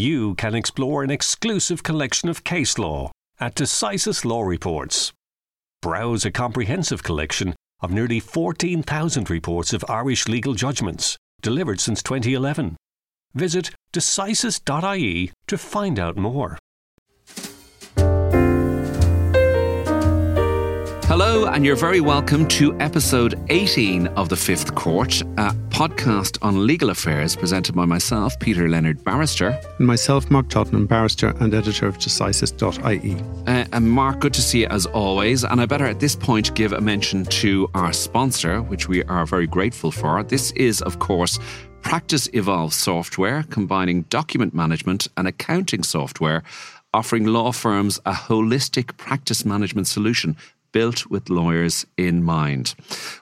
you 0.00 0.34
can 0.36 0.54
explore 0.54 1.02
an 1.02 1.10
exclusive 1.10 1.82
collection 1.82 2.28
of 2.30 2.42
case 2.42 2.78
law 2.78 3.10
at 3.38 3.54
Decisis 3.54 4.24
Law 4.24 4.42
Reports. 4.42 5.12
Browse 5.82 6.24
a 6.24 6.30
comprehensive 6.30 7.02
collection 7.02 7.54
of 7.80 7.92
nearly 7.92 8.18
14,000 8.18 9.28
reports 9.28 9.72
of 9.74 9.84
Irish 9.88 10.26
legal 10.26 10.54
judgments 10.54 11.18
delivered 11.42 11.80
since 11.80 12.02
2011. 12.02 12.76
Visit 13.34 13.70
decisis.ie 13.92 15.32
to 15.46 15.58
find 15.58 15.98
out 15.98 16.16
more. 16.16 16.58
Hello, 21.10 21.46
and 21.46 21.66
you're 21.66 21.74
very 21.74 22.00
welcome 22.00 22.46
to 22.46 22.72
episode 22.78 23.34
18 23.48 24.06
of 24.06 24.28
The 24.28 24.36
Fifth 24.36 24.76
Court, 24.76 25.22
a 25.22 25.52
podcast 25.70 26.38
on 26.40 26.68
legal 26.68 26.90
affairs 26.90 27.34
presented 27.34 27.74
by 27.74 27.84
myself, 27.84 28.38
Peter 28.38 28.68
Leonard 28.68 29.02
Barrister. 29.02 29.60
And 29.78 29.88
myself, 29.88 30.30
Mark 30.30 30.48
Tottenham, 30.48 30.86
Barrister 30.86 31.34
and 31.40 31.52
editor 31.52 31.88
of 31.88 31.98
Decisis.ie. 31.98 33.16
Uh, 33.48 33.64
and 33.72 33.90
Mark, 33.90 34.20
good 34.20 34.32
to 34.34 34.40
see 34.40 34.60
you 34.60 34.68
as 34.68 34.86
always. 34.86 35.42
And 35.42 35.60
I 35.60 35.66
better 35.66 35.86
at 35.86 35.98
this 35.98 36.14
point 36.14 36.54
give 36.54 36.72
a 36.72 36.80
mention 36.80 37.24
to 37.24 37.68
our 37.74 37.92
sponsor, 37.92 38.62
which 38.62 38.86
we 38.86 39.02
are 39.06 39.26
very 39.26 39.48
grateful 39.48 39.90
for. 39.90 40.22
This 40.22 40.52
is, 40.52 40.80
of 40.82 41.00
course, 41.00 41.40
Practice 41.82 42.28
Evolve 42.34 42.72
software, 42.72 43.42
combining 43.50 44.02
document 44.02 44.54
management 44.54 45.08
and 45.16 45.26
accounting 45.26 45.82
software 45.82 46.44
offering 46.92 47.24
law 47.26 47.52
firms 47.52 47.98
a 48.04 48.12
holistic 48.12 48.96
practice 48.96 49.44
management 49.44 49.86
solution 49.86 50.36
built 50.72 51.10
with 51.10 51.30
lawyers 51.30 51.86
in 51.96 52.22
mind. 52.22 52.74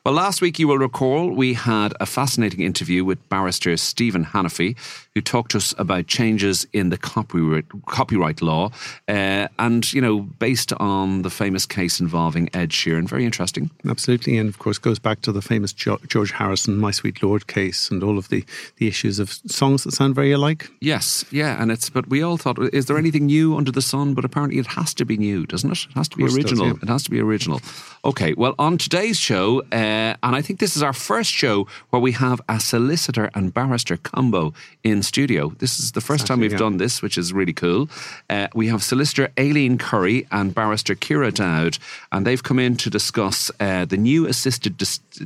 Well, 0.05 0.15
last 0.15 0.41
week, 0.41 0.59
you 0.59 0.69
will 0.69 0.79
recall, 0.79 1.31
we 1.31 1.55
had 1.55 1.95
a 2.01 2.07
fascinating 2.07 2.61
interview 2.61 3.05
with 3.05 3.29
barrister 3.29 3.77
Stephen 3.77 4.25
Hannafy, 4.25 4.77
who 5.19 5.23
talked 5.23 5.51
to 5.53 5.59
us 5.59 5.75
about 5.79 6.07
changes 6.07 6.67
in 6.73 6.91
the 6.91 6.99
copyright, 6.99 7.65
copyright 7.87 8.41
law. 8.41 8.71
Uh, 9.09 9.49
and, 9.59 9.93
you 9.93 10.01
know, 10.01 10.21
based 10.21 10.73
on 10.75 11.23
the 11.23 11.31
famous 11.31 11.67
case 11.67 11.99
involving 12.01 12.49
Ed 12.55 12.71
Sheeran, 12.71 13.09
very 13.09 13.25
interesting. 13.25 13.71
Absolutely. 13.89 14.39
And 14.39 14.49
of 14.49 14.59
course, 14.59 14.79
goes 14.79 14.99
back 14.99 15.23
to 15.23 15.33
the 15.33 15.43
famous 15.43 15.73
George 15.73 16.33
Harrison, 16.33 16.77
My 16.77 16.93
Sweet 16.93 17.23
Lord 17.23 17.47
case 17.47 17.91
and 17.91 18.03
all 18.03 18.19
of 18.19 18.29
the, 18.29 18.45
the 18.77 18.87
issues 18.87 19.19
of 19.19 19.33
songs 19.47 19.85
that 19.85 19.93
sound 19.93 20.15
very 20.15 20.33
alike. 20.33 20.71
Yes. 20.81 21.25
Yeah. 21.31 21.61
And 21.61 21.73
it's, 21.73 21.91
but 21.91 22.09
we 22.09 22.23
all 22.23 22.37
thought, 22.37 22.59
is 22.73 22.87
there 22.87 22.99
anything 22.99 23.27
new 23.27 23.57
under 23.57 23.73
the 23.73 23.83
sun? 23.83 24.15
But 24.15 24.25
apparently 24.25 24.59
it 24.59 24.67
has 24.67 24.95
to 24.95 25.05
be 25.05 25.17
new, 25.17 25.47
doesn't 25.47 25.71
it? 25.71 25.87
It 25.91 25.97
has 25.97 26.09
to 26.11 26.17
be 26.17 26.25
original. 26.25 26.41
It, 26.41 26.47
does, 26.47 26.61
yeah. 26.61 26.83
it 26.83 26.89
has 26.89 27.03
to 27.05 27.11
be 27.11 27.21
original 27.21 27.39
original. 27.39 27.61
Okay, 28.05 28.35
well, 28.35 28.55
on 28.59 28.79
today's 28.79 29.19
show, 29.19 29.61
uh, 29.73 30.15
and 30.23 30.37
I 30.37 30.43
think 30.43 30.61
this 30.61 30.77
is 30.77 30.83
our 30.83 30.93
first 30.93 31.33
show 31.33 31.67
where 31.91 32.01
we 32.01 32.13
have 32.13 32.41
a 32.49 32.61
solicitor 32.61 33.31
and 33.35 33.53
barrister 33.53 33.97
combo 33.97 34.53
in 34.83 35.03
studio. 35.09 35.53
This 35.59 35.81
is 35.81 35.93
the 35.93 36.01
first 36.01 36.23
exactly, 36.23 36.29
time 36.29 36.41
we've 36.41 36.53
yeah. 36.53 36.59
done 36.59 36.77
this, 36.77 37.03
which 37.03 37.19
is 37.19 37.33
really 37.33 37.53
cool. 37.53 37.89
Uh, 38.31 38.49
we 38.55 38.69
have 38.69 38.83
solicitor 38.83 39.31
Aileen 39.39 39.79
Curry 39.79 40.27
and 40.31 40.55
barrister 40.55 40.95
Ciara 40.95 41.33
Dowd, 41.33 41.79
and 42.13 42.27
they've 42.27 42.43
come 42.43 42.59
in 42.59 42.77
to 42.77 42.91
discuss 42.91 43.51
uh, 43.59 43.85
the 43.85 43.97
new 43.97 44.27
assisted 44.27 44.77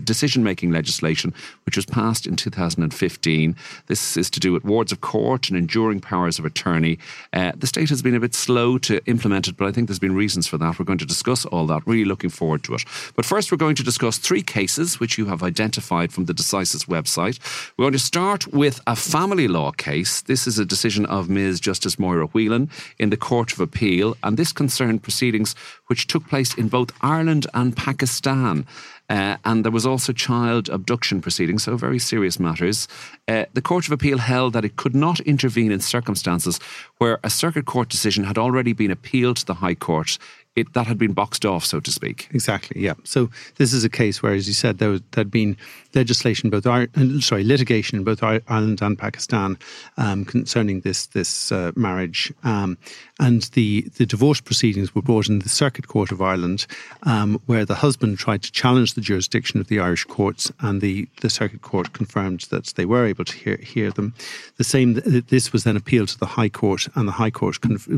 decision 0.05 0.43
making 0.43 0.71
legislation, 0.71 1.35
which 1.67 1.77
was 1.77 1.85
passed 1.85 2.27
in 2.27 2.37
2015. 2.37 3.57
This 3.87 4.17
is 4.17 4.31
to 4.31 4.41
do 4.41 4.53
with 4.53 4.65
wards 4.65 4.93
of 4.93 5.01
court 5.01 5.49
and 5.49 5.59
enduring 5.59 6.01
powers 6.01 6.39
of 6.39 6.45
attorney. 6.45 6.99
Uh, 7.33 7.53
the 7.57 7.67
state 7.67 7.89
has 7.89 8.03
been 8.03 8.15
a 8.15 8.21
bit 8.21 8.35
slow 8.35 8.79
to 8.79 9.05
implement 9.07 9.49
it, 9.49 9.57
but 9.57 9.67
I 9.67 9.73
think 9.73 9.89
there's 9.89 9.99
been 9.99 10.15
reasons 10.15 10.47
for 10.47 10.59
that. 10.59 10.79
We're 10.79 10.85
going 10.85 10.99
to 10.99 11.07
discuss 11.07 11.45
all 11.47 11.67
that. 11.67 11.87
Really 11.87 12.05
looking 12.05 12.31
forward 12.31 12.63
to 12.65 12.75
it. 12.75 12.85
But 13.17 13.25
first, 13.25 13.51
we're 13.51 13.59
going 13.59 13.77
to 13.77 13.83
discuss 13.83 14.19
three 14.19 14.43
cases 14.43 15.01
which 15.01 15.19
you 15.19 15.27
have 15.27 15.43
identified 15.43 16.13
from 16.13 16.27
the 16.27 16.35
Decisis 16.35 16.87
website. 16.87 17.39
We're 17.77 17.85
going 17.85 17.93
to 17.93 17.99
start 17.99 18.47
with 18.49 18.81
a 18.87 18.95
family 18.95 19.49
law 19.49 19.72
case. 19.77 20.23
This 20.23 20.47
is 20.47 20.59
a 20.59 20.65
decision 20.65 21.06
of 21.06 21.28
Ms. 21.28 21.61
Justice 21.61 21.97
Máire 21.97 22.28
Whelan 22.31 22.70
in 22.98 23.11
the 23.11 23.17
Court 23.17 23.53
of 23.53 23.61
Appeal, 23.61 24.17
and 24.23 24.37
this 24.37 24.53
concerned 24.53 25.03
proceedings 25.03 25.55
which 25.87 26.06
took 26.06 26.27
place 26.29 26.55
in 26.55 26.69
both 26.69 26.92
Ireland 27.01 27.47
and 27.55 27.77
Pakistan. 27.77 28.67
Uh, 29.09 29.37
and 29.45 29.64
there 29.64 29.73
was 29.73 29.85
also 29.85 30.13
child 30.13 30.70
abduction 30.70 31.20
proceedings, 31.20 31.64
so 31.64 31.77
very 31.77 31.98
serious 31.98 32.41
matters. 32.41 32.89
Uh, 33.29 33.45
the 33.52 33.61
Court 33.61 33.86
of 33.86 33.92
Appeal 33.92 34.19
held 34.19 34.55
that 34.55 34.64
it 34.64 34.77
could 34.77 34.95
not 34.95 35.20
intervene 35.20 35.70
in 35.70 35.80
circumstances 35.80 36.58
where 36.98 37.18
a 37.23 37.29
circuit 37.29 37.67
court 37.67 37.89
decision 37.89 38.24
had 38.24 38.39
already 38.39 38.73
been 38.73 38.91
appealed 38.91 39.36
to 39.36 39.47
the 39.47 39.55
High 39.55 39.74
Court 39.74 40.18
it, 40.55 40.73
that 40.74 40.86
had 40.86 40.98
been 40.98 41.13
boxed 41.13 41.45
off, 41.45 41.64
so 41.64 41.80
to 41.80 41.91
speak. 41.91 42.29
Exactly. 42.33 42.80
Yeah. 42.80 42.95
So 43.05 43.30
this 43.57 43.73
is 43.73 43.85
a 43.85 43.89
case 43.89 44.23
where, 44.23 44.35
as 44.35 44.47
you 44.47 44.55
said, 44.55 44.79
there 44.79 44.98
had 45.14 45.30
been 45.30 45.57
legislation, 45.95 46.51
both 46.51 46.67
uh, 46.67 46.86
sorry, 47.20 47.45
litigation 47.45 47.98
in 47.98 48.05
both 48.05 48.23
Ireland 48.23 48.83
and 48.83 48.98
Pakistan 48.98 49.58
um, 49.97 50.25
concerning 50.25 50.80
this 50.80 51.07
this 51.07 51.53
uh, 51.53 51.73
marriage, 51.77 52.33
um, 52.45 52.79
and 53.20 53.42
the 53.55 53.83
the 53.97 54.07
divorce 54.07 54.41
proceedings 54.41 54.95
were 54.95 55.03
brought 55.03 55.29
in 55.29 55.41
the 55.41 55.48
Circuit 55.48 55.89
Court 55.89 56.13
of 56.13 56.20
Ireland, 56.20 56.67
um, 57.05 57.41
where 57.47 57.64
the 57.64 57.75
husband 57.75 58.19
tried 58.19 58.42
to 58.42 58.53
challenge 58.53 58.95
the 58.95 59.01
jurisdiction 59.01 59.61
of 59.61 59.69
the 59.69 59.80
Irish 59.80 60.05
courts, 60.05 60.53
and 60.61 60.80
the 60.80 61.08
the 61.20 61.30
Circuit 61.30 61.63
Court 61.63 61.92
confirmed 61.92 62.41
that 62.51 62.67
they 62.77 62.85
were 62.85 63.07
able 63.07 63.24
to 63.24 63.36
hear 63.36 63.57
hear 63.57 63.91
them. 63.91 64.14
The 64.57 64.64
same. 64.64 64.95
This 65.29 65.53
was 65.53 65.64
then 65.64 65.77
appealed 65.77 66.09
to 66.09 66.19
the 66.19 66.27
High 66.27 66.48
Court, 66.48 66.89
and 66.95 67.09
the 67.09 67.13
High 67.13 67.30
Court 67.30 67.61
conf- 67.61 67.89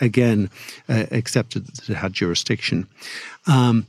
again 0.00 0.50
uh, 0.88 1.06
accepted 1.10 1.66
that 1.66 1.88
it 1.88 1.96
had 1.96 2.12
jurisdiction. 2.12 2.86
Um, 3.46 3.86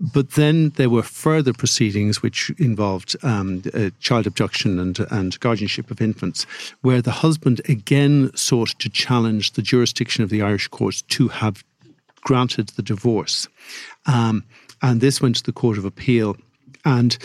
but 0.00 0.32
then 0.32 0.70
there 0.70 0.90
were 0.90 1.02
further 1.02 1.52
proceedings 1.52 2.22
which 2.22 2.50
involved 2.58 3.14
um, 3.22 3.62
uh, 3.72 3.90
child 4.00 4.26
abduction 4.26 4.78
and, 4.78 4.98
and 5.10 5.38
guardianship 5.38 5.90
of 5.90 6.00
infants, 6.00 6.44
where 6.80 7.00
the 7.00 7.12
husband 7.12 7.60
again 7.68 8.30
sought 8.34 8.70
to 8.80 8.88
challenge 8.88 9.52
the 9.52 9.62
jurisdiction 9.62 10.24
of 10.24 10.30
the 10.30 10.42
Irish 10.42 10.68
courts 10.68 11.02
to 11.02 11.28
have 11.28 11.62
granted 12.22 12.68
the 12.70 12.82
divorce. 12.82 13.48
Um, 14.06 14.44
and 14.80 15.00
this 15.00 15.20
went 15.20 15.36
to 15.36 15.44
the 15.44 15.52
Court 15.52 15.78
of 15.78 15.84
Appeal. 15.84 16.36
And 16.84 17.16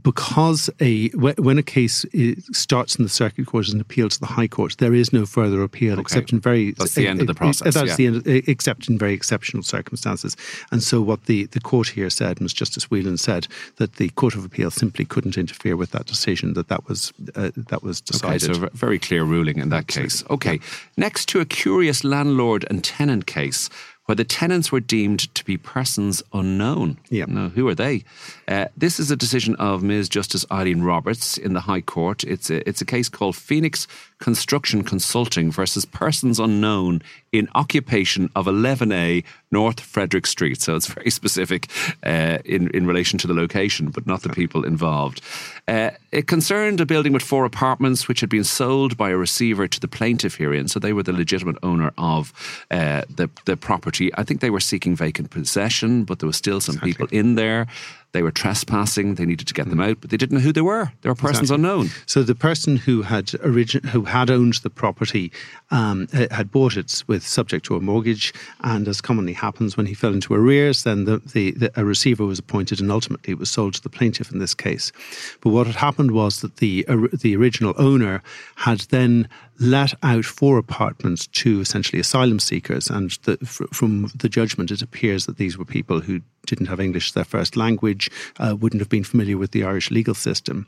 because 0.00 0.70
a 0.80 1.08
when 1.10 1.58
a 1.58 1.62
case 1.62 2.06
starts 2.52 2.96
in 2.96 3.02
the 3.02 3.10
circuit 3.10 3.46
court 3.46 3.68
as 3.68 3.74
an 3.74 3.80
appeal 3.80 4.08
to 4.08 4.18
the 4.18 4.26
high 4.26 4.48
court, 4.48 4.76
there 4.78 4.94
is 4.94 5.12
no 5.12 5.26
further 5.26 5.62
appeal 5.62 5.92
okay. 5.94 6.00
except 6.00 6.32
in 6.32 6.40
very 6.40 6.72
that's 6.72 6.94
the 6.94 7.06
end 7.06 7.20
of 7.20 7.26
the 7.26 7.34
process. 7.34 7.74
That's 7.74 7.90
yeah. 7.90 7.96
the 7.96 8.06
end, 8.06 8.26
except 8.26 8.88
in 8.88 8.96
very 8.96 9.12
exceptional 9.12 9.62
circumstances. 9.62 10.34
And 10.70 10.82
so, 10.82 11.02
what 11.02 11.26
the, 11.26 11.44
the 11.46 11.60
court 11.60 11.88
here 11.88 12.08
said, 12.08 12.40
Ms. 12.40 12.54
Justice 12.54 12.90
Whelan 12.90 13.18
said, 13.18 13.46
that 13.76 13.96
the 13.96 14.08
court 14.10 14.34
of 14.34 14.46
appeal 14.46 14.70
simply 14.70 15.04
couldn't 15.04 15.36
interfere 15.36 15.76
with 15.76 15.90
that 15.90 16.06
decision. 16.06 16.54
That 16.54 16.68
that 16.68 16.88
was 16.88 17.12
uh, 17.34 17.50
that 17.54 17.82
was 17.82 18.00
decided. 18.00 18.50
Okay, 18.50 18.60
so 18.60 18.66
a 18.66 18.70
very 18.70 18.98
clear 18.98 19.24
ruling 19.24 19.58
in 19.58 19.68
that 19.68 19.88
case. 19.88 20.24
Okay, 20.30 20.58
next 20.96 21.28
to 21.30 21.40
a 21.40 21.44
curious 21.44 22.02
landlord 22.02 22.64
and 22.70 22.82
tenant 22.82 23.26
case 23.26 23.68
where 24.06 24.16
the 24.16 24.24
tenants 24.24 24.72
were 24.72 24.80
deemed 24.80 25.32
to 25.34 25.44
be 25.44 25.56
persons 25.56 26.22
unknown. 26.32 26.98
Yeah. 27.08 27.26
Now, 27.28 27.48
who 27.50 27.68
are 27.68 27.74
they? 27.74 28.04
Uh, 28.48 28.66
this 28.76 28.98
is 28.98 29.10
a 29.10 29.16
decision 29.16 29.54
of 29.56 29.82
Ms. 29.82 30.08
Justice 30.08 30.44
Eileen 30.50 30.82
Roberts 30.82 31.38
in 31.38 31.52
the 31.52 31.60
High 31.60 31.80
Court. 31.80 32.24
It's 32.24 32.50
a, 32.50 32.68
it's 32.68 32.80
a 32.80 32.84
case 32.84 33.08
called 33.08 33.36
Phoenix 33.36 33.86
Construction 34.18 34.82
Consulting 34.82 35.50
versus 35.50 35.84
Persons 35.84 36.40
Unknown 36.40 37.02
in 37.32 37.48
Occupation 37.54 38.30
of 38.36 38.46
11A 38.46 39.24
North 39.50 39.80
Frederick 39.80 40.26
Street. 40.26 40.60
So 40.60 40.76
it's 40.76 40.86
very 40.86 41.10
specific 41.22 41.68
uh, 42.04 42.38
in, 42.44 42.68
in 42.70 42.86
relation 42.86 43.18
to 43.20 43.26
the 43.26 43.34
location, 43.34 43.90
but 43.90 44.06
not 44.06 44.22
the 44.22 44.28
people 44.28 44.64
involved. 44.64 45.20
Uh, 45.68 45.90
it 46.10 46.26
concerned 46.26 46.80
a 46.80 46.86
building 46.86 47.12
with 47.12 47.22
four 47.22 47.44
apartments 47.44 48.08
which 48.08 48.20
had 48.20 48.28
been 48.28 48.44
sold 48.44 48.96
by 48.96 49.10
a 49.10 49.16
receiver 49.16 49.68
to 49.68 49.80
the 49.80 49.88
plaintiff 49.88 50.36
herein. 50.36 50.68
So 50.68 50.78
they 50.78 50.92
were 50.92 51.02
the 51.02 51.12
legitimate 51.12 51.56
owner 51.62 51.92
of 51.96 52.32
uh, 52.70 53.02
the, 53.08 53.30
the 53.44 53.56
property. 53.56 54.01
I 54.14 54.24
think 54.24 54.40
they 54.40 54.50
were 54.50 54.60
seeking 54.60 54.96
vacant 54.96 55.30
possession, 55.30 56.04
but 56.04 56.18
there 56.18 56.26
were 56.26 56.32
still 56.32 56.60
some 56.60 56.74
exactly. 56.76 56.92
people 56.92 57.08
in 57.10 57.34
there. 57.34 57.66
They 58.12 58.22
were 58.22 58.30
trespassing. 58.30 59.14
They 59.14 59.24
needed 59.24 59.48
to 59.48 59.54
get 59.54 59.70
them 59.70 59.80
out, 59.80 60.00
but 60.00 60.10
they 60.10 60.18
didn't 60.18 60.36
know 60.36 60.44
who 60.44 60.52
they 60.52 60.60
were. 60.60 60.92
They 61.00 61.08
were 61.08 61.14
persons 61.14 61.50
exactly. 61.50 61.64
unknown. 61.64 61.88
So 62.04 62.22
the 62.22 62.34
person 62.34 62.76
who 62.76 63.02
had 63.02 63.32
origin, 63.42 63.84
who 63.84 64.04
had 64.04 64.30
owned 64.30 64.54
the 64.56 64.68
property 64.68 65.32
um, 65.70 66.08
had 66.08 66.50
bought 66.50 66.76
it 66.76 67.02
with 67.06 67.26
subject 67.26 67.64
to 67.66 67.76
a 67.76 67.80
mortgage, 67.80 68.34
and 68.60 68.86
as 68.86 69.00
commonly 69.00 69.32
happens 69.32 69.78
when 69.78 69.86
he 69.86 69.94
fell 69.94 70.12
into 70.12 70.34
arrears, 70.34 70.82
then 70.82 71.04
the, 71.06 71.22
the, 71.32 71.52
the, 71.52 71.80
a 71.80 71.86
receiver 71.86 72.26
was 72.26 72.38
appointed, 72.38 72.80
and 72.80 72.92
ultimately 72.92 73.32
it 73.32 73.38
was 73.38 73.50
sold 73.50 73.74
to 73.74 73.82
the 73.82 73.88
plaintiff 73.88 74.30
in 74.30 74.38
this 74.38 74.54
case. 74.54 74.92
But 75.40 75.50
what 75.50 75.66
had 75.66 75.76
happened 75.76 76.10
was 76.10 76.42
that 76.42 76.56
the 76.56 76.84
the 77.14 77.34
original 77.34 77.74
owner 77.78 78.22
had 78.56 78.80
then 78.90 79.26
let 79.58 79.94
out 80.02 80.24
four 80.24 80.58
apartments 80.58 81.26
to 81.28 81.60
essentially 81.60 82.00
asylum 82.00 82.38
seekers. 82.38 82.90
And 82.90 83.10
the, 83.22 83.36
from 83.72 84.10
the 84.14 84.28
judgment, 84.28 84.70
it 84.70 84.82
appears 84.82 85.26
that 85.26 85.36
these 85.36 85.56
were 85.56 85.64
people 85.64 86.00
who 86.00 86.20
didn't 86.46 86.66
have 86.66 86.80
English 86.80 87.10
as 87.10 87.12
their 87.12 87.24
first 87.24 87.56
language, 87.56 88.10
uh, 88.38 88.56
wouldn't 88.58 88.80
have 88.80 88.88
been 88.88 89.04
familiar 89.04 89.38
with 89.38 89.52
the 89.52 89.64
Irish 89.64 89.90
legal 89.90 90.14
system. 90.14 90.66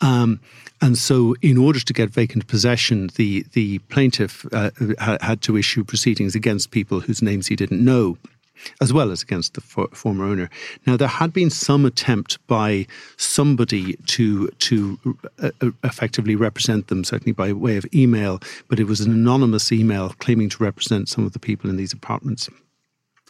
Um, 0.00 0.40
and 0.80 0.96
so, 0.98 1.34
in 1.42 1.58
order 1.58 1.80
to 1.80 1.92
get 1.92 2.10
vacant 2.10 2.46
possession, 2.46 3.10
the, 3.16 3.44
the 3.52 3.78
plaintiff 3.90 4.46
uh, 4.52 4.70
had 4.98 5.42
to 5.42 5.56
issue 5.56 5.84
proceedings 5.84 6.34
against 6.34 6.70
people 6.70 7.00
whose 7.00 7.22
names 7.22 7.46
he 7.46 7.56
didn't 7.56 7.84
know. 7.84 8.16
As 8.80 8.92
well 8.92 9.10
as 9.10 9.22
against 9.22 9.54
the 9.54 9.60
for, 9.60 9.88
former 9.92 10.24
owner. 10.24 10.50
Now, 10.86 10.96
there 10.96 11.08
had 11.08 11.32
been 11.32 11.50
some 11.50 11.84
attempt 11.84 12.38
by 12.46 12.86
somebody 13.16 13.94
to 14.06 14.48
to 14.48 14.98
uh, 15.40 15.50
uh, 15.60 15.70
effectively 15.84 16.36
represent 16.36 16.88
them, 16.88 17.04
certainly 17.04 17.32
by 17.32 17.52
way 17.52 17.76
of 17.76 17.86
email, 17.94 18.40
but 18.68 18.80
it 18.80 18.84
was 18.84 19.00
an 19.00 19.12
anonymous 19.12 19.72
email 19.72 20.14
claiming 20.18 20.48
to 20.50 20.62
represent 20.62 21.08
some 21.08 21.24
of 21.24 21.32
the 21.32 21.38
people 21.38 21.70
in 21.70 21.76
these 21.76 21.92
apartments. 21.92 22.48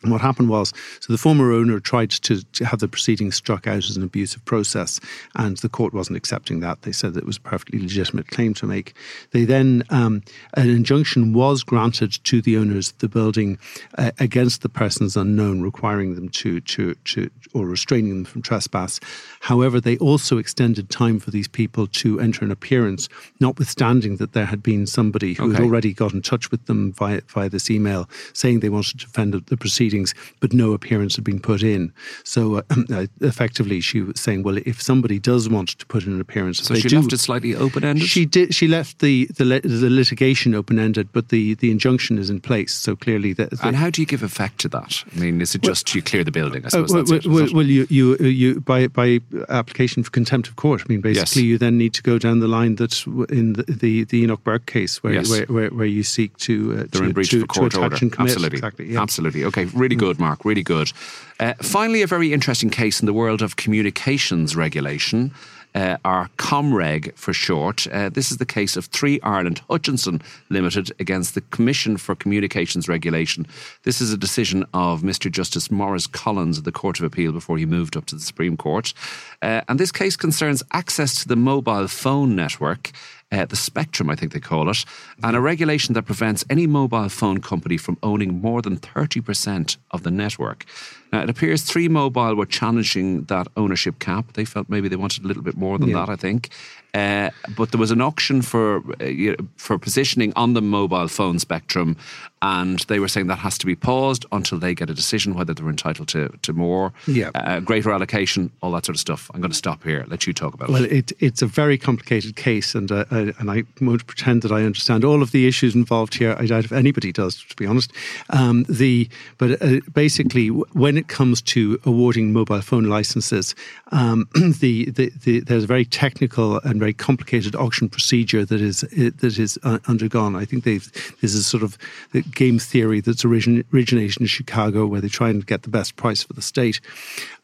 And 0.03 0.11
what 0.11 0.21
happened 0.21 0.49
was, 0.49 0.73
so 1.01 1.13
the 1.13 1.19
former 1.19 1.53
owner 1.53 1.79
tried 1.81 2.11
to, 2.11 2.43
to, 2.43 2.65
have 2.65 2.81
the 2.81 2.89
proceedings 2.89 3.37
struck 3.37 3.67
out 3.67 3.89
as 3.89 3.97
an 3.97 4.03
abusive 4.03 4.45
process, 4.45 5.01
and 5.37 5.57
the 5.59 5.69
court 5.69 5.95
wasn't 5.95 6.17
accepting 6.17 6.61
that. 6.61 6.83
They 6.83 6.93
said 6.93 7.15
that 7.15 7.21
it 7.21 7.27
was 7.27 7.37
a 7.37 7.43
perfectly 7.43 7.81
legitimate 7.81 8.29
claim 8.29 8.55
to 8.55 8.67
make. 8.67 8.95
They 9.31 9.45
then, 9.45 9.85
um, 9.91 10.23
an 10.55 10.69
injunction 10.71 11.33
was 11.33 11.63
granted 11.63 12.13
to 12.25 12.43
the 12.43 12.57
owners 12.57 12.91
of 12.91 12.99
the 12.99 13.09
building 13.09 13.59
uh, 13.99 14.13
against 14.19 14.63
the 14.63 14.69
persons 14.69 15.17
unknown, 15.17 15.63
requiring 15.63 16.15
them 16.15 16.29
to, 16.31 16.61
to, 16.61 16.95
to, 16.95 17.31
or 17.55 17.67
restraining 17.67 18.11
them 18.11 18.25
from 18.25 18.43
trespass. 18.43 19.01
However, 19.41 19.81
they 19.81 19.99
also 19.99 20.39
extended 20.39 20.91
time 20.91 21.21
for 21.21 21.31
these 21.31 21.49
people 21.49 21.87
to 21.87 22.21
enter 22.21 22.45
an 22.45 22.51
appearance, 22.51 23.09
notwithstanding 23.41 24.17
that 24.17 24.33
there 24.33 24.47
had 24.47 24.63
been 24.63 24.87
somebody 24.87 25.35
who 25.35 25.45
okay. 25.45 25.55
had 25.55 25.63
already 25.63 25.93
got 25.93 26.13
in 26.13 26.23
touch 26.23 26.51
with 26.51 26.67
them 26.67 26.93
via, 26.93 27.21
via 27.29 27.49
this 27.49 27.71
email 27.71 28.09
saying 28.33 28.61
they 28.61 28.69
wanted 28.69 28.99
to 28.99 29.07
defend 29.07 29.35
the 29.35 29.57
proceedings 29.57 29.92
proceedings, 29.93 30.15
but 30.41 30.53
no 30.53 30.73
appearance 30.73 31.17
had 31.17 31.25
been 31.25 31.41
put 31.41 31.63
in. 31.63 31.93
So 32.25 32.57
uh, 32.57 32.63
uh, 32.91 33.07
effectively, 33.21 33.81
she 33.81 34.01
was 34.01 34.21
saying, 34.21 34.43
well, 34.43 34.59
if 34.65 34.81
somebody 34.81 35.19
does 35.19 35.49
want 35.49 35.71
to 35.79 35.87
put 35.87 36.05
in 36.05 36.13
an 36.13 36.21
appearance, 36.21 36.63
so 36.63 36.75
she 36.75 36.89
do, 36.89 37.01
left 37.01 37.13
it 37.13 37.19
slightly 37.19 37.55
open 37.55 37.85
ended. 37.85 38.07
She 38.07 38.27
did. 38.27 38.55
She 38.55 38.69
left 38.69 39.01
the 39.01 39.27
the, 39.37 39.61
the 39.61 39.91
litigation 39.91 40.55
open 40.55 40.79
ended, 40.79 41.13
but 41.13 41.29
the 41.29 41.55
the 41.55 41.71
injunction 41.71 42.19
is 42.19 42.31
in 42.31 42.41
place. 42.41 42.73
So 42.75 42.97
clearly, 42.97 43.33
the, 43.33 43.49
and 43.63 43.77
how 43.77 43.91
do 43.91 44.03
you 44.03 44.07
give 44.07 44.23
effect 44.23 44.59
to 44.61 44.69
that? 44.69 45.05
I 45.15 45.19
mean, 45.19 45.41
is 45.41 45.55
it 45.55 45.63
just 45.63 45.89
well, 45.89 45.97
you 45.97 46.03
clear 46.03 46.25
the 46.25 46.33
building? 46.33 46.65
I 46.65 46.69
suppose. 46.69 46.93
Uh, 46.93 47.19
well, 47.27 47.35
well, 47.35 47.55
well, 47.55 47.67
you 47.67 47.87
you 47.91 48.17
you 48.17 48.61
by 48.61 48.89
by 48.89 49.21
application 49.49 50.03
for 50.03 50.11
contempt 50.11 50.49
of 50.49 50.57
court. 50.57 50.83
I 50.83 50.85
mean, 50.89 51.01
basically, 51.01 51.43
yes. 51.43 51.49
you 51.49 51.59
then 51.59 51.79
need 51.79 51.95
to 51.95 52.03
go 52.03 52.19
down 52.19 52.41
the 52.41 52.49
line 52.49 52.77
that 52.77 53.07
in 53.31 53.55
the 53.55 53.65
the, 53.83 54.05
the 54.05 54.23
Enoch 54.23 54.43
Burke 54.45 54.67
case, 54.67 55.03
where, 55.03 55.15
yes. 55.15 55.31
where, 55.31 55.47
where, 55.47 55.71
where 55.71 55.87
you 55.87 56.03
seek 56.03 56.37
to 56.39 56.73
uh, 56.73 56.99
to, 56.99 57.13
to, 57.13 57.25
to, 57.25 57.47
court 57.47 57.77
order. 57.77 57.97
Absolutely, 57.97 58.59
exactly, 58.59 58.93
yeah. 58.93 59.03
absolutely. 59.03 59.45
Okay, 59.45 59.65
really 59.83 59.97
good, 59.97 60.21
Mark. 60.21 60.45
Really 60.45 60.63
good. 60.63 60.93
Uh, 61.41 61.55
finally, 61.61 62.03
a 62.03 62.07
very 62.07 62.33
interesting 62.33 62.71
case 62.71 63.01
in 63.01 63.07
the 63.07 63.13
world 63.13 63.43
of 63.43 63.57
communications 63.57 64.55
regulation. 64.55 65.33
Uh, 65.75 65.97
our 66.05 66.29
ComReg 66.37 67.17
for 67.17 67.33
short. 67.33 67.87
Uh, 67.87 68.11
this 68.11 68.31
is 68.31 68.37
the 68.37 68.45
case 68.45 68.77
of 68.77 68.85
Three 68.85 69.19
Ireland 69.23 69.63
Hutchinson 69.71 70.21
Limited 70.51 70.93
against 71.01 71.35
the 71.35 71.41
Commission 71.41 71.97
for 71.97 72.15
Communications 72.15 72.91
Regulation. 72.91 73.47
This 73.85 74.03
is 74.03 74.13
a 74.13 74.19
decision 74.19 74.67
of 74.75 75.01
Mr. 75.01 75.33
Justice 75.33 75.71
Maurice 75.71 76.07
Collins 76.07 76.59
of 76.59 76.65
the 76.65 76.73
Court 76.73 77.01
of 77.01 77.07
Appeal 77.07 77.33
before 77.33 77.57
he 77.57 77.65
moved 77.65 77.97
up 77.97 78.05
to 78.07 78.15
the 78.15 78.21
Supreme 78.21 78.59
Court. 78.59 78.93
Uh, 79.41 79.63
and 79.67 79.81
this 79.81 79.91
case 79.91 80.15
concerns 80.15 80.63
access 80.73 81.23
to 81.23 81.27
the 81.27 81.37
mobile 81.37 81.89
phone 81.89 82.37
network 82.37 82.91
uh, 83.33 83.47
the 83.47 83.57
spectrum, 83.57 84.11
I 84.11 84.15
think 84.15 84.33
they 84.33 84.41
call 84.41 84.69
it, 84.71 84.85
and 85.23 85.35
a 85.35 85.41
regulation 85.41 85.95
that 85.95 86.05
prevents 86.05 86.45
any 86.51 86.67
mobile 86.67 87.09
phone 87.09 87.41
company 87.41 87.77
from 87.77 87.99
owning 88.03 88.41
more 88.41 88.63
than 88.63 88.77
30% 88.77 89.77
of 89.91 90.03
the 90.03 90.11
network. 90.11 90.65
Now, 91.13 91.23
it 91.23 91.31
appears 91.31 91.63
Three 91.63 91.89
Mobile 91.89 92.35
were 92.35 92.47
challenging 92.47 93.25
that 93.25 93.49
ownership 93.57 93.99
cap. 93.99 94.33
They 94.33 94.45
felt 94.45 94.69
maybe 94.69 94.89
they 94.89 94.97
wanted 94.97 95.25
a 95.25 95.27
little 95.27 95.43
bit 95.43 95.57
more 95.57 95.79
than 95.79 95.91
yeah. 95.91 95.97
that, 95.97 96.09
I 96.09 96.17
think. 96.17 96.51
Uh, 96.95 97.31
but 97.57 97.71
there 97.71 97.81
was 97.81 97.91
an 97.91 98.03
auction 98.03 98.43
for 98.43 98.83
uh, 99.01 99.35
for 99.57 99.79
positioning 99.79 100.31
on 100.37 100.53
the 100.53 100.61
mobile 100.61 101.09
phone 101.09 101.39
spectrum, 101.39 101.97
and 102.43 102.81
they 102.81 102.99
were 102.99 103.09
saying 103.09 103.29
that 103.29 103.39
has 103.39 103.57
to 103.57 103.65
be 103.65 103.75
paused 103.75 104.27
until 104.31 104.59
they 104.59 104.75
get 104.75 104.91
a 104.91 104.95
decision 104.95 105.35
whether 105.35 105.55
they're 105.55 105.71
entitled 105.71 106.09
to 106.09 106.29
to 106.43 106.53
more, 106.53 106.93
yeah. 107.07 107.31
uh, 107.35 107.61
greater 107.61 107.91
allocation, 107.93 108.51
all 108.61 108.73
that 108.73 108.85
sort 108.85 108.95
of 108.95 109.01
stuff. 109.01 109.31
I'm 109.33 109.41
going 109.41 109.51
to 109.51 109.57
stop 109.57 109.83
here. 109.83 110.05
Let 110.09 110.27
you 110.27 110.35
talk 110.35 110.53
about 110.53 110.69
well, 110.69 110.85
it. 110.85 110.91
Well, 110.91 110.99
it, 110.99 111.13
it's 111.19 111.41
a 111.41 111.47
very 111.47 111.79
complicated 111.79 112.37
case, 112.37 112.75
and 112.75 112.93
uh, 112.93 113.07
I, 113.11 113.33
and 113.39 113.51
I 113.51 113.65
won't 113.81 114.07
pretend 114.07 114.43
that 114.43 114.53
I 114.53 114.65
understand 114.65 115.03
all 115.03 115.23
of 115.23 115.31
the 115.31 115.49
issues 115.49 115.75
involved 115.75 116.15
here. 116.15 116.37
I 116.39 116.45
doubt 116.45 116.67
if 116.67 116.73
anybody 116.73 117.11
does, 117.11 117.43
to 117.43 117.57
be 117.57 117.65
honest. 117.65 117.91
Um, 118.29 118.67
the 118.69 119.09
but 119.39 119.63
uh, 119.63 119.81
basically, 119.95 120.49
when 120.49 121.02
it 121.03 121.09
comes 121.09 121.43
to 121.43 121.81
awarding 121.85 122.33
mobile 122.33 122.63
phone 122.63 122.85
licenses, 122.85 123.57
um, 123.91 124.29
the, 124.61 124.89
the, 124.91 125.11
the 125.25 125.41
there's 125.41 125.65
a 125.65 125.67
very 125.67 125.85
technical 125.85 126.61
and 126.61 126.79
very 126.79 126.93
complicated 126.93 127.57
auction 127.57 127.89
procedure 127.89 128.45
that 128.45 128.61
is 128.61 128.83
that 128.83 129.39
is 129.39 129.59
uh, 129.65 129.81
undergone. 129.89 130.37
I 130.37 130.45
think 130.45 130.63
they've 130.63 130.89
this 131.21 131.35
is 131.35 131.45
sort 131.45 131.65
of 131.65 131.77
the 132.13 132.23
game 132.23 132.61
theory 132.61 133.01
that's 133.01 133.25
origin, 133.25 133.65
originated 133.75 134.21
in 134.21 134.27
Chicago, 134.27 134.87
where 134.87 135.01
they 135.01 135.09
try 135.09 135.29
and 135.29 135.45
get 135.45 135.63
the 135.63 135.71
best 135.71 135.97
price 135.97 136.23
for 136.23 136.35
the 136.35 136.43
state. 136.43 136.81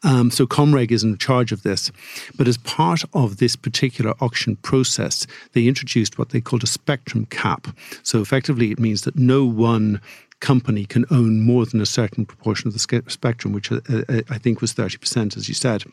Um, 0.03 0.31
so 0.31 0.47
Comreg 0.47 0.91
is 0.91 1.03
in 1.03 1.17
charge 1.17 1.51
of 1.51 1.63
this, 1.63 1.91
but 2.37 2.47
as 2.47 2.57
part 2.59 3.01
of 3.13 3.37
this 3.37 3.57
particular 3.57 4.13
auction 4.21 4.55
process, 4.57 5.27
they 5.51 5.67
introduced 5.67 6.17
what 6.17 6.29
they 6.29 6.39
called 6.39 6.63
a 6.63 6.67
spectrum 6.67 7.25
cap. 7.25 7.67
So 8.03 8.21
effectively, 8.21 8.71
it 8.71 8.79
means 8.79 9.01
that 9.01 9.17
no 9.17 9.43
one 9.43 9.99
company 10.39 10.85
can 10.85 11.05
own 11.11 11.41
more 11.41 11.65
than 11.65 11.81
a 11.81 11.85
certain 11.85 12.25
proportion 12.25 12.67
of 12.67 12.73
the 12.73 13.03
spectrum, 13.07 13.53
which 13.53 13.71
uh, 13.71 13.81
uh, 13.89 14.21
I 14.29 14.37
think 14.37 14.61
was 14.61 14.73
30%, 14.73 15.37
as 15.37 15.47
you 15.47 15.53
said. 15.53 15.83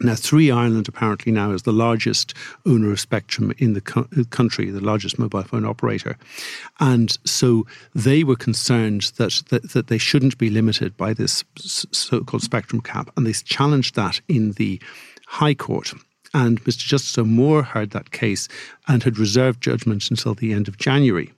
Now, 0.00 0.14
Three 0.16 0.50
Ireland 0.50 0.88
apparently 0.88 1.30
now 1.30 1.52
is 1.52 1.62
the 1.62 1.72
largest 1.72 2.34
owner 2.66 2.90
of 2.90 2.98
spectrum 2.98 3.52
in 3.58 3.74
the 3.74 3.80
co- 3.80 4.08
country, 4.30 4.70
the 4.70 4.80
largest 4.80 5.18
mobile 5.18 5.44
phone 5.44 5.64
operator. 5.64 6.16
And 6.80 7.16
so 7.24 7.66
they 7.94 8.24
were 8.24 8.36
concerned 8.36 9.12
that, 9.16 9.42
that, 9.50 9.70
that 9.72 9.86
they 9.86 9.98
shouldn't 9.98 10.38
be 10.38 10.50
limited 10.50 10.96
by 10.96 11.12
this 11.12 11.44
so 11.56 12.20
called 12.20 12.42
spectrum 12.42 12.80
cap. 12.80 13.10
And 13.16 13.26
they 13.26 13.32
challenged 13.32 13.94
that 13.94 14.20
in 14.28 14.52
the 14.52 14.80
High 15.26 15.54
Court. 15.54 15.92
And 16.34 16.62
Mr. 16.64 16.78
Justice 16.78 17.18
O'Moore 17.18 17.62
heard 17.62 17.90
that 17.90 18.10
case 18.10 18.48
and 18.88 19.02
had 19.02 19.18
reserved 19.18 19.62
judgment 19.62 20.10
until 20.10 20.34
the 20.34 20.52
end 20.52 20.68
of 20.68 20.78
January. 20.78 21.32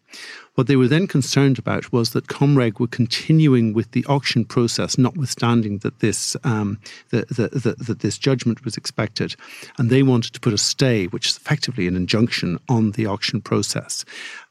What 0.54 0.68
they 0.68 0.76
were 0.76 0.86
then 0.86 1.08
concerned 1.08 1.58
about 1.58 1.92
was 1.92 2.10
that 2.10 2.28
Comreg 2.28 2.78
were 2.78 2.86
continuing 2.86 3.72
with 3.72 3.90
the 3.90 4.04
auction 4.06 4.44
process, 4.44 4.96
notwithstanding 4.96 5.78
that 5.78 5.98
this 5.98 6.36
um, 6.44 6.78
the, 7.10 7.26
the, 7.28 7.48
the, 7.58 7.74
that 7.84 8.00
this 8.00 8.18
judgment 8.18 8.64
was 8.64 8.76
expected, 8.76 9.34
and 9.78 9.90
they 9.90 10.04
wanted 10.04 10.32
to 10.34 10.40
put 10.40 10.52
a 10.52 10.58
stay, 10.58 11.06
which 11.06 11.28
is 11.28 11.36
effectively 11.36 11.88
an 11.88 11.96
injunction 11.96 12.60
on 12.68 12.92
the 12.92 13.06
auction 13.06 13.40
process. 13.40 14.04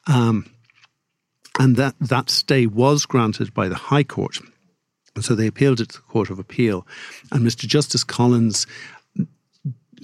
Um, 0.08 0.46
and 1.60 1.76
that, 1.78 1.96
that 2.02 2.30
stay 2.30 2.66
was 2.66 3.06
granted 3.06 3.54
by 3.54 3.70
the 3.70 3.76
High 3.76 4.04
Court. 4.04 4.40
So 5.22 5.36
they 5.36 5.46
appealed 5.46 5.80
it 5.80 5.90
to 5.90 5.98
the 5.98 6.04
Court 6.04 6.32
of 6.32 6.40
Appeal. 6.40 6.88
And 7.32 7.46
Mr. 7.46 7.68
Justice 7.68 8.04
Collins 8.04 8.66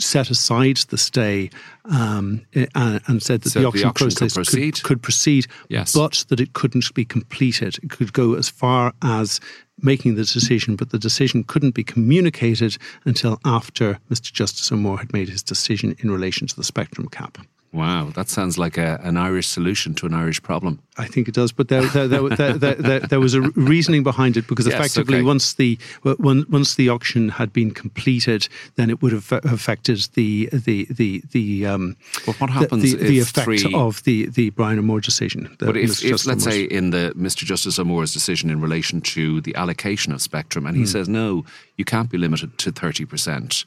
set 0.02 0.30
aside 0.30 0.78
the 0.90 0.98
stay 0.98 1.50
um, 1.86 2.46
and, 2.54 3.02
and, 3.08 3.24
said 3.24 3.42
that 3.42 3.50
so 3.50 3.60
the 3.60 3.68
auction, 3.68 3.82
the 3.82 3.88
auction 3.88 4.08
process 4.08 4.34
could 4.34 4.44
proceed, 4.44 4.74
could, 4.76 4.84
could 4.84 5.02
proceed 5.02 5.48
yes. 5.68 5.94
but 5.94 6.26
that 6.30 6.40
it 6.40 6.54
couldn't 6.54 6.94
be 6.94 7.06
completed. 7.06 7.78
It 7.84 7.90
could 7.90 8.14
go 8.14 8.36
as 8.36 8.50
far 8.50 8.94
as 9.02 9.40
making 9.82 10.16
the 10.16 10.24
decision, 10.24 10.76
but 10.76 10.90
the 10.90 11.00
decision 11.00 11.44
couldn't 11.44 11.72
be 11.72 11.84
communicated 11.84 12.78
until 13.06 13.40
after 13.46 14.00
Mr. 14.10 14.32
Justice 14.32 14.72
O'Moore 14.72 15.00
had 15.00 15.14
made 15.14 15.30
his 15.30 15.44
decision 15.44 15.96
in 16.00 16.12
relation 16.12 16.48
to 16.48 16.56
the 16.56 16.64
spectrum 16.64 17.08
cap. 17.08 17.38
Wow, 17.72 18.10
that 18.16 18.30
sounds 18.30 18.58
like 18.58 18.80
a, 18.80 19.00
an 19.04 19.16
Irish 19.16 19.48
solution 19.48 19.94
to 19.96 20.08
an 20.08 20.14
Irish 20.14 20.42
problem. 20.42 20.80
I 20.98 21.06
think 21.06 21.28
it 21.28 21.36
does, 21.36 21.52
but 21.52 21.68
there, 21.68 21.86
there, 21.86 22.08
there, 22.08 22.54
there, 22.58 23.00
there 23.00 23.20
was 23.20 23.36
a 23.36 23.42
reasoning 23.42 24.02
behind 24.02 24.38
it 24.38 24.48
because 24.48 24.66
yes, 24.66 24.74
effectively, 24.74 25.18
okay. 25.18 25.24
once 25.24 25.54
the 25.54 25.78
once 26.04 26.76
the 26.76 26.90
auction 26.90 27.30
had 27.30 27.54
been 27.54 27.70
completed, 27.70 28.50
then 28.76 28.90
it 28.90 29.04
would 29.04 29.12
have 29.12 29.32
affected 29.32 30.00
the 30.16 30.50
the 30.52 30.88
the 30.90 31.22
the. 31.32 31.68
Um, 31.68 31.96
but 32.26 32.42
what 32.42 32.50
happens 32.50 32.82
the, 32.82 32.96
the, 32.96 33.08
the 33.08 33.20
effect 33.20 33.46
three, 33.46 33.74
of 33.76 34.04
the 34.04 34.26
the 34.26 34.50
Brian 34.50 34.80
O'Moore 34.80 35.00
decision? 35.00 35.56
But 35.60 35.78
if, 35.78 36.04
if 36.04 36.26
let's 36.26 36.44
say 36.44 36.64
in 36.64 36.90
the 36.90 37.14
Mr. 37.16 37.46
Justice 37.46 37.78
O'Moore's 37.78 38.14
decision 38.14 38.50
in 38.50 38.62
relation 38.62 39.00
to 39.02 39.42
the 39.42 39.54
allocation 39.54 40.12
of 40.12 40.24
spectrum, 40.24 40.66
and 40.66 40.76
he 40.76 40.84
mm. 40.84 40.88
says 40.88 41.08
no, 41.08 41.46
you 41.78 41.86
can't 41.86 42.10
be 42.10 42.18
limited 42.18 42.58
to 42.58 42.72
thirty 42.72 43.06
percent. 43.06 43.64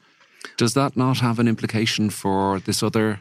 Does 0.56 0.74
that 0.74 0.96
not 0.96 1.18
have 1.18 1.38
an 1.38 1.46
implication 1.46 2.10
for 2.10 2.58
this 2.58 2.82
other? 2.82 3.20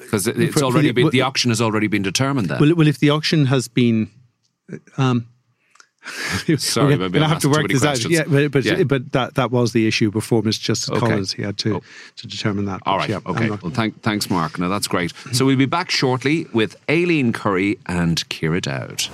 Because 0.00 0.26
it's 0.26 0.54
for, 0.54 0.64
already 0.64 0.88
for 0.88 0.94
the, 0.94 1.02
been 1.02 1.10
the 1.10 1.22
auction 1.22 1.50
has 1.50 1.60
already 1.60 1.86
been 1.86 2.02
determined. 2.02 2.48
Then, 2.48 2.60
well, 2.60 2.74
well 2.74 2.88
if 2.88 2.98
the 2.98 3.10
auction 3.10 3.46
has 3.46 3.68
been. 3.68 4.10
Um, 4.96 5.26
Sorry, 6.58 6.96
going 6.98 7.12
to 7.12 7.26
have 7.26 7.40
to 7.40 7.48
work 7.48 7.66
this 7.68 7.80
questions. 7.80 8.18
out. 8.18 8.28
Yeah, 8.28 8.48
but 8.48 8.52
but, 8.52 8.64
yeah. 8.64 8.82
but 8.82 9.12
that, 9.12 9.34
that 9.36 9.50
was 9.50 9.72
the 9.72 9.86
issue 9.86 10.10
before 10.10 10.42
Mr. 10.42 10.60
Justice 10.60 10.90
okay. 10.90 11.00
Collins. 11.00 11.32
He 11.32 11.42
had 11.42 11.56
to 11.58 11.76
oh. 11.76 11.82
to 12.16 12.26
determine 12.26 12.66
that. 12.66 12.82
All 12.84 12.98
right. 12.98 13.08
Yeah, 13.08 13.20
okay. 13.26 13.48
Well, 13.48 13.70
thank, 13.70 14.02
thanks, 14.02 14.28
Mark. 14.28 14.58
Now 14.58 14.68
that's 14.68 14.86
great. 14.86 15.14
So 15.32 15.46
we'll 15.46 15.56
be 15.56 15.64
back 15.64 15.90
shortly 15.90 16.46
with 16.52 16.76
Aileen 16.90 17.32
Curry 17.32 17.78
and 17.86 18.28
Ciara 18.28 18.60
Dowd. 18.60 19.04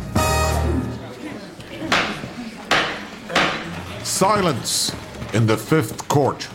Silence 4.02 4.92
in 5.32 5.46
the 5.46 5.56
fifth 5.56 6.08
court. 6.08 6.48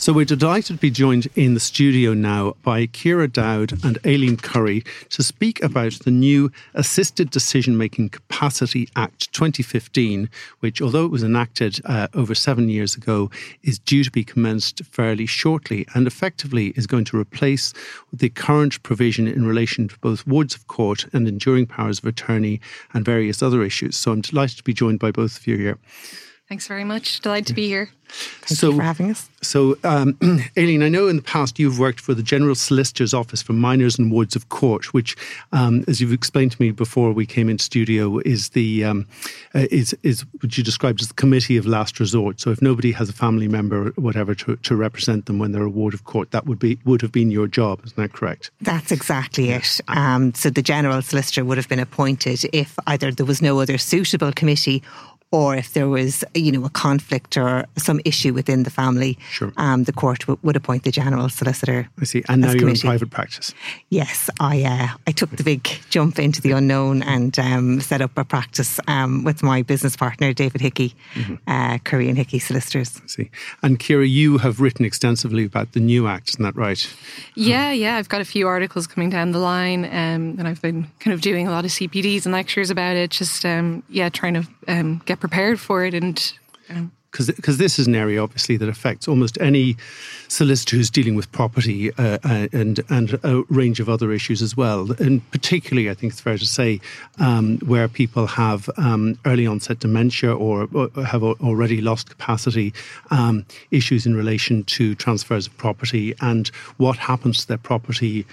So 0.00 0.14
we're 0.14 0.24
delighted 0.24 0.76
to 0.76 0.80
be 0.80 0.90
joined 0.90 1.28
in 1.36 1.52
the 1.52 1.60
studio 1.60 2.14
now 2.14 2.54
by 2.62 2.86
Ciara 2.86 3.28
Dowd 3.28 3.84
and 3.84 3.98
Aileen 4.06 4.38
Curry 4.38 4.82
to 5.10 5.22
speak 5.22 5.62
about 5.62 5.92
the 5.92 6.10
new 6.10 6.50
Assisted 6.72 7.28
Decision 7.28 7.76
Making 7.76 8.08
Capacity 8.08 8.88
Act 8.96 9.30
2015, 9.34 10.30
which, 10.60 10.80
although 10.80 11.04
it 11.04 11.10
was 11.10 11.22
enacted 11.22 11.82
uh, 11.84 12.08
over 12.14 12.34
seven 12.34 12.70
years 12.70 12.96
ago, 12.96 13.30
is 13.62 13.78
due 13.78 14.02
to 14.02 14.10
be 14.10 14.24
commenced 14.24 14.82
fairly 14.86 15.26
shortly 15.26 15.86
and 15.92 16.06
effectively 16.06 16.68
is 16.76 16.86
going 16.86 17.04
to 17.04 17.20
replace 17.20 17.74
the 18.10 18.30
current 18.30 18.82
provision 18.82 19.28
in 19.28 19.44
relation 19.44 19.86
to 19.86 19.98
both 19.98 20.26
wards 20.26 20.54
of 20.54 20.66
court 20.66 21.04
and 21.12 21.28
enduring 21.28 21.66
powers 21.66 21.98
of 21.98 22.06
attorney 22.06 22.58
and 22.94 23.04
various 23.04 23.42
other 23.42 23.62
issues. 23.62 23.98
So 23.98 24.12
I'm 24.12 24.22
delighted 24.22 24.56
to 24.56 24.64
be 24.64 24.72
joined 24.72 24.98
by 24.98 25.10
both 25.10 25.36
of 25.36 25.46
you 25.46 25.58
here. 25.58 25.78
Thanks 26.50 26.66
very 26.66 26.82
much. 26.82 27.20
Delighted 27.20 27.46
to 27.46 27.54
be 27.54 27.68
here. 27.68 27.90
Thank 28.08 28.58
so, 28.58 28.70
you 28.70 28.76
for 28.78 28.82
having 28.82 29.10
us. 29.12 29.30
So, 29.40 29.78
um, 29.84 30.18
Aileen, 30.58 30.82
I 30.82 30.88
know 30.88 31.06
in 31.06 31.14
the 31.14 31.22
past 31.22 31.60
you've 31.60 31.78
worked 31.78 32.00
for 32.00 32.12
the 32.12 32.24
General 32.24 32.56
Solicitor's 32.56 33.14
Office 33.14 33.40
for 33.40 33.52
Minors 33.52 34.00
and 34.00 34.10
Wards 34.10 34.34
of 34.34 34.48
Court, 34.48 34.92
which, 34.92 35.16
um, 35.52 35.84
as 35.86 36.00
you've 36.00 36.12
explained 36.12 36.50
to 36.50 36.60
me 36.60 36.72
before 36.72 37.12
we 37.12 37.24
came 37.24 37.48
in 37.48 37.60
studio, 37.60 38.18
is 38.18 38.48
the 38.48 38.84
um, 38.84 39.06
uh, 39.54 39.66
is 39.70 39.96
is 40.02 40.24
what 40.40 40.58
you 40.58 40.64
described 40.64 41.00
as 41.00 41.06
the 41.06 41.14
committee 41.14 41.56
of 41.56 41.66
last 41.66 42.00
resort. 42.00 42.40
So, 42.40 42.50
if 42.50 42.60
nobody 42.60 42.90
has 42.90 43.08
a 43.08 43.12
family 43.12 43.46
member, 43.46 43.86
or 43.86 43.90
whatever, 43.92 44.34
to, 44.34 44.56
to 44.56 44.74
represent 44.74 45.26
them 45.26 45.38
when 45.38 45.52
they're 45.52 45.62
a 45.62 45.70
ward 45.70 45.94
of 45.94 46.02
court, 46.02 46.32
that 46.32 46.46
would 46.46 46.58
be 46.58 46.80
would 46.84 47.00
have 47.00 47.12
been 47.12 47.30
your 47.30 47.46
job. 47.46 47.80
Isn't 47.84 47.96
that 47.96 48.12
correct? 48.12 48.50
That's 48.60 48.90
exactly 48.90 49.50
it. 49.50 49.80
Um, 49.86 50.34
so, 50.34 50.50
the 50.50 50.62
General 50.62 51.00
Solicitor 51.00 51.44
would 51.44 51.58
have 51.58 51.68
been 51.68 51.78
appointed 51.78 52.44
if 52.52 52.76
either 52.88 53.12
there 53.12 53.26
was 53.26 53.40
no 53.40 53.60
other 53.60 53.78
suitable 53.78 54.32
committee 54.32 54.82
or 55.32 55.54
if 55.54 55.74
there 55.74 55.88
was, 55.88 56.24
you 56.34 56.50
know, 56.50 56.64
a 56.64 56.70
conflict 56.70 57.36
or 57.36 57.64
some 57.76 58.00
issue 58.04 58.32
within 58.32 58.64
the 58.64 58.70
family, 58.70 59.16
sure. 59.30 59.52
um, 59.56 59.84
the 59.84 59.92
court 59.92 60.20
w- 60.20 60.38
would 60.42 60.56
appoint 60.56 60.82
the 60.82 60.90
general 60.90 61.28
solicitor. 61.28 61.88
I 62.00 62.04
see. 62.04 62.24
And 62.28 62.40
now 62.40 62.48
you're 62.48 62.58
committee. 62.58 62.86
in 62.86 62.90
private 62.90 63.10
practice. 63.10 63.54
Yes, 63.90 64.28
I 64.40 64.62
uh, 64.62 64.88
I 65.06 65.12
took 65.12 65.30
the 65.30 65.44
big 65.44 65.68
jump 65.88 66.18
into 66.18 66.40
the 66.40 66.50
unknown 66.50 67.02
and 67.02 67.38
um, 67.38 67.80
set 67.80 68.00
up 68.00 68.18
a 68.18 68.24
practice 68.24 68.80
um, 68.88 69.22
with 69.22 69.42
my 69.42 69.62
business 69.62 69.96
partner 69.96 70.32
David 70.32 70.60
Hickey, 70.60 70.94
mm-hmm. 71.14 71.36
uh, 71.46 71.78
Curry 71.78 72.08
and 72.08 72.18
Hickey 72.18 72.40
Solicitors. 72.40 73.00
I 73.02 73.06
see. 73.06 73.30
And 73.62 73.80
Ciara, 73.80 74.06
you 74.06 74.38
have 74.38 74.60
written 74.60 74.84
extensively 74.84 75.44
about 75.44 75.72
the 75.72 75.80
new 75.80 76.08
act, 76.08 76.30
isn't 76.30 76.42
that 76.42 76.56
right? 76.56 76.92
Yeah, 77.36 77.70
yeah. 77.70 77.96
I've 77.96 78.08
got 78.08 78.20
a 78.20 78.24
few 78.24 78.48
articles 78.48 78.88
coming 78.88 79.10
down 79.10 79.30
the 79.30 79.38
line, 79.38 79.84
um, 79.84 80.36
and 80.38 80.48
I've 80.48 80.60
been 80.60 80.88
kind 80.98 81.14
of 81.14 81.20
doing 81.20 81.46
a 81.46 81.50
lot 81.50 81.64
of 81.64 81.70
CPDs 81.70 82.24
and 82.24 82.32
lectures 82.32 82.70
about 82.70 82.96
it. 82.96 83.10
Just 83.10 83.44
um, 83.44 83.84
yeah, 83.88 84.08
trying 84.08 84.34
to 84.34 84.46
um, 84.70 85.02
get 85.04 85.20
prepared 85.20 85.60
for 85.60 85.84
it 85.84 85.94
and 85.94 86.32
because 87.10 87.58
this 87.58 87.78
is 87.78 87.86
an 87.86 87.94
area 87.94 88.22
obviously 88.22 88.56
that 88.56 88.68
affects 88.68 89.08
almost 89.08 89.36
any 89.40 89.76
solicitor 90.28 90.76
who's 90.76 90.90
dealing 90.90 91.16
with 91.16 91.30
property 91.32 91.92
uh, 91.94 92.18
uh, 92.24 92.46
and 92.52 92.80
and 92.88 93.18
a 93.24 93.42
range 93.48 93.80
of 93.80 93.88
other 93.88 94.12
issues 94.12 94.42
as 94.42 94.56
well. 94.56 94.92
And 94.92 95.28
particularly, 95.32 95.90
I 95.90 95.94
think 95.94 96.12
it's 96.12 96.20
fair 96.20 96.38
to 96.38 96.46
say, 96.46 96.80
um, 97.18 97.58
where 97.66 97.88
people 97.88 98.26
have 98.26 98.70
um, 98.76 99.18
early 99.26 99.46
onset 99.46 99.80
dementia 99.80 100.34
or, 100.34 100.68
or 100.72 100.88
have 101.04 101.22
already 101.22 101.80
lost 101.80 102.10
capacity, 102.10 102.72
um, 103.10 103.44
issues 103.70 104.06
in 104.06 104.14
relation 104.14 104.62
to 104.64 104.94
transfers 104.94 105.48
of 105.48 105.56
property 105.58 106.14
and 106.20 106.48
what 106.76 106.96
happens 106.96 107.40
to 107.40 107.48
their 107.48 107.58
property 107.58 108.24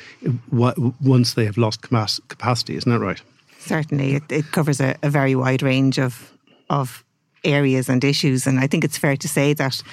once 0.52 1.34
they 1.34 1.46
have 1.46 1.58
lost 1.58 1.82
capacity. 1.82 2.76
Isn't 2.76 2.92
that 2.92 3.00
right? 3.00 3.22
Certainly, 3.60 4.16
it, 4.16 4.24
it 4.32 4.52
covers 4.52 4.80
a, 4.80 4.96
a 5.04 5.10
very 5.10 5.36
wide 5.36 5.62
range 5.62 6.00
of 6.00 6.34
of 6.70 7.04
areas 7.44 7.90
and 7.90 8.04
issues. 8.04 8.48
And 8.48 8.60
I 8.60 8.68
think 8.68 8.84
it's 8.84 8.98
fair 8.98 9.18
to 9.18 9.28
say 9.28 9.54
that 9.54 9.84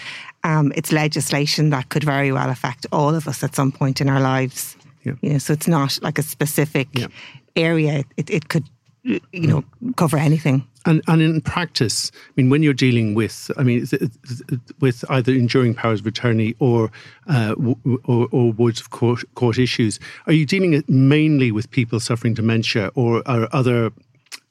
um, 0.43 0.73
it's 0.75 0.93
legislation 0.93 1.71
that 1.71 1.89
could 1.89 2.05
very 2.05 2.33
well 2.33 2.51
affect 2.51 2.87
all 2.93 3.15
of 3.15 3.29
us 3.29 3.43
at 3.43 3.55
some 3.55 3.73
point 3.73 4.01
in 4.01 4.09
our 4.09 4.21
lives. 4.21 4.77
Yeah. 5.05 5.15
You 5.21 5.33
know, 5.33 5.39
so 5.39 5.53
it's 5.53 5.69
not 5.69 5.99
like 6.03 6.19
a 6.19 6.23
specific 6.23 6.89
yeah. 6.93 7.07
area. 7.57 8.05
It, 8.17 8.31
it 8.31 8.49
could, 8.49 8.65
you 9.03 9.21
know, 9.33 9.65
cover 9.97 10.17
anything. 10.17 10.67
And, 10.87 11.03
and 11.09 11.23
in 11.23 11.41
practice, 11.41 12.11
I 12.15 12.33
mean, 12.37 12.51
when 12.51 12.63
you're 12.63 12.75
dealing 12.75 13.15
with, 13.15 13.51
I 13.57 13.63
mean, 13.63 13.87
with 14.81 15.05
either 15.09 15.33
enduring 15.33 15.75
powers 15.75 16.01
of 16.01 16.07
attorney 16.07 16.55
or 16.59 16.91
uh, 17.27 17.55
or, 18.05 18.29
or 18.31 18.53
wards 18.53 18.81
of 18.81 18.91
court, 18.91 19.25
court 19.35 19.59
issues, 19.59 19.99
are 20.27 20.33
you 20.33 20.45
dealing 20.45 20.83
mainly 20.89 21.51
with 21.51 21.71
people 21.71 22.01
suffering 22.01 22.35
dementia 22.35 22.91
or 22.95 23.23
are 23.27 23.49
other 23.53 23.93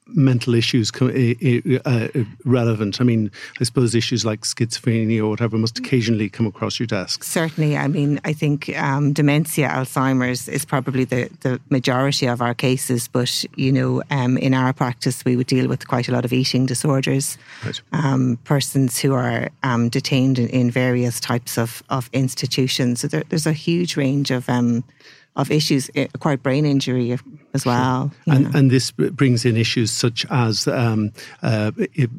mental 0.06 0.54
issues 0.54 0.90
uh, 1.00 2.08
relevant? 2.44 3.00
I 3.00 3.04
mean, 3.04 3.30
I 3.60 3.64
suppose 3.64 3.94
issues 3.94 4.24
like 4.24 4.42
schizophrenia 4.42 5.20
or 5.20 5.30
whatever 5.30 5.56
must 5.56 5.78
occasionally 5.78 6.28
come 6.28 6.46
across 6.46 6.78
your 6.78 6.86
desk. 6.86 7.24
Certainly. 7.24 7.76
I 7.76 7.88
mean, 7.88 8.20
I 8.24 8.32
think 8.32 8.76
um, 8.76 9.12
dementia, 9.12 9.68
Alzheimer's 9.68 10.48
is 10.48 10.64
probably 10.64 11.04
the, 11.04 11.30
the 11.40 11.60
majority 11.70 12.26
of 12.26 12.42
our 12.42 12.54
cases, 12.54 13.08
but, 13.08 13.44
you 13.56 13.72
know, 13.72 14.02
um, 14.10 14.36
in 14.38 14.54
our 14.54 14.72
practice, 14.72 15.24
we 15.24 15.36
would 15.36 15.46
deal 15.46 15.68
with 15.68 15.88
quite 15.88 16.08
a 16.08 16.12
lot 16.12 16.24
of 16.24 16.32
eating 16.32 16.66
disorders, 16.66 17.38
right. 17.64 17.80
um, 17.92 18.38
persons 18.44 18.98
who 18.98 19.14
are 19.14 19.50
um, 19.62 19.88
detained 19.88 20.38
in, 20.38 20.48
in, 20.48 20.70
various 20.70 21.20
types 21.20 21.56
of, 21.56 21.82
of 21.88 22.10
institutions. 22.12 23.00
So 23.00 23.08
there, 23.08 23.22
there's 23.28 23.46
a 23.46 23.52
huge 23.52 23.96
range 23.96 24.30
of 24.30 24.48
um, 24.48 24.82
of 25.36 25.50
issues, 25.50 25.90
eh, 25.94 26.06
acquired 26.14 26.42
brain 26.42 26.64
injury 26.64 27.18
as 27.54 27.66
well. 27.66 28.12
Sure. 28.24 28.34
And, 28.34 28.54
and, 28.54 28.70
this 28.70 28.90
brings 28.90 29.44
in 29.44 29.56
issues 29.56 29.90
such 29.90 30.24
as 30.30 30.68
um, 30.68 31.12
uh, 31.42 31.72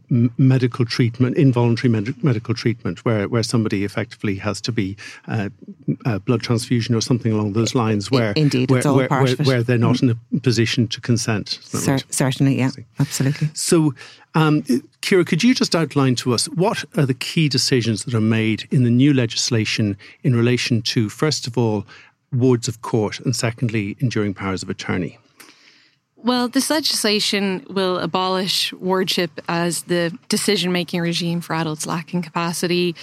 medical 0.10 0.86
treatment, 0.86 1.38
involuntary 1.38 1.90
med- 1.90 2.24
medical 2.24 2.54
treatment, 2.54 3.06
where, 3.06 3.28
where 3.28 3.44
somebody 3.44 3.84
effectively 3.84 4.36
has 4.36 4.60
to 4.62 4.72
be 4.72 4.98
uh, 5.28 5.50
uh, 6.06 6.20
blood 6.20 6.42
transfusion 6.42 6.94
or 6.94 7.02
something 7.02 7.32
along 7.32 7.54
those 7.54 7.74
lines, 7.74 8.12
where 8.12 8.34
indeed 8.34 8.70
where, 8.70 8.82
where, 8.84 9.08
where, 9.08 9.36
where, 9.38 9.64
they're 9.64 9.78
not 9.78 9.96
mm-hmm. 9.96 10.10
in 10.10 10.38
a 10.38 10.40
position 10.42 10.88
to 10.88 11.00
consent. 11.00 11.60
Cer-? 11.64 12.00
Certainly, 12.10 12.58
yeah, 12.58 12.72
absolutely. 13.00 13.50
So. 13.54 13.94
Um, 14.38 14.66
Ciara, 15.02 15.24
could 15.24 15.46
you 15.46 15.56
just 15.56 15.74
outline 15.78 16.16
to 16.16 16.34
us 16.34 16.48
what 16.48 16.84
are 16.98 17.06
the 17.06 17.14
key 17.14 17.48
decisions 17.48 18.04
that 18.04 18.14
are 18.14 18.20
made 18.20 18.68
in 18.70 18.84
the 18.84 18.90
new 18.90 19.14
legislation 19.14 19.96
in 20.24 20.36
relation 20.36 20.82
to, 20.82 21.08
first 21.08 21.48
of 21.48 21.58
all, 21.58 21.86
wards 22.36 22.68
of 22.68 22.82
court, 22.82 23.20
and 23.20 23.36
secondly, 23.36 23.96
enduring 24.00 24.34
powers 24.34 24.64
of 24.64 24.70
attorney? 24.70 25.18
Well, 26.18 26.48
this 26.48 26.70
legislation 26.72 27.66
will 27.70 28.00
abolish 28.00 28.74
wardship 28.74 29.40
as 29.48 29.84
the 29.84 30.18
decision 30.28 30.72
making 30.72 31.02
regime 31.02 31.40
for 31.40 31.54
adults 31.54 31.86
lacking 31.86 32.24
capacity. 32.24 32.96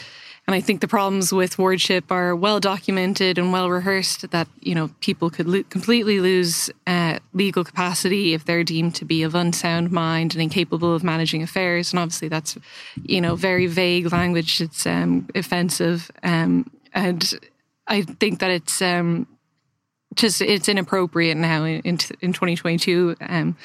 And 0.49 0.57
I 0.57 0.61
think 0.61 0.81
the 0.81 0.89
problems 0.89 1.33
with 1.33 1.57
wardship 1.57 2.11
are 2.11 2.35
well 2.35 2.59
documented 2.59 3.39
and 3.39 3.53
well 3.53 3.71
rehearsed 3.71 4.29
that, 4.33 4.49
you 4.61 4.75
know, 4.75 4.91
people 4.99 5.31
could 5.31 5.47
lo- 5.47 5.62
completely 5.71 6.19
lose 6.19 6.69
uh, 6.89 7.21
legal 7.33 7.62
capacity 7.62 8.35
if 8.35 8.45
they're 8.45 8.65
deemed 8.65 8.97
to 8.97 9.05
be 9.05 9.23
of 9.23 9.37
unsound 9.37 9.93
mind 9.93 10.35
and 10.35 10.43
incapable 10.43 10.93
of 10.93 11.05
managing 11.05 11.45
affairs. 11.45 11.93
And 11.93 12.01
obviously 12.01 12.27
that's, 12.27 12.59
you 13.05 13.21
know, 13.21 13.37
very 13.37 13.69
vague 13.69 14.11
language. 14.11 14.61
It's 14.61 14.85
um, 14.85 15.29
offensive. 15.37 16.11
Um, 16.25 16.69
and 16.93 17.39
I 17.87 18.03
think 18.03 18.41
that 18.41 18.51
it's 18.51 18.81
um, 18.81 19.27
just 20.15 20.41
it's 20.41 20.69
inappropriate 20.69 21.37
now 21.37 21.65
in 21.65 21.81
in, 21.81 21.99
in 22.21 22.33
2022. 22.33 23.17
Um, 23.21 23.57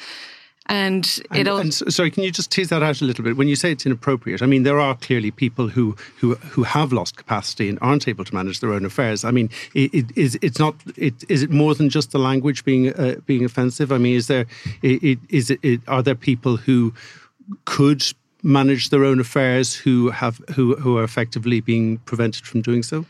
and 0.70 1.20
it'll. 1.34 1.56
And, 1.56 1.74
and, 1.80 1.94
sorry, 1.94 2.10
can 2.10 2.22
you 2.22 2.30
just 2.30 2.50
tease 2.50 2.68
that 2.68 2.82
out 2.82 3.00
a 3.00 3.04
little 3.04 3.24
bit? 3.24 3.36
When 3.36 3.48
you 3.48 3.56
say 3.56 3.72
it's 3.72 3.86
inappropriate, 3.86 4.42
I 4.42 4.46
mean 4.46 4.64
there 4.64 4.78
are 4.78 4.94
clearly 4.94 5.30
people 5.30 5.68
who 5.68 5.96
who 6.18 6.34
who 6.34 6.62
have 6.62 6.92
lost 6.92 7.16
capacity 7.16 7.70
and 7.70 7.78
aren't 7.80 8.06
able 8.06 8.24
to 8.24 8.34
manage 8.34 8.60
their 8.60 8.72
own 8.72 8.84
affairs. 8.84 9.24
I 9.24 9.30
mean, 9.30 9.48
it, 9.72 9.94
it 9.94 10.06
is 10.16 10.38
it's 10.42 10.58
not. 10.58 10.74
It, 10.96 11.24
is 11.28 11.42
it 11.42 11.50
more 11.50 11.74
than 11.74 11.88
just 11.88 12.12
the 12.12 12.18
language 12.18 12.64
being 12.64 12.92
uh, 12.92 13.16
being 13.24 13.44
offensive? 13.44 13.90
I 13.92 13.98
mean, 13.98 14.16
is 14.16 14.26
there? 14.26 14.44
It, 14.82 15.18
is 15.30 15.50
it, 15.50 15.80
Are 15.88 16.02
there 16.02 16.14
people 16.14 16.58
who 16.58 16.92
could 17.64 18.04
manage 18.42 18.90
their 18.90 19.04
own 19.04 19.20
affairs 19.20 19.74
who 19.74 20.10
have 20.10 20.38
who 20.54 20.76
who 20.76 20.98
are 20.98 21.04
effectively 21.04 21.60
being 21.60 21.96
prevented 21.98 22.46
from 22.46 22.60
doing 22.60 22.82
so? 22.82 23.06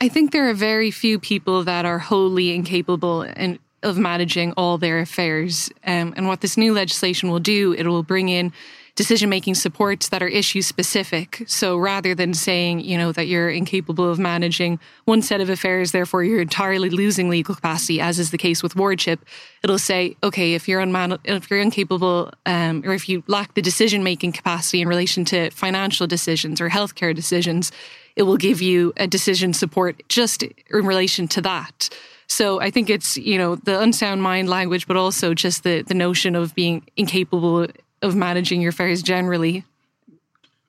I 0.00 0.08
think 0.08 0.32
there 0.32 0.48
are 0.48 0.54
very 0.54 0.90
few 0.90 1.18
people 1.18 1.64
that 1.64 1.84
are 1.84 1.98
wholly 1.98 2.54
incapable 2.54 3.22
and 3.22 3.58
of 3.82 3.98
managing 3.98 4.52
all 4.56 4.78
their 4.78 5.00
affairs. 5.00 5.70
Um, 5.84 6.14
and 6.16 6.28
what 6.28 6.40
this 6.40 6.56
new 6.56 6.72
legislation 6.72 7.30
will 7.30 7.40
do, 7.40 7.72
it 7.72 7.86
will 7.86 8.02
bring 8.02 8.28
in 8.28 8.52
decision 8.94 9.30
making 9.30 9.54
supports 9.54 10.10
that 10.10 10.22
are 10.22 10.28
issue 10.28 10.60
specific. 10.60 11.42
So 11.46 11.78
rather 11.78 12.14
than 12.14 12.34
saying, 12.34 12.80
you 12.80 12.98
know, 12.98 13.10
that 13.12 13.26
you're 13.26 13.48
incapable 13.48 14.10
of 14.10 14.18
managing 14.18 14.78
one 15.06 15.22
set 15.22 15.40
of 15.40 15.48
affairs, 15.48 15.92
therefore 15.92 16.24
you're 16.24 16.42
entirely 16.42 16.90
losing 16.90 17.30
legal 17.30 17.54
capacity, 17.54 18.00
as 18.00 18.18
is 18.18 18.30
the 18.30 18.38
case 18.38 18.62
with 18.62 18.76
wardship, 18.76 19.24
it'll 19.64 19.78
say, 19.78 20.14
okay, 20.22 20.52
if 20.54 20.68
you're 20.68 20.82
unman- 20.82 21.18
if 21.24 21.50
you're 21.50 21.60
incapable, 21.60 22.32
um, 22.44 22.82
or 22.84 22.92
if 22.92 23.08
you 23.08 23.22
lack 23.26 23.54
the 23.54 23.62
decision 23.62 24.02
making 24.02 24.32
capacity 24.32 24.82
in 24.82 24.88
relation 24.88 25.24
to 25.24 25.50
financial 25.50 26.06
decisions 26.06 26.60
or 26.60 26.68
healthcare 26.68 27.14
decisions, 27.14 27.72
it 28.14 28.24
will 28.24 28.36
give 28.36 28.60
you 28.60 28.92
a 28.98 29.06
decision 29.06 29.54
support 29.54 30.02
just 30.08 30.42
in 30.42 30.52
relation 30.70 31.26
to 31.28 31.40
that. 31.40 31.88
So 32.26 32.60
I 32.60 32.70
think 32.70 32.90
it's, 32.90 33.16
you 33.16 33.38
know, 33.38 33.56
the 33.56 33.80
unsound 33.80 34.22
mind 34.22 34.48
language, 34.48 34.86
but 34.86 34.96
also 34.96 35.34
just 35.34 35.64
the, 35.64 35.82
the 35.82 35.94
notion 35.94 36.34
of 36.34 36.54
being 36.54 36.82
incapable 36.96 37.68
of 38.02 38.14
managing 38.14 38.60
your 38.60 38.70
affairs 38.70 39.02
generally. 39.02 39.64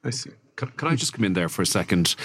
I 0.03 0.11
see. 0.11 0.31
Can, 0.55 0.69
can 0.69 0.87
I 0.87 0.95
just 0.95 1.13
come 1.13 1.25
in 1.25 1.33
there 1.33 1.49
for 1.49 1.61
a 1.61 1.65
second? 1.65 2.15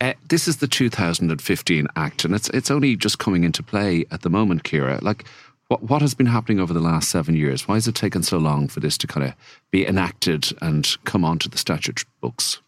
Uh, 0.00 0.14
this 0.28 0.48
is 0.48 0.58
the 0.58 0.68
2015 0.68 1.86
Act, 1.96 2.24
and 2.24 2.34
it's 2.34 2.48
it's 2.50 2.70
only 2.70 2.96
just 2.96 3.18
coming 3.18 3.44
into 3.44 3.62
play 3.62 4.04
at 4.10 4.22
the 4.22 4.30
moment, 4.30 4.64
Ciara. 4.64 4.98
Like, 5.02 5.24
what 5.68 5.82
what 5.84 6.02
has 6.02 6.14
been 6.14 6.26
happening 6.26 6.60
over 6.60 6.72
the 6.72 6.80
last 6.80 7.08
seven 7.08 7.36
years? 7.36 7.68
Why 7.68 7.74
has 7.74 7.88
it 7.88 7.94
taken 7.94 8.22
so 8.22 8.38
long 8.38 8.68
for 8.68 8.80
this 8.80 8.98
to 8.98 9.06
kind 9.06 9.26
of 9.26 9.34
be 9.70 9.86
enacted 9.86 10.52
and 10.60 10.88
come 11.04 11.24
onto 11.24 11.48
the 11.48 11.58
statute 11.58 12.04
books? 12.20 12.60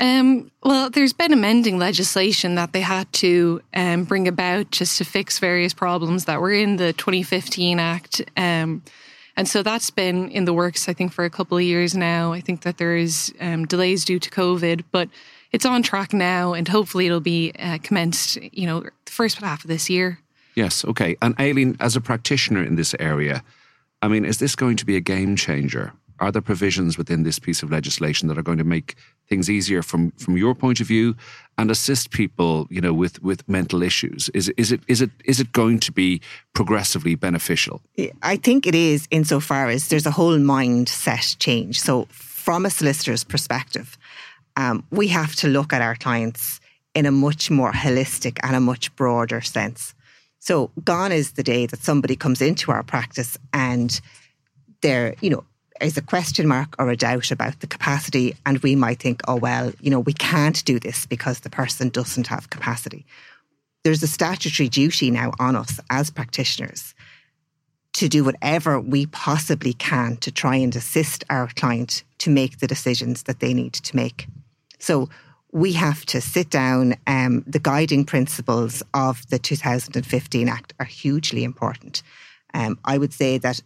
Um, 0.00 0.50
well, 0.64 0.90
there's 0.90 1.12
been 1.12 1.32
amending 1.32 1.78
legislation 1.78 2.56
that 2.56 2.72
they 2.72 2.80
had 2.80 3.12
to 3.14 3.60
um, 3.72 4.04
bring 4.04 4.26
about 4.26 4.70
just 4.70 4.98
to 4.98 5.04
fix 5.04 5.38
various 5.38 5.72
problems 5.72 6.24
that 6.24 6.40
were 6.40 6.50
in 6.50 6.76
the 6.76 6.92
2015 6.94 7.78
Act. 7.78 8.22
Um, 8.36 8.82
and 9.36 9.48
so 9.48 9.62
that's 9.62 9.90
been 9.90 10.30
in 10.30 10.44
the 10.44 10.52
works, 10.52 10.88
I 10.88 10.92
think, 10.92 11.12
for 11.12 11.24
a 11.24 11.30
couple 11.30 11.56
of 11.56 11.64
years 11.64 11.94
now. 11.94 12.32
I 12.32 12.40
think 12.40 12.62
that 12.62 12.78
there 12.78 12.96
is 12.96 13.32
um, 13.40 13.66
delays 13.66 14.04
due 14.04 14.18
to 14.18 14.30
COVID, 14.30 14.84
but 14.92 15.08
it's 15.52 15.66
on 15.66 15.82
track 15.82 16.12
now, 16.12 16.52
and 16.54 16.68
hopefully 16.68 17.06
it'll 17.06 17.20
be 17.20 17.52
uh, 17.58 17.78
commenced, 17.82 18.36
you 18.52 18.66
know, 18.66 18.80
the 18.80 19.12
first 19.12 19.38
half 19.38 19.64
of 19.64 19.68
this 19.68 19.88
year. 19.88 20.18
Yes, 20.54 20.84
okay. 20.84 21.16
And 21.22 21.34
Aileen, 21.40 21.76
as 21.80 21.96
a 21.96 22.00
practitioner 22.00 22.62
in 22.62 22.76
this 22.76 22.94
area, 22.98 23.42
I 24.02 24.08
mean, 24.08 24.24
is 24.24 24.38
this 24.38 24.56
going 24.56 24.76
to 24.76 24.86
be 24.86 24.96
a 24.96 25.00
game 25.00 25.36
changer? 25.36 25.92
Are 26.22 26.30
there 26.30 26.40
provisions 26.40 26.96
within 26.96 27.24
this 27.24 27.40
piece 27.40 27.64
of 27.64 27.70
legislation 27.72 28.28
that 28.28 28.38
are 28.38 28.44
going 28.44 28.58
to 28.58 28.64
make 28.76 28.94
things 29.28 29.50
easier 29.50 29.82
from 29.82 30.12
from 30.12 30.36
your 30.36 30.54
point 30.54 30.80
of 30.80 30.86
view 30.86 31.16
and 31.58 31.70
assist 31.70 32.10
people, 32.10 32.66
you 32.70 32.80
know, 32.80 32.94
with 32.94 33.20
with 33.22 33.48
mental 33.48 33.82
issues? 33.82 34.30
Is 34.32 34.48
is 34.56 34.70
it 34.70 34.80
is 34.86 35.00
it 35.00 35.10
is 35.24 35.40
it 35.40 35.50
going 35.50 35.80
to 35.80 35.92
be 35.92 36.20
progressively 36.54 37.16
beneficial? 37.16 37.80
I 38.22 38.36
think 38.36 38.66
it 38.66 38.74
is 38.74 39.08
insofar 39.10 39.68
as 39.68 39.88
there's 39.88 40.06
a 40.06 40.12
whole 40.12 40.38
mindset 40.38 41.36
change. 41.38 41.80
So 41.80 42.06
from 42.10 42.66
a 42.66 42.70
solicitor's 42.70 43.24
perspective, 43.24 43.98
um, 44.56 44.84
we 44.90 45.08
have 45.08 45.34
to 45.36 45.48
look 45.48 45.72
at 45.72 45.82
our 45.82 45.96
clients 45.96 46.60
in 46.94 47.06
a 47.06 47.10
much 47.10 47.50
more 47.50 47.72
holistic 47.72 48.38
and 48.42 48.54
a 48.54 48.60
much 48.60 48.94
broader 48.94 49.40
sense. 49.40 49.94
So 50.38 50.70
gone 50.84 51.12
is 51.12 51.32
the 51.32 51.42
day 51.42 51.66
that 51.66 51.82
somebody 51.82 52.16
comes 52.16 52.40
into 52.40 52.70
our 52.70 52.84
practice 52.84 53.38
and 53.52 54.00
they're, 54.82 55.14
you 55.20 55.30
know, 55.30 55.44
is 55.80 55.96
a 55.96 56.02
question 56.02 56.46
mark 56.46 56.74
or 56.78 56.90
a 56.90 56.96
doubt 56.96 57.30
about 57.30 57.60
the 57.60 57.66
capacity, 57.66 58.36
and 58.46 58.58
we 58.58 58.76
might 58.76 59.00
think, 59.00 59.22
oh, 59.28 59.36
well, 59.36 59.72
you 59.80 59.90
know, 59.90 60.00
we 60.00 60.12
can't 60.12 60.64
do 60.64 60.78
this 60.78 61.06
because 61.06 61.40
the 61.40 61.50
person 61.50 61.88
doesn't 61.88 62.26
have 62.28 62.50
capacity. 62.50 63.04
There's 63.84 64.02
a 64.02 64.08
statutory 64.08 64.68
duty 64.68 65.10
now 65.10 65.32
on 65.38 65.56
us 65.56 65.80
as 65.90 66.10
practitioners 66.10 66.94
to 67.94 68.08
do 68.08 68.24
whatever 68.24 68.80
we 68.80 69.06
possibly 69.06 69.74
can 69.74 70.16
to 70.18 70.30
try 70.30 70.56
and 70.56 70.74
assist 70.74 71.24
our 71.28 71.48
client 71.48 72.04
to 72.18 72.30
make 72.30 72.58
the 72.58 72.66
decisions 72.66 73.24
that 73.24 73.40
they 73.40 73.52
need 73.52 73.74
to 73.74 73.96
make. 73.96 74.26
So 74.78 75.08
we 75.52 75.74
have 75.74 76.06
to 76.06 76.20
sit 76.20 76.48
down. 76.48 76.94
Um, 77.06 77.44
the 77.46 77.58
guiding 77.58 78.04
principles 78.04 78.82
of 78.94 79.28
the 79.28 79.38
2015 79.38 80.48
Act 80.48 80.72
are 80.80 80.86
hugely 80.86 81.44
important. 81.44 82.02
Um, 82.54 82.78
I 82.84 82.98
would 82.98 83.12
say 83.12 83.38
that 83.38 83.60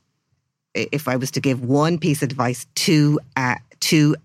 if 0.76 1.08
I 1.08 1.16
was 1.16 1.30
to 1.32 1.40
give 1.40 1.64
one 1.64 1.98
piece 1.98 2.22
of 2.22 2.30
advice 2.30 2.66
to 2.86 3.18
uh, 3.36 3.56
to 3.80 4.16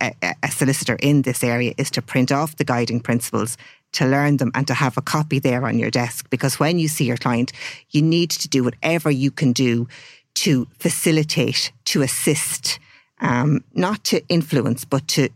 a, 0.00 0.14
a, 0.42 0.50
solicitor 0.50 0.96
in 1.00 1.22
this 1.22 1.42
area 1.42 1.74
is 1.76 1.90
to 1.90 2.02
print 2.02 2.30
off 2.30 2.56
the 2.56 2.64
guiding 2.64 3.00
principles 3.00 3.56
to 3.92 4.06
learn 4.06 4.36
them 4.36 4.50
and 4.54 4.66
to 4.66 4.74
have 4.74 4.96
a 4.96 5.02
copy 5.02 5.38
there 5.38 5.64
on 5.66 5.78
your 5.78 5.90
desk. 5.90 6.28
Because 6.30 6.60
when 6.60 6.78
you 6.78 6.88
see 6.88 7.04
your 7.04 7.16
client 7.16 7.52
you 7.90 8.02
need 8.02 8.30
to 8.30 8.48
do 8.48 8.64
whatever 8.64 9.10
you 9.10 9.30
can 9.30 9.52
do 9.52 9.88
to 10.34 10.66
facilitate 10.78 11.72
to 11.86 12.02
assist 12.02 12.78
um, 13.20 13.64
not 13.74 14.04
to 14.04 14.22
influence 14.28 14.84
but 14.84 15.06
to 15.08 15.28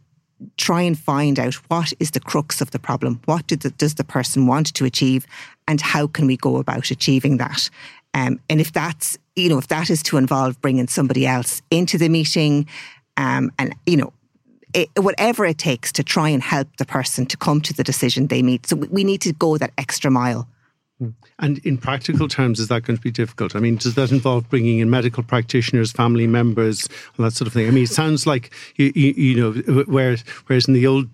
try 0.56 0.82
and 0.82 0.98
find 0.98 1.38
out 1.38 1.54
what 1.68 1.92
is 1.98 2.10
the 2.10 2.20
crux 2.20 2.60
of 2.60 2.70
the 2.70 2.78
problem. 2.78 3.20
What 3.24 3.48
the, 3.48 3.56
does 3.56 3.94
the 3.94 4.04
person 4.04 4.46
want 4.46 4.74
to 4.74 4.84
achieve 4.84 5.26
and 5.66 5.80
how 5.80 6.06
can 6.06 6.26
we 6.26 6.36
go 6.36 6.56
about 6.56 6.90
achieving 6.90 7.38
that 7.38 7.70
um, 8.16 8.40
and 8.48 8.62
if 8.62 8.72
that's, 8.72 9.18
you 9.34 9.50
know, 9.50 9.58
if 9.58 9.68
that 9.68 9.90
is 9.90 10.02
to 10.04 10.16
involve 10.16 10.58
bringing 10.62 10.88
somebody 10.88 11.26
else 11.26 11.60
into 11.70 11.98
the 11.98 12.08
meeting 12.08 12.66
um, 13.18 13.52
and, 13.58 13.74
you 13.84 13.98
know, 13.98 14.10
it, 14.72 14.88
whatever 14.96 15.44
it 15.44 15.58
takes 15.58 15.92
to 15.92 16.02
try 16.02 16.30
and 16.30 16.42
help 16.42 16.74
the 16.78 16.86
person 16.86 17.26
to 17.26 17.36
come 17.36 17.60
to 17.60 17.74
the 17.74 17.84
decision 17.84 18.28
they 18.28 18.42
meet. 18.42 18.66
So 18.66 18.76
we 18.76 19.04
need 19.04 19.20
to 19.20 19.34
go 19.34 19.58
that 19.58 19.72
extra 19.76 20.10
mile. 20.10 20.48
Hmm. 20.98 21.10
And 21.38 21.58
in 21.58 21.76
practical 21.76 22.26
terms, 22.26 22.58
is 22.58 22.68
that 22.68 22.84
going 22.84 22.96
to 22.96 23.02
be 23.02 23.10
difficult? 23.10 23.54
I 23.54 23.60
mean, 23.60 23.76
does 23.76 23.96
that 23.96 24.10
involve 24.10 24.48
bringing 24.48 24.78
in 24.78 24.88
medical 24.88 25.22
practitioners, 25.22 25.92
family 25.92 26.26
members, 26.26 26.88
and 27.18 27.26
that 27.26 27.32
sort 27.32 27.46
of 27.48 27.52
thing? 27.52 27.68
I 27.68 27.70
mean, 27.70 27.84
it 27.84 27.90
sounds 27.90 28.26
like 28.26 28.50
you, 28.76 28.92
you, 28.94 29.12
you 29.12 29.34
know, 29.36 29.84
whereas 29.88 30.24
whereas 30.46 30.66
in 30.68 30.72
the 30.72 30.86
old 30.86 31.10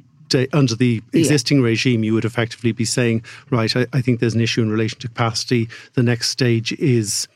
under 0.53 0.75
the 0.75 1.03
existing 1.13 1.59
yeah. 1.59 1.65
regime, 1.65 2.05
you 2.05 2.15
would 2.15 2.25
effectively 2.25 2.73
be 2.73 2.85
saying, 2.85 3.25
right, 3.51 3.75
I, 3.77 3.87
I, 3.93 4.01
think 4.01 4.21
there's 4.21 4.35
an 4.35 4.41
issue 4.41 4.63
in 4.63 4.71
relation 4.71 4.99
to 5.01 5.09
capacity. 5.09 5.69
The 5.95 6.03
next 6.03 6.31
stage 6.31 6.73
is 6.73 7.29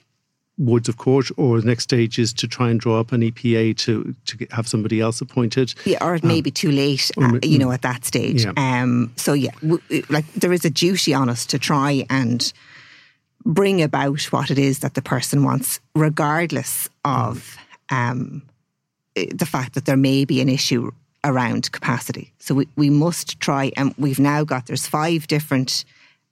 Wards 0.59 0.89
of 0.89 0.97
Court, 0.97 1.29
or 1.37 1.61
the 1.61 1.67
next 1.67 1.85
stage 1.85 2.19
is 2.19 2.33
to 2.35 2.49
try 2.49 2.71
and 2.71 2.81
draw 2.81 2.99
up 2.99 3.13
an 3.13 3.21
EPA 3.21 3.77
to 3.79 4.15
to 4.25 4.47
have 4.51 4.67
somebody 4.67 5.01
else 5.01 5.21
appointed. 5.21 5.75
Yeah, 5.85 6.05
or 6.05 6.15
it 6.15 6.25
may 6.25 6.39
um, 6.39 6.43
be 6.43 6.51
too 6.51 6.71
late, 6.71 7.11
uh, 7.19 7.39
you 7.43 7.59
know, 7.59 7.73
at 7.73 7.83
that 7.83 8.05
stage. 8.05 8.45
Yeah. 8.45 8.53
Um, 8.57 9.13
so 9.17 9.35
yeah, 9.35 9.53
w- 9.61 9.83
like 10.09 10.31
there 10.33 10.53
is 10.53 10.65
a 10.65 10.71
duty 10.71 11.13
on 11.13 11.29
us 11.29 11.45
to 11.47 11.59
try 11.59 12.07
and 12.09 12.53
bring 13.45 13.83
about 13.83 14.23
what 14.33 14.51
it 14.51 14.59
is 14.59 14.81
that 14.81 14.95
the 14.95 15.03
person 15.03 15.45
wants, 15.45 15.79
regardless 15.95 16.89
of 17.05 17.57
um, 17.91 18.43
the 19.15 19.47
fact 19.47 19.75
that 19.75 19.85
there 19.85 19.97
may 19.97 20.25
be 20.25 20.41
an 20.41 20.49
issue 20.49 20.91
around 21.27 21.71
capacity. 21.73 22.33
So 22.39 22.55
we, 22.55 22.69
we 22.77 22.89
must 22.89 23.39
try, 23.41 23.73
and 23.77 23.95
we've 23.99 24.19
now 24.19 24.45
got, 24.45 24.67
there's 24.67 24.87
five 24.87 25.27
different 25.27 25.85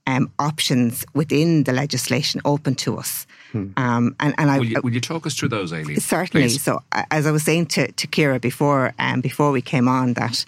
um, 0.06 0.30
options 0.38 1.04
within 1.14 1.64
the 1.64 1.72
legislation 1.72 2.40
open 2.44 2.74
to 2.76 2.96
us. 2.96 3.26
Hmm. 3.52 3.70
Um, 3.76 4.16
and, 4.20 4.34
and 4.38 4.50
I, 4.50 4.58
will 4.58 4.66
you, 4.66 4.80
will, 4.82 4.92
you, 4.92 5.00
talk 5.00 5.26
us 5.26 5.34
through 5.34 5.48
those, 5.48 5.72
Aileen? 5.72 6.00
Certainly. 6.00 6.46
Please. 6.46 6.62
So, 6.62 6.82
as 7.10 7.26
I 7.26 7.30
was 7.30 7.42
saying 7.42 7.66
to, 7.66 7.90
to 7.90 8.06
Ciara 8.06 8.40
before, 8.40 8.94
um, 8.98 9.20
before 9.20 9.50
we 9.50 9.60
came 9.60 9.88
on, 9.88 10.14
that 10.14 10.44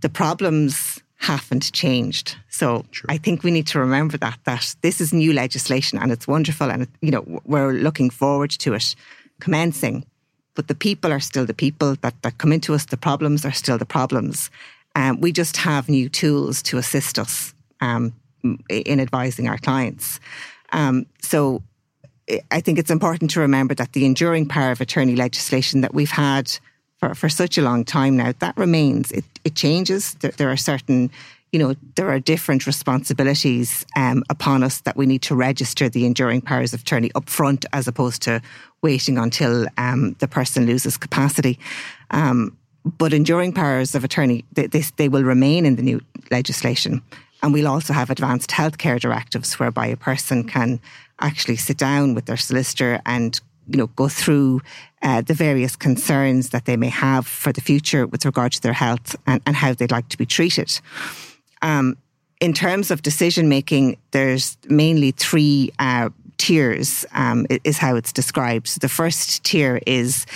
the 0.00 0.08
problems 0.08 1.02
haven't 1.18 1.72
changed. 1.72 2.36
So 2.48 2.84
sure. 2.90 3.06
I 3.08 3.18
think 3.18 3.42
we 3.42 3.50
need 3.50 3.66
to 3.68 3.78
remember 3.78 4.18
that 4.18 4.38
that 4.44 4.74
this 4.82 5.00
is 5.00 5.12
new 5.12 5.32
legislation 5.32 5.98
and 5.98 6.12
it's 6.12 6.28
wonderful, 6.28 6.70
and 6.70 6.86
you 7.00 7.10
know 7.10 7.40
we're 7.44 7.72
looking 7.72 8.10
forward 8.10 8.50
to 8.50 8.74
it 8.74 8.94
commencing 9.40 10.04
but 10.56 10.68
the 10.68 10.74
people 10.74 11.12
are 11.12 11.20
still 11.20 11.46
the 11.46 11.54
people 11.54 11.94
that, 12.00 12.20
that 12.22 12.38
come 12.38 12.52
into 12.52 12.74
us. 12.74 12.86
The 12.86 12.96
problems 12.96 13.44
are 13.44 13.52
still 13.52 13.78
the 13.78 13.86
problems. 13.86 14.50
Um, 14.96 15.20
we 15.20 15.30
just 15.30 15.58
have 15.58 15.88
new 15.88 16.08
tools 16.08 16.62
to 16.64 16.78
assist 16.78 17.18
us 17.18 17.54
um, 17.80 18.12
in 18.68 18.98
advising 18.98 19.48
our 19.48 19.58
clients. 19.58 20.18
Um, 20.72 21.06
so 21.22 21.62
I 22.50 22.60
think 22.60 22.78
it's 22.78 22.90
important 22.90 23.30
to 23.32 23.40
remember 23.40 23.74
that 23.74 23.92
the 23.92 24.04
enduring 24.04 24.48
power 24.48 24.72
of 24.72 24.80
attorney 24.80 25.14
legislation 25.14 25.82
that 25.82 25.94
we've 25.94 26.10
had 26.10 26.58
for, 26.98 27.14
for 27.14 27.28
such 27.28 27.58
a 27.58 27.62
long 27.62 27.84
time 27.84 28.16
now, 28.16 28.32
that 28.38 28.56
remains. 28.56 29.12
It, 29.12 29.24
it 29.44 29.54
changes. 29.54 30.14
There, 30.14 30.32
there 30.32 30.50
are 30.50 30.56
certain 30.56 31.10
you 31.52 31.60
know, 31.60 31.74
there 31.94 32.10
are 32.10 32.18
different 32.18 32.66
responsibilities 32.66 33.86
um, 33.96 34.24
upon 34.28 34.62
us 34.62 34.80
that 34.80 34.96
we 34.96 35.06
need 35.06 35.22
to 35.22 35.34
register 35.34 35.88
the 35.88 36.04
enduring 36.04 36.40
powers 36.40 36.74
of 36.74 36.80
attorney 36.80 37.10
up 37.14 37.30
front 37.30 37.64
as 37.72 37.86
opposed 37.86 38.20
to 38.22 38.42
waiting 38.82 39.18
until 39.18 39.66
um, 39.78 40.14
the 40.18 40.28
person 40.28 40.66
loses 40.66 40.96
capacity. 40.96 41.58
Um, 42.10 42.56
but 42.84 43.12
enduring 43.12 43.52
powers 43.52 43.94
of 43.94 44.04
attorney, 44.04 44.44
they, 44.52 44.66
they, 44.66 44.82
they 44.96 45.08
will 45.08 45.24
remain 45.24 45.66
in 45.66 45.76
the 45.76 45.82
new 45.82 46.00
legislation. 46.30 47.02
And 47.42 47.52
we'll 47.52 47.68
also 47.68 47.92
have 47.92 48.10
advanced 48.10 48.50
healthcare 48.50 49.00
directives 49.00 49.58
whereby 49.58 49.86
a 49.88 49.96
person 49.96 50.44
can 50.44 50.80
actually 51.20 51.56
sit 51.56 51.78
down 51.78 52.14
with 52.14 52.26
their 52.26 52.36
solicitor 52.36 53.00
and 53.04 53.40
you 53.68 53.76
know, 53.76 53.88
go 53.88 54.08
through 54.08 54.60
uh, 55.02 55.20
the 55.22 55.34
various 55.34 55.76
concerns 55.76 56.50
that 56.50 56.64
they 56.64 56.76
may 56.76 56.88
have 56.88 57.26
for 57.26 57.52
the 57.52 57.60
future 57.60 58.06
with 58.06 58.24
regard 58.24 58.52
to 58.52 58.62
their 58.62 58.72
health 58.72 59.16
and, 59.26 59.40
and 59.44 59.56
how 59.56 59.74
they'd 59.74 59.90
like 59.90 60.08
to 60.08 60.16
be 60.16 60.26
treated. 60.26 60.80
Um, 61.62 61.96
in 62.40 62.52
terms 62.52 62.90
of 62.90 63.02
decision 63.02 63.48
making, 63.48 63.96
there's 64.10 64.56
mainly 64.68 65.10
three 65.10 65.72
uh, 65.78 66.10
tiers, 66.38 67.04
um, 67.12 67.46
is 67.64 67.78
how 67.78 67.96
it's 67.96 68.12
described. 68.12 68.68
So 68.68 68.78
the 68.80 68.88
first 68.88 69.44
tier 69.44 69.80
is 69.86 70.26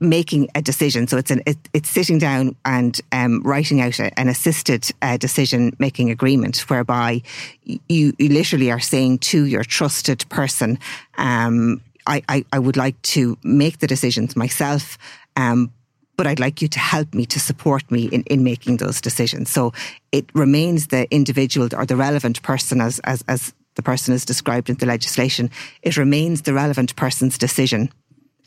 making 0.00 0.48
a 0.54 0.62
decision. 0.62 1.06
So 1.06 1.16
it's 1.16 1.30
an 1.30 1.42
it, 1.46 1.56
it's 1.72 1.88
sitting 1.88 2.18
down 2.18 2.54
and 2.64 3.00
um, 3.10 3.42
writing 3.42 3.80
out 3.80 3.98
a, 3.98 4.18
an 4.20 4.28
assisted 4.28 4.90
uh, 5.00 5.16
decision 5.16 5.72
making 5.78 6.10
agreement, 6.10 6.58
whereby 6.70 7.22
you, 7.64 8.12
you 8.18 8.28
literally 8.28 8.70
are 8.70 8.80
saying 8.80 9.18
to 9.18 9.46
your 9.46 9.64
trusted 9.64 10.28
person, 10.28 10.78
um, 11.16 11.80
I, 12.06 12.22
I, 12.28 12.44
I 12.52 12.58
would 12.58 12.76
like 12.76 13.00
to 13.02 13.38
make 13.42 13.78
the 13.78 13.86
decisions 13.86 14.36
myself. 14.36 14.98
Um, 15.36 15.72
but 16.16 16.26
I'd 16.26 16.40
like 16.40 16.60
you 16.60 16.68
to 16.68 16.78
help 16.78 17.14
me 17.14 17.24
to 17.26 17.40
support 17.40 17.90
me 17.90 18.04
in, 18.04 18.22
in 18.24 18.44
making 18.44 18.76
those 18.76 19.00
decisions. 19.00 19.50
So 19.50 19.72
it 20.12 20.28
remains 20.34 20.88
the 20.88 21.10
individual 21.10 21.68
or 21.74 21.86
the 21.86 21.96
relevant 21.96 22.42
person 22.42 22.80
as, 22.82 23.00
as, 23.00 23.24
as 23.28 23.54
the 23.74 23.82
person 23.82 24.14
is 24.14 24.24
described 24.24 24.68
in 24.70 24.76
the 24.76 24.86
legislation. 24.86 25.50
It 25.82 25.96
remains 25.96 26.42
the 26.42 26.54
relevant 26.54 26.94
person's 26.96 27.38
decision 27.38 27.90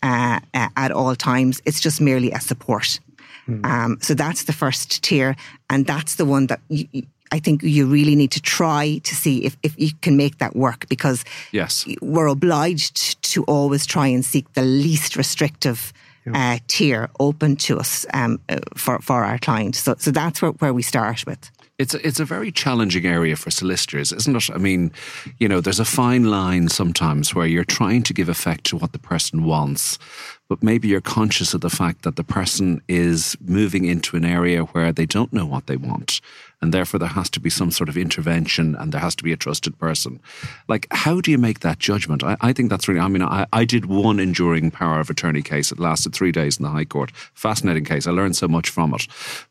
uh, 0.03 0.39
uh, 0.53 0.69
at 0.75 0.91
all 0.91 1.15
times. 1.15 1.61
It's 1.65 1.79
just 1.79 2.01
merely 2.01 2.31
a 2.31 2.39
support. 2.39 2.99
Mm. 3.47 3.65
Um, 3.65 3.97
so 4.01 4.13
that's 4.13 4.43
the 4.43 4.53
first 4.53 5.03
tier, 5.03 5.35
and 5.69 5.85
that's 5.85 6.15
the 6.15 6.25
one 6.25 6.47
that 6.47 6.61
you, 6.69 7.03
I 7.31 7.39
think 7.39 7.63
you 7.63 7.85
really 7.85 8.15
need 8.15 8.31
to 8.31 8.41
try 8.41 8.99
to 9.03 9.15
see 9.15 9.45
if, 9.45 9.57
if 9.63 9.77
you 9.77 9.91
can 10.01 10.15
make 10.15 10.37
that 10.37 10.55
work 10.55 10.87
because 10.89 11.23
yes. 11.51 11.85
we're 12.01 12.27
obliged 12.27 13.21
to 13.33 13.43
always 13.43 13.85
try 13.85 14.07
and 14.07 14.23
seek 14.23 14.51
the 14.53 14.61
least 14.61 15.15
restrictive 15.15 15.91
uh, 16.33 16.57
tier 16.67 17.09
open 17.19 17.55
to 17.55 17.77
us 17.77 18.05
um, 18.13 18.39
uh, 18.49 18.57
for, 18.75 18.99
for 18.99 19.23
our 19.23 19.37
clients. 19.37 19.79
So, 19.79 19.95
so 19.97 20.11
that's 20.11 20.41
where, 20.41 20.51
where 20.51 20.73
we 20.73 20.81
start 20.81 21.25
with. 21.25 21.51
It's 21.77 21.93
a, 21.93 22.07
it's 22.07 22.21
a 22.21 22.25
very 22.25 22.51
challenging 22.51 23.05
area 23.05 23.35
for 23.35 23.51
solicitors, 23.51 24.13
isn't 24.13 24.35
it? 24.35 24.49
I 24.49 24.57
mean, 24.57 24.93
you 25.39 25.49
know, 25.49 25.59
there's 25.59 25.79
a 25.79 25.85
fine 25.85 26.23
line 26.23 26.69
sometimes 26.69 27.35
where 27.35 27.45
you're 27.45 27.65
trying 27.65 28.03
to 28.03 28.13
give 28.13 28.29
effect 28.29 28.63
to 28.65 28.77
what 28.77 28.93
the 28.93 28.99
person 28.99 29.43
wants, 29.43 29.99
but 30.47 30.61
maybe 30.61 30.87
you're 30.87 31.01
conscious 31.01 31.53
of 31.53 31.61
the 31.61 31.69
fact 31.69 32.03
that 32.03 32.15
the 32.15 32.23
person 32.23 32.81
is 32.87 33.35
moving 33.41 33.85
into 33.85 34.15
an 34.15 34.25
area 34.25 34.61
where 34.61 34.91
they 34.91 35.05
don't 35.05 35.33
know 35.33 35.45
what 35.45 35.67
they 35.67 35.77
want 35.77 36.21
and 36.65 36.73
therefore 36.73 36.99
there 36.99 37.09
has 37.09 37.29
to 37.29 37.39
be 37.39 37.49
some 37.49 37.69
sort 37.69 37.89
of 37.89 37.97
intervention 37.97 38.75
and 38.75 38.91
there 38.91 39.01
has 39.01 39.15
to 39.15 39.23
be 39.23 39.31
a 39.31 39.37
trusted 39.37 39.77
person. 39.77 40.19
Like, 40.67 40.87
how 40.89 41.21
do 41.21 41.29
you 41.29 41.37
make 41.37 41.59
that 41.59 41.77
judgment? 41.77 42.23
I, 42.23 42.37
I 42.41 42.53
think 42.53 42.71
that's 42.71 42.87
really, 42.87 42.99
I 42.99 43.07
mean, 43.07 43.21
I, 43.21 43.45
I 43.53 43.65
did 43.65 43.85
one 43.85 44.19
enduring 44.19 44.71
power 44.71 44.99
of 44.99 45.11
attorney 45.11 45.43
case. 45.43 45.71
It 45.71 45.79
lasted 45.79 46.13
three 46.13 46.31
days 46.31 46.57
in 46.57 46.63
the 46.63 46.71
High 46.71 46.85
Court. 46.85 47.11
Fascinating 47.35 47.85
case. 47.85 48.07
I 48.07 48.11
learned 48.11 48.35
so 48.35 48.47
much 48.47 48.69
from 48.69 48.95
it. 48.95 49.05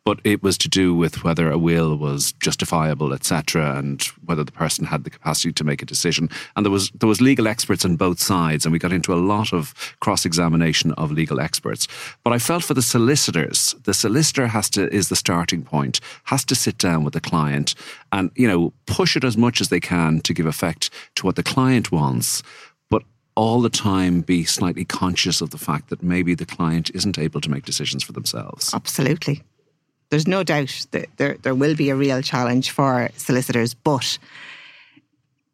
But 0.05 0.19
it 0.25 0.43
was 0.43 0.59
to 0.59 0.69
do 0.69 0.93
with 0.93 1.23
whether 1.23 1.51
a 1.51 1.57
will 1.57 1.97
was 1.97 2.33
justifiable, 2.41 3.13
etc., 3.13 3.79
and 3.79 4.03
whether 4.25 4.43
the 4.43 4.53
person 4.53 4.85
had 4.85 5.05
the 5.05 5.11
capacity 5.11 5.53
to 5.53 5.65
make 5.65 5.83
a 5.83 5.87
decision. 5.87 6.29
And 6.57 6.67
there 6.67 6.73
was 6.73 6.91
there 6.91 7.09
was 7.09 7.21
legal 7.21 7.47
experts 7.47 7.85
on 7.85 7.97
both 7.97 8.19
sides, 8.19 8.67
and 8.67 8.73
we 8.73 8.79
got 8.79 8.93
into 8.93 9.15
a 9.15 9.17
lot 9.17 9.53
of 9.53 9.73
cross 10.01 10.25
examination 10.25 10.84
of 10.93 11.11
legal 11.11 11.41
experts. 11.41 11.89
But 12.23 12.33
I 12.33 12.39
felt 12.39 12.65
for 12.65 12.75
the 12.75 12.83
solicitors, 12.83 13.75
the 13.85 13.95
solicitor 13.95 14.47
has 14.49 14.71
to 14.71 14.93
is 14.95 15.09
the 15.09 15.17
starting 15.17 15.63
point, 15.63 16.01
has 16.25 16.45
to 16.47 16.55
sit 16.55 16.79
down 16.79 17.05
with 17.05 17.15
the 17.15 17.21
client 17.21 17.75
and, 18.13 18.31
you 18.35 18.47
know, 18.47 18.73
push 18.87 19.17
it 19.17 19.25
as 19.25 19.37
much 19.37 19.61
as 19.61 19.69
they 19.69 19.81
can 19.81 20.21
to 20.21 20.35
give 20.35 20.47
effect 20.47 20.91
to 21.17 21.27
what 21.27 21.37
the 21.37 21.43
client 21.43 21.91
wants, 21.93 22.43
but 22.91 23.03
all 23.35 23.61
the 23.61 23.71
time 23.71 24.21
be 24.21 24.45
slightly 24.45 24.85
conscious 24.85 25.41
of 25.41 25.51
the 25.51 25.59
fact 25.59 25.91
that 25.91 26.03
maybe 26.03 26.35
the 26.35 26.47
client 26.47 26.91
isn't 26.95 27.19
able 27.19 27.41
to 27.41 27.51
make 27.51 27.65
decisions 27.65 28.03
for 28.03 28.13
themselves. 28.13 28.73
Absolutely. 28.73 29.43
There's 30.11 30.29
no 30.29 30.45
doubt 30.45 30.87
that 30.93 31.09
there, 31.17 31.37
there 31.43 31.55
will 31.55 31.75
be 31.75 31.91
a 31.91 31.97
real 31.97 32.23
challenge 32.23 32.71
for 32.71 33.11
solicitors, 33.17 33.75
but 33.75 34.19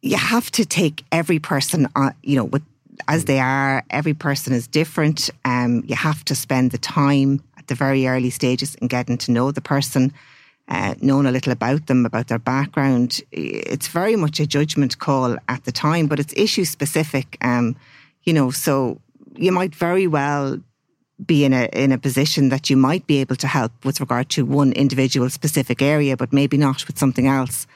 you 0.02 0.16
have 0.16 0.50
to 0.50 0.64
take 0.64 1.04
every 1.12 1.38
person, 1.38 1.86
on, 1.94 2.14
you 2.22 2.36
know, 2.36 2.44
with 2.44 2.62
as 3.08 3.24
they 3.24 3.40
are. 3.40 3.84
Every 3.90 4.14
person 4.14 4.52
is 4.52 4.66
different. 4.66 5.30
Um, 5.44 5.82
you 5.86 5.96
have 5.96 6.24
to 6.26 6.34
spend 6.34 6.70
the 6.70 6.78
time 6.78 7.42
at 7.56 7.66
the 7.68 7.74
very 7.74 8.06
early 8.06 8.30
stages 8.30 8.74
in 8.76 8.88
getting 8.88 9.18
to 9.18 9.32
know 9.32 9.50
the 9.50 9.60
person 9.60 10.12
uh, 10.68 10.94
known 11.00 11.26
a 11.26 11.32
little 11.32 11.52
about 11.52 11.86
them, 11.86 12.06
about 12.06 12.28
their 12.28 12.38
background. 12.38 13.20
It's 13.32 13.88
very 13.88 14.16
much 14.16 14.38
a 14.38 14.46
judgment 14.46 14.98
call 14.98 15.36
at 15.48 15.64
the 15.64 15.72
time, 15.72 16.06
but 16.06 16.20
it's 16.20 16.32
issue 16.36 16.64
specific. 16.64 17.36
Um, 17.40 17.76
you 18.22 18.32
know, 18.32 18.50
so 18.50 19.00
you 19.36 19.52
might 19.52 19.74
very 19.74 20.06
well 20.06 20.60
be 21.26 21.44
in 21.44 21.52
a 21.52 21.68
in 21.72 21.92
a 21.92 21.98
position 21.98 22.48
that 22.48 22.70
you 22.70 22.76
might 22.76 23.06
be 23.06 23.18
able 23.18 23.36
to 23.36 23.46
help 23.46 23.72
with 23.84 24.00
regard 24.00 24.28
to 24.30 24.46
one 24.46 24.72
individual 24.72 25.28
specific 25.28 25.82
area, 25.82 26.16
but 26.16 26.32
maybe 26.32 26.56
not 26.56 26.86
with 26.86 26.98
something 26.98 27.26
else. 27.26 27.66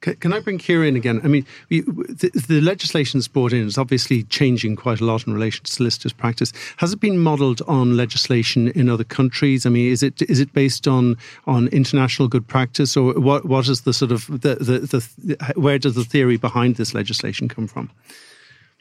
Can, 0.00 0.32
I 0.32 0.40
bring 0.40 0.58
Ciara 0.58 0.86
in 0.86 0.96
again? 0.96 1.20
I 1.22 1.28
mean, 1.28 1.44
the, 1.68 2.30
the 2.48 2.60
legislation 2.62 3.18
that's 3.20 3.28
brought 3.28 3.52
in 3.52 3.66
is 3.66 3.76
obviously 3.76 4.22
changing 4.24 4.76
quite 4.76 4.98
a 5.00 5.04
lot 5.04 5.26
in 5.26 5.34
relation 5.34 5.64
to 5.64 5.70
solicitors' 5.70 6.14
practice. 6.14 6.54
Has 6.78 6.94
it 6.94 7.00
been 7.00 7.18
modelled 7.18 7.60
on 7.68 7.98
legislation 7.98 8.68
in 8.68 8.88
other 8.88 9.04
countries? 9.04 9.66
I 9.66 9.68
mean, 9.68 9.92
is 9.92 10.02
it 10.02 10.22
is 10.22 10.40
it 10.40 10.54
based 10.54 10.88
on 10.88 11.18
on 11.46 11.68
international 11.68 12.28
good 12.28 12.48
practice, 12.48 12.96
or 12.96 13.12
what 13.12 13.44
what 13.44 13.68
is 13.68 13.82
the 13.82 13.92
sort 13.92 14.10
of 14.10 14.26
the 14.26 14.54
the, 14.54 14.78
the 14.78 15.52
where 15.60 15.78
does 15.78 15.96
the 15.96 16.04
theory 16.04 16.38
behind 16.38 16.76
this 16.76 16.94
legislation 16.94 17.46
come 17.48 17.66
from? 17.66 17.90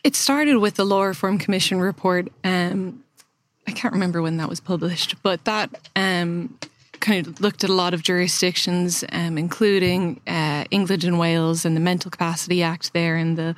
It 0.06 0.16
started 0.16 0.60
with 0.60 0.76
the 0.76 0.86
Law 0.86 1.04
Reform 1.04 1.38
Commission 1.38 1.82
report. 1.82 2.30
Um, 2.46 3.04
I 3.68 3.72
can't 3.72 3.94
remember 3.94 4.22
when 4.22 4.38
that 4.38 4.48
was 4.48 4.62
published, 4.62 5.22
but 5.22 5.44
that 5.44 5.70
um, 5.98 6.58
kind 7.00 7.26
of 7.26 7.42
looked 7.42 7.64
at 7.64 7.70
a 7.70 7.74
lot 7.74 7.94
of 7.94 8.04
jurisdictions, 8.04 9.04
um, 9.12 9.38
including 9.38 10.22
uh, 10.28 10.66
England 10.72 11.04
and 11.04 11.20
Wales 11.20 11.66
and 11.66 11.76
the 11.76 11.82
Mental 11.82 12.12
Capacity 12.12 12.64
Act 12.64 12.94
there 12.94 13.16
and 13.16 13.38
the 13.38 13.56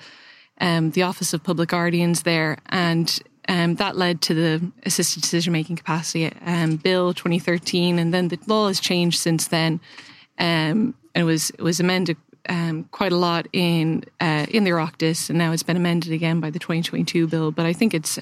um, 0.60 0.92
the 0.92 1.02
Office 1.02 1.34
of 1.34 1.44
Public 1.44 1.70
Guardians 1.70 2.22
there, 2.22 2.58
and 2.68 3.20
um, 3.50 3.76
that 3.76 3.98
led 3.98 4.22
to 4.22 4.36
the 4.36 4.72
Assisted 4.86 5.22
Decision 5.24 5.54
Making 5.54 5.76
Capacity 5.76 6.32
um, 6.46 6.76
Bill 6.76 7.16
2013, 7.16 7.98
and 7.98 8.14
then 8.14 8.28
the 8.28 8.38
law 8.46 8.68
has 8.68 8.80
changed 8.80 9.20
since 9.20 9.48
then, 9.48 9.80
um, 10.38 10.94
and 11.16 11.22
it 11.22 11.24
was 11.24 11.50
it 11.52 11.62
was 11.62 11.80
amended 11.80 12.16
um, 12.48 12.84
quite 12.92 13.12
a 13.12 13.18
lot 13.18 13.48
in 13.54 14.04
uh, 14.20 14.46
in 14.52 14.64
the 14.64 14.70
Oireachtas, 14.70 15.30
and 15.30 15.40
now 15.40 15.52
it's 15.52 15.64
been 15.64 15.78
amended 15.78 16.14
again 16.14 16.40
by 16.40 16.52
the 16.52 16.60
2022 16.60 17.28
bill. 17.28 17.52
But 17.52 17.66
I 17.66 17.74
think 17.74 17.96
it's 17.96 18.20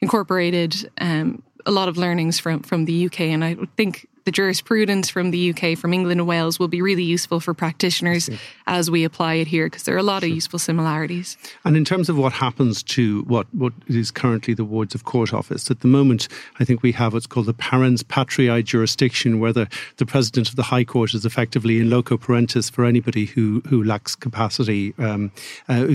incorporated 0.00 0.90
a 0.98 1.70
lot 1.70 1.88
of 1.88 1.98
learnings 1.98 2.40
from 2.40 2.60
from 2.62 2.86
the 2.86 3.06
UK, 3.06 3.20
and 3.20 3.44
I 3.44 3.56
think 3.76 4.08
the 4.26 4.32
jurisprudence 4.32 5.08
from 5.08 5.30
the 5.30 5.50
UK, 5.50 5.78
from 5.78 5.94
England 5.94 6.20
and 6.20 6.28
Wales, 6.28 6.58
will 6.58 6.68
be 6.68 6.82
really 6.82 7.04
useful 7.04 7.38
for 7.38 7.54
practitioners 7.54 8.28
as 8.66 8.90
we 8.90 9.04
apply 9.04 9.34
it 9.34 9.46
here 9.46 9.66
because 9.66 9.84
there 9.84 9.94
are 9.94 9.98
a 9.98 10.02
lot 10.02 10.24
of 10.24 10.28
useful 10.28 10.58
similarities. 10.58 11.38
And 11.64 11.76
in 11.76 11.84
terms 11.84 12.08
of 12.08 12.18
what 12.18 12.32
happens 12.32 12.82
to 12.82 13.22
what, 13.22 13.46
what 13.54 13.72
is 13.86 14.10
currently 14.10 14.52
the 14.52 14.64
Wards 14.64 14.96
of 14.96 15.04
Court 15.04 15.32
office, 15.32 15.70
at 15.70 15.80
the 15.80 15.86
moment, 15.86 16.26
I 16.58 16.64
think 16.64 16.82
we 16.82 16.90
have 16.92 17.12
what's 17.12 17.26
called 17.26 17.46
the 17.46 17.54
parens 17.54 18.02
patriae 18.02 18.64
jurisdiction, 18.64 19.38
where 19.38 19.52
the, 19.52 19.68
the 19.98 20.06
president 20.06 20.48
of 20.48 20.56
the 20.56 20.64
High 20.64 20.84
Court 20.84 21.14
is 21.14 21.24
effectively 21.24 21.78
in 21.78 21.88
loco 21.88 22.16
parentis 22.16 22.68
for 22.68 22.84
anybody 22.84 23.26
who, 23.26 23.62
who 23.68 23.84
lacks 23.84 24.16
capacity. 24.16 24.92
Um, 24.98 25.30
uh, 25.68 25.94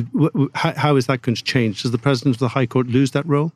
how, 0.56 0.74
how 0.76 0.96
is 0.96 1.08
that 1.08 1.22
going 1.22 1.36
to 1.36 1.44
change? 1.44 1.82
Does 1.82 1.92
the 1.92 1.98
president 1.98 2.38
of 2.38 2.40
the 2.40 2.48
High 2.48 2.66
Court 2.66 2.88
lose 2.88 3.12
that 3.12 3.26
role? 3.26 3.52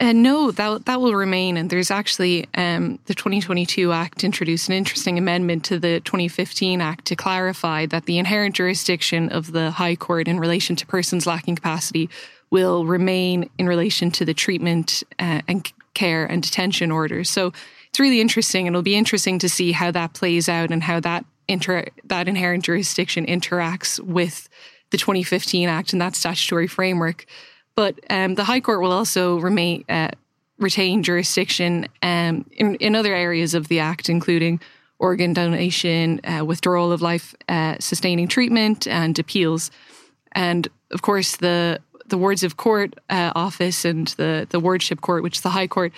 Uh, 0.00 0.12
no, 0.12 0.50
that 0.50 0.86
that 0.86 1.00
will 1.00 1.14
remain. 1.14 1.56
And 1.56 1.70
there's 1.70 1.90
actually 1.90 2.48
um, 2.54 2.98
the 3.06 3.14
2022 3.14 3.92
Act 3.92 4.24
introduced 4.24 4.68
an 4.68 4.74
interesting 4.74 5.18
amendment 5.18 5.64
to 5.66 5.78
the 5.78 6.00
2015 6.00 6.80
Act 6.80 7.04
to 7.06 7.16
clarify 7.16 7.86
that 7.86 8.06
the 8.06 8.18
inherent 8.18 8.56
jurisdiction 8.56 9.28
of 9.28 9.52
the 9.52 9.70
High 9.70 9.94
Court 9.94 10.26
in 10.26 10.40
relation 10.40 10.74
to 10.76 10.86
persons 10.86 11.26
lacking 11.26 11.54
capacity 11.54 12.10
will 12.50 12.84
remain 12.86 13.48
in 13.58 13.66
relation 13.66 14.10
to 14.12 14.24
the 14.24 14.34
treatment 14.34 15.02
uh, 15.18 15.42
and 15.46 15.72
care 15.94 16.26
and 16.26 16.42
detention 16.42 16.90
orders. 16.90 17.30
So 17.30 17.52
it's 17.88 18.00
really 18.00 18.20
interesting, 18.20 18.66
and 18.66 18.74
it'll 18.74 18.82
be 18.82 18.96
interesting 18.96 19.38
to 19.38 19.48
see 19.48 19.70
how 19.70 19.92
that 19.92 20.14
plays 20.14 20.48
out 20.48 20.70
and 20.72 20.82
how 20.82 20.98
that 21.00 21.24
inter- 21.46 21.86
that 22.04 22.26
inherent 22.26 22.64
jurisdiction 22.64 23.26
interacts 23.26 24.00
with 24.00 24.48
the 24.90 24.98
2015 24.98 25.68
Act 25.68 25.92
and 25.92 26.02
that 26.02 26.16
statutory 26.16 26.66
framework. 26.66 27.26
But 27.76 27.98
um, 28.10 28.34
the 28.34 28.44
High 28.44 28.60
Court 28.60 28.80
will 28.80 28.92
also 28.92 29.38
remain 29.38 29.84
uh, 29.88 30.10
retain 30.58 31.02
jurisdiction 31.02 31.88
um, 32.02 32.48
in, 32.52 32.76
in 32.76 32.94
other 32.94 33.14
areas 33.14 33.54
of 33.54 33.68
the 33.68 33.80
Act, 33.80 34.08
including 34.08 34.60
organ 34.98 35.32
donation, 35.32 36.20
uh, 36.24 36.44
withdrawal 36.44 36.92
of 36.92 37.02
life 37.02 37.34
uh, 37.48 37.76
sustaining 37.80 38.28
treatment, 38.28 38.86
and 38.86 39.18
appeals. 39.18 39.70
And 40.32 40.68
of 40.90 41.02
course, 41.02 41.36
the 41.36 41.80
the 42.06 42.18
wards 42.18 42.42
of 42.42 42.56
court 42.56 42.94
uh, 43.10 43.32
office 43.34 43.84
and 43.84 44.08
the 44.08 44.46
the 44.50 44.60
wardship 44.60 45.00
court, 45.00 45.22
which 45.22 45.38
is 45.38 45.42
the 45.42 45.50
High 45.50 45.66
Court, 45.66 45.92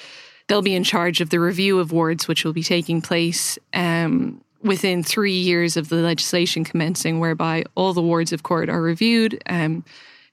they'll 0.46 0.62
be 0.62 0.74
in 0.74 0.84
charge 0.84 1.20
of 1.20 1.30
the 1.30 1.40
review 1.40 1.78
of 1.78 1.92
wards, 1.92 2.26
which 2.26 2.44
will 2.44 2.52
be 2.52 2.62
taking 2.62 3.02
place 3.02 3.58
um, 3.74 4.40
within 4.62 5.02
three 5.02 5.38
years 5.38 5.76
of 5.76 5.88
the 5.88 5.96
legislation 5.96 6.64
commencing, 6.64 7.20
whereby 7.20 7.64
all 7.74 7.92
the 7.92 8.02
wards 8.02 8.32
of 8.32 8.42
court 8.42 8.68
are 8.68 8.82
reviewed. 8.82 9.42
Um, 9.46 9.84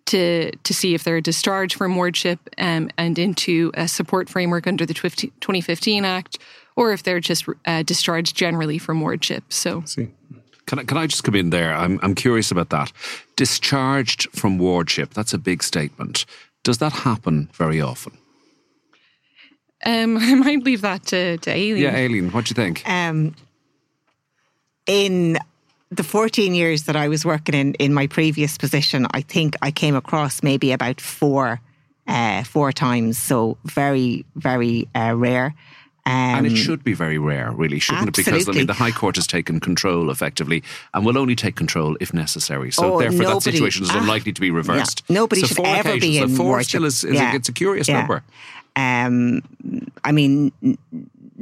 to 0.05 0.51
to 0.51 0.73
see 0.73 0.93
if 0.93 1.03
they're 1.03 1.21
discharged 1.21 1.75
from 1.75 1.95
wardship 1.95 2.39
um, 2.57 2.89
and 2.97 3.17
into 3.17 3.71
a 3.75 3.87
support 3.87 4.29
framework 4.29 4.67
under 4.67 4.85
the 4.85 4.93
2015 4.93 6.05
Act, 6.05 6.39
or 6.75 6.91
if 6.91 7.03
they're 7.03 7.19
just 7.19 7.45
uh, 7.65 7.83
discharged 7.83 8.35
generally 8.35 8.77
from 8.77 9.01
wardship. 9.01 9.43
So. 9.49 9.83
Can 10.65 10.79
I, 10.79 10.83
can 10.85 10.97
I 10.97 11.07
just 11.07 11.25
come 11.25 11.35
in 11.35 11.49
there? 11.49 11.73
I'm, 11.73 11.99
I'm 12.01 12.15
curious 12.15 12.49
about 12.49 12.69
that. 12.69 12.93
Discharged 13.35 14.29
from 14.31 14.57
wardship, 14.57 15.13
that's 15.13 15.33
a 15.33 15.37
big 15.37 15.61
statement. 15.61 16.25
Does 16.63 16.77
that 16.77 16.93
happen 16.93 17.49
very 17.53 17.81
often? 17.81 18.17
Um, 19.85 20.17
I 20.21 20.35
might 20.35 20.63
leave 20.63 20.81
that 20.81 21.05
to, 21.07 21.37
to 21.37 21.51
Aileen. 21.51 21.83
Yeah, 21.83 21.95
Aileen, 21.95 22.31
what 22.31 22.45
do 22.45 22.51
you 22.51 22.55
think? 22.55 22.87
Um, 22.89 23.35
in 24.85 25.37
the 25.95 26.03
14 26.03 26.55
years 26.55 26.83
that 26.83 26.95
I 26.95 27.07
was 27.07 27.25
working 27.25 27.55
in 27.55 27.73
in 27.75 27.93
my 27.93 28.07
previous 28.07 28.57
position, 28.57 29.07
I 29.11 29.21
think 29.21 29.55
I 29.61 29.71
came 29.71 29.95
across 29.95 30.43
maybe 30.43 30.71
about 30.71 31.01
four 31.01 31.59
uh, 32.07 32.43
four 32.43 32.71
times. 32.71 33.17
So 33.17 33.57
very, 33.65 34.25
very 34.35 34.87
uh, 34.95 35.13
rare. 35.15 35.53
Um, 36.05 36.11
and 36.11 36.47
it 36.47 36.57
should 36.57 36.83
be 36.83 36.91
very 36.93 37.17
rare, 37.17 37.51
really, 37.51 37.79
shouldn't 37.79 38.09
absolutely. 38.09 38.33
it? 38.33 38.39
Because 38.39 38.49
I 38.49 38.59
mean, 38.59 38.67
the 38.67 38.73
High 38.73 38.91
Court 38.91 39.15
has 39.15 39.25
taken 39.25 39.61
control 39.61 40.11
effectively 40.11 40.61
and 40.93 41.05
will 41.05 41.17
only 41.17 41.33
take 41.33 41.55
control 41.55 41.95
if 42.01 42.13
necessary. 42.13 42.71
So, 42.71 42.95
oh, 42.95 42.99
therefore, 42.99 43.19
nobody, 43.19 43.33
that 43.35 43.41
situation 43.41 43.83
is 43.83 43.89
ah, 43.89 43.99
unlikely 43.99 44.33
to 44.33 44.41
be 44.41 44.51
reversed. 44.51 45.03
Yeah, 45.07 45.13
nobody 45.13 45.41
so 45.41 45.47
should 45.47 45.65
ever 45.65 45.97
be 45.97 46.17
in 46.17 46.27
so 46.27 46.35
four 46.35 46.61
still 46.63 46.83
is, 46.83 47.05
is 47.05 47.13
yeah. 47.13 47.31
a, 47.31 47.35
it's 47.35 47.47
a 47.47 47.53
curious 47.53 47.87
yeah. 47.87 47.99
number. 47.99 48.21
Um, 48.75 49.43
I 50.03 50.11
mean, 50.11 50.51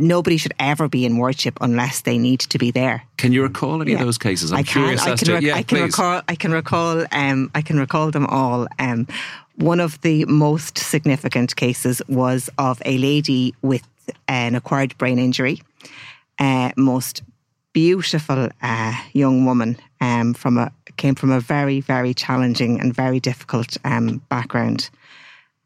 nobody 0.01 0.37
should 0.37 0.53
ever 0.59 0.89
be 0.89 1.05
in 1.05 1.17
wardship 1.17 1.57
unless 1.61 2.01
they 2.01 2.17
need 2.17 2.39
to 2.41 2.57
be 2.57 2.71
there. 2.71 3.03
Can 3.17 3.31
you 3.31 3.43
recall 3.43 3.81
any 3.81 3.91
yeah. 3.91 3.99
of 3.99 4.05
those 4.05 4.17
cases? 4.17 4.51
I'm 4.51 4.59
I 4.59 4.63
can. 4.63 4.99
I 4.99 5.15
can, 5.15 5.33
rec- 5.33 5.43
yeah, 5.43 5.55
I 5.55 5.63
can 5.63 5.81
recall. 5.81 6.21
I 6.27 6.35
can 6.35 6.51
recall. 6.51 7.05
Um, 7.11 7.51
I 7.55 7.61
can 7.61 7.79
recall 7.79 8.11
them 8.11 8.25
all. 8.27 8.67
Um, 8.79 9.07
one 9.55 9.79
of 9.79 10.01
the 10.01 10.25
most 10.25 10.77
significant 10.77 11.55
cases 11.55 12.01
was 12.07 12.49
of 12.57 12.81
a 12.85 12.97
lady 12.97 13.53
with 13.61 13.87
an 14.27 14.55
acquired 14.55 14.97
brain 14.97 15.19
injury. 15.19 15.61
Uh, 16.39 16.71
most 16.75 17.21
beautiful 17.73 18.49
uh, 18.61 18.93
young 19.13 19.45
woman 19.45 19.77
um, 20.01 20.33
from 20.33 20.57
a 20.57 20.71
came 20.97 21.15
from 21.15 21.31
a 21.31 21.39
very 21.39 21.79
very 21.79 22.13
challenging 22.13 22.79
and 22.79 22.93
very 22.93 23.19
difficult 23.19 23.77
um, 23.85 24.21
background. 24.29 24.89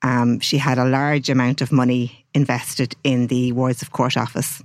Um, 0.06 0.40
she 0.40 0.60
had 0.60 0.78
a 0.78 0.86
large 0.86 1.32
amount 1.32 1.62
of 1.62 1.72
money 1.72 2.28
invested 2.36 2.96
in 3.04 3.26
the 3.26 3.52
Wards 3.54 3.82
of 3.82 3.92
Court 3.92 4.16
office. 4.18 4.62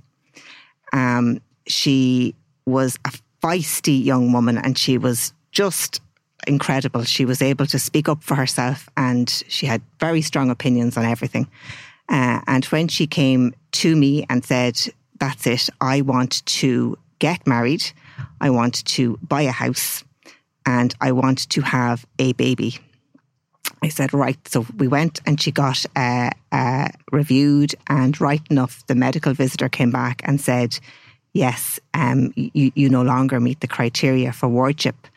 Um, 0.93 1.41
she 1.65 2.35
was 2.67 2.99
a 3.05 3.11
feisty 3.41 4.05
young 4.05 4.31
woman 4.33 4.59
and 4.59 4.77
she 4.77 4.99
was 4.99 5.33
just 5.51 5.99
incredible. 6.45 7.03
She 7.05 7.25
was 7.25 7.41
able 7.41 7.65
to 7.65 7.79
speak 7.79 8.07
up 8.07 8.21
for 8.21 8.35
herself 8.35 8.87
and 8.95 9.27
she 9.47 9.65
had 9.65 9.81
very 9.99 10.21
strong 10.21 10.51
opinions 10.51 10.95
on 10.95 11.05
everything. 11.05 11.47
Uh, 12.07 12.41
and 12.45 12.63
when 12.65 12.87
she 12.87 13.07
came 13.07 13.55
to 13.71 13.95
me 13.95 14.23
and 14.29 14.45
said, 14.45 14.77
That's 15.19 15.47
it, 15.47 15.69
I 15.81 16.01
want 16.01 16.45
to 16.61 16.99
get 17.17 17.47
married, 17.47 17.83
I 18.39 18.51
want 18.51 18.85
to 18.85 19.17
buy 19.23 19.41
a 19.41 19.51
house, 19.51 20.03
and 20.67 20.93
I 21.01 21.13
want 21.13 21.49
to 21.49 21.61
have 21.61 22.05
a 22.19 22.33
baby. 22.33 22.79
I 23.83 23.89
said, 23.89 24.13
right. 24.13 24.37
So 24.47 24.65
we 24.77 24.87
went 24.87 25.21
and 25.25 25.41
she 25.41 25.51
got 25.51 25.85
uh, 25.95 26.29
uh, 26.51 26.89
reviewed, 27.11 27.73
and 27.87 28.19
right 28.21 28.41
enough, 28.51 28.85
the 28.87 28.95
medical 28.95 29.33
visitor 29.33 29.69
came 29.69 29.91
back 29.91 30.21
and 30.23 30.39
said, 30.39 30.79
yes, 31.33 31.79
um, 31.93 32.31
you, 32.35 32.71
you 32.75 32.89
no 32.89 33.01
longer 33.01 33.39
meet 33.39 33.59
the 33.61 33.67
criteria 33.67 34.31
for 34.33 34.47
wardship. 34.47 35.07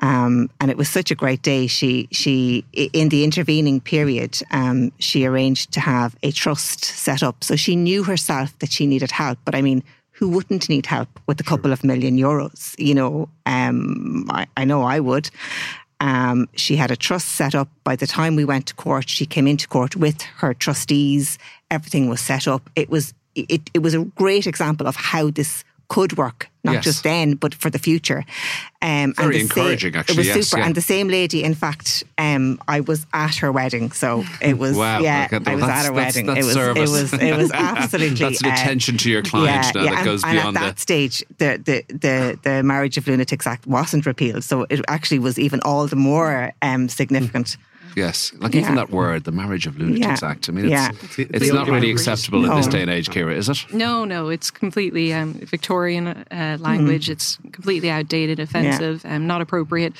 Um, 0.00 0.48
and 0.60 0.70
it 0.70 0.76
was 0.76 0.88
such 0.88 1.10
a 1.10 1.16
great 1.16 1.42
day. 1.42 1.66
She, 1.66 2.08
she, 2.12 2.64
in 2.72 3.08
the 3.08 3.24
intervening 3.24 3.80
period, 3.80 4.40
um, 4.52 4.92
she 5.00 5.24
arranged 5.24 5.72
to 5.72 5.80
have 5.80 6.16
a 6.22 6.30
trust 6.30 6.84
set 6.84 7.22
up. 7.22 7.42
So 7.42 7.56
she 7.56 7.74
knew 7.74 8.04
herself 8.04 8.56
that 8.60 8.70
she 8.70 8.86
needed 8.86 9.10
help. 9.10 9.38
But 9.44 9.56
I 9.56 9.62
mean, 9.62 9.82
who 10.12 10.28
wouldn't 10.28 10.68
need 10.68 10.86
help 10.86 11.08
with 11.26 11.40
a 11.40 11.44
couple 11.44 11.72
of 11.72 11.82
million 11.82 12.16
euros? 12.16 12.76
You 12.78 12.94
know, 12.94 13.28
um, 13.46 14.26
I, 14.30 14.46
I 14.56 14.64
know 14.64 14.82
I 14.82 15.00
would. 15.00 15.30
Um, 16.00 16.48
she 16.54 16.76
had 16.76 16.90
a 16.90 16.96
trust 16.96 17.28
set 17.28 17.54
up. 17.54 17.68
By 17.84 17.96
the 17.96 18.06
time 18.06 18.36
we 18.36 18.44
went 18.44 18.66
to 18.66 18.74
court, 18.74 19.08
she 19.08 19.26
came 19.26 19.46
into 19.46 19.66
court 19.66 19.96
with 19.96 20.22
her 20.22 20.54
trustees. 20.54 21.38
Everything 21.70 22.08
was 22.08 22.20
set 22.20 22.46
up. 22.46 22.70
It 22.76 22.88
was 22.88 23.14
it, 23.34 23.70
it 23.72 23.82
was 23.82 23.94
a 23.94 24.04
great 24.04 24.46
example 24.46 24.86
of 24.86 24.96
how 24.96 25.30
this 25.30 25.64
could 25.88 26.16
work, 26.16 26.50
not 26.68 26.74
yes. 26.74 26.84
just 26.84 27.02
then, 27.02 27.34
but 27.34 27.54
for 27.54 27.70
the 27.70 27.78
future. 27.78 28.24
Um, 28.80 29.12
Very 29.14 29.40
encouraging, 29.40 29.94
sa- 29.94 30.00
actually. 30.00 30.14
It 30.14 30.18
was 30.18 30.26
yes, 30.26 30.46
super. 30.46 30.60
Yeah. 30.60 30.66
And 30.66 30.74
the 30.74 30.80
same 30.80 31.08
lady, 31.08 31.42
in 31.42 31.54
fact, 31.54 32.04
um, 32.16 32.60
I 32.68 32.80
was 32.80 33.06
at 33.12 33.34
her 33.36 33.50
wedding, 33.50 33.90
so 33.92 34.24
it 34.40 34.56
was. 34.58 34.76
wow, 34.76 35.00
yeah, 35.00 35.26
I 35.32 35.54
was 35.54 35.64
at 35.64 35.86
her 35.86 35.92
wedding. 35.92 36.26
That's, 36.26 36.46
that's 36.46 36.46
it 36.46 36.46
was. 36.46 36.54
Service. 36.54 36.78
It 36.78 36.92
was. 36.92 37.12
It 37.14 37.36
was 37.36 37.50
absolutely. 37.54 38.18
that's 38.18 38.42
an 38.42 38.52
attention 38.52 38.94
uh, 38.94 38.98
to 38.98 39.10
your 39.10 39.22
client 39.22 39.74
yeah, 39.74 39.82
yeah, 39.82 39.94
that 39.96 40.04
goes 40.04 40.22
and, 40.22 40.32
beyond. 40.32 40.48
And 40.48 40.56
at 40.58 40.60
that 40.60 40.78
stage, 40.78 41.24
the, 41.38 41.60
the 41.64 41.84
the 41.92 42.38
the 42.42 42.62
Marriage 42.62 42.96
of 42.98 43.06
Lunatics 43.08 43.46
Act 43.46 43.66
wasn't 43.66 44.06
repealed, 44.06 44.44
so 44.44 44.66
it 44.70 44.80
actually 44.86 45.18
was 45.18 45.38
even 45.38 45.60
all 45.64 45.86
the 45.86 45.96
more 45.96 46.52
um, 46.62 46.88
significant. 46.88 47.56
Yes, 47.98 48.32
like 48.38 48.54
yeah. 48.54 48.60
even 48.60 48.76
that 48.76 48.90
word, 48.90 49.24
the 49.24 49.32
Marriage 49.32 49.66
of 49.66 49.76
Lunatics 49.76 50.22
yeah. 50.22 50.28
Act. 50.28 50.48
I 50.48 50.52
mean, 50.52 50.66
it's, 50.66 50.72
yeah. 50.72 50.90
it's, 51.18 51.18
it's 51.18 51.52
not 51.52 51.68
really 51.68 51.90
acceptable 51.90 52.42
no. 52.42 52.52
in 52.52 52.56
this 52.56 52.68
day 52.68 52.82
and 52.82 52.90
age, 52.90 53.08
Ciara, 53.08 53.34
is 53.34 53.48
it? 53.48 53.58
No, 53.72 54.04
no, 54.04 54.28
it's 54.28 54.50
completely 54.50 55.12
um, 55.12 55.34
Victorian 55.34 56.06
uh, 56.06 56.58
language. 56.60 57.08
Mm. 57.08 57.12
It's 57.12 57.38
completely 57.50 57.90
outdated, 57.90 58.38
offensive, 58.38 59.02
yeah. 59.04 59.16
um, 59.16 59.26
not 59.26 59.40
appropriate. 59.40 59.94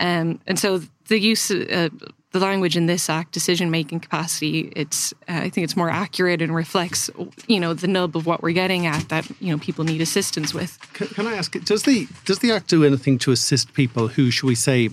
Um, 0.00 0.40
and 0.46 0.58
so 0.58 0.82
the 1.08 1.18
use, 1.18 1.50
uh, 1.50 1.88
the 2.32 2.40
language 2.40 2.76
in 2.76 2.86
this 2.86 3.08
act, 3.08 3.32
decision 3.32 3.70
making 3.70 4.00
capacity, 4.00 4.72
it's 4.76 5.12
uh, 5.28 5.40
I 5.46 5.50
think 5.50 5.64
it's 5.64 5.76
more 5.76 5.88
accurate 5.88 6.42
and 6.42 6.54
reflects, 6.54 7.08
you 7.46 7.60
know, 7.60 7.74
the 7.74 7.86
nub 7.86 8.16
of 8.16 8.26
what 8.26 8.42
we're 8.42 8.52
getting 8.52 8.86
at 8.86 9.08
that 9.08 9.30
you 9.40 9.52
know 9.52 9.58
people 9.58 9.84
need 9.84 10.00
assistance 10.00 10.52
with. 10.52 10.78
Can, 10.92 11.06
can 11.08 11.26
I 11.26 11.36
ask? 11.36 11.52
Does 11.64 11.84
the 11.84 12.08
does 12.24 12.40
the 12.40 12.52
act 12.52 12.68
do 12.68 12.84
anything 12.84 13.18
to 13.20 13.30
assist 13.30 13.72
people 13.72 14.08
who, 14.08 14.30
should 14.30 14.46
we 14.46 14.54
say, 14.54 14.90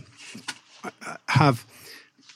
have 1.27 1.65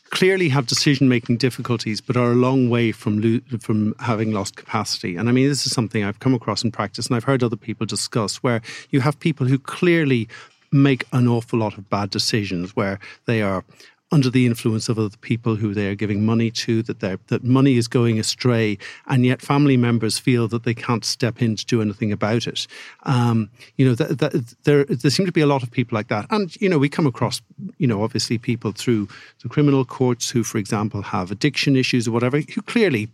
clearly 0.09 0.49
have 0.49 0.67
decision 0.67 1.07
making 1.09 1.37
difficulties, 1.37 2.01
but 2.01 2.17
are 2.17 2.31
a 2.31 2.35
long 2.35 2.69
way 2.69 2.91
from 2.91 3.21
lo- 3.21 3.59
from 3.59 3.93
having 3.99 4.31
lost 4.31 4.55
capacity. 4.55 5.15
And 5.15 5.29
I 5.29 5.31
mean, 5.31 5.47
this 5.47 5.65
is 5.65 5.73
something 5.73 6.03
I've 6.03 6.19
come 6.19 6.33
across 6.33 6.63
in 6.63 6.71
practice, 6.71 7.07
and 7.07 7.15
I've 7.15 7.23
heard 7.23 7.43
other 7.43 7.55
people 7.55 7.85
discuss, 7.85 8.37
where 8.37 8.61
you 8.89 9.01
have 9.01 9.19
people 9.19 9.47
who 9.47 9.59
clearly 9.59 10.27
make 10.71 11.05
an 11.13 11.27
awful 11.27 11.59
lot 11.59 11.77
of 11.77 11.89
bad 11.89 12.09
decisions, 12.09 12.75
where 12.75 12.99
they 13.25 13.41
are 13.41 13.63
under 14.11 14.29
the 14.29 14.45
influence 14.45 14.87
of 14.87 14.97
other 14.97 15.17
people 15.17 15.55
who 15.55 15.73
they 15.73 15.87
are 15.87 15.95
giving 15.95 16.25
money 16.25 16.49
to, 16.49 16.81
that 16.83 16.99
that 16.99 17.43
money 17.43 17.77
is 17.77 17.87
going 17.87 18.19
astray, 18.19 18.77
and 19.07 19.25
yet 19.25 19.41
family 19.41 19.77
members 19.77 20.17
feel 20.17 20.47
that 20.47 20.63
they 20.63 20.73
can't 20.73 21.03
step 21.03 21.41
in 21.41 21.55
to 21.55 21.65
do 21.65 21.81
anything 21.81 22.11
about 22.11 22.47
it. 22.47 22.67
Um, 23.03 23.49
you 23.75 23.85
know, 23.85 23.95
there 23.95 24.85
there 24.85 25.11
seem 25.11 25.25
to 25.25 25.31
be 25.31 25.41
a 25.41 25.47
lot 25.47 25.63
of 25.63 25.71
people 25.71 25.95
like 25.95 26.07
that, 26.07 26.25
and 26.29 26.55
you 26.61 26.69
know, 26.69 26.77
we 26.77 26.89
come 26.89 27.07
across, 27.07 27.41
you 27.77 27.87
know, 27.87 28.03
obviously 28.03 28.37
people 28.37 28.71
through 28.71 29.07
the 29.43 29.49
criminal 29.49 29.83
courts 29.83 30.29
who, 30.29 30.43
for 30.43 30.57
example, 30.57 31.01
have 31.01 31.31
addiction 31.31 31.75
issues 31.75 32.07
or 32.07 32.11
whatever, 32.11 32.39
who 32.39 32.61
clearly 32.61 33.09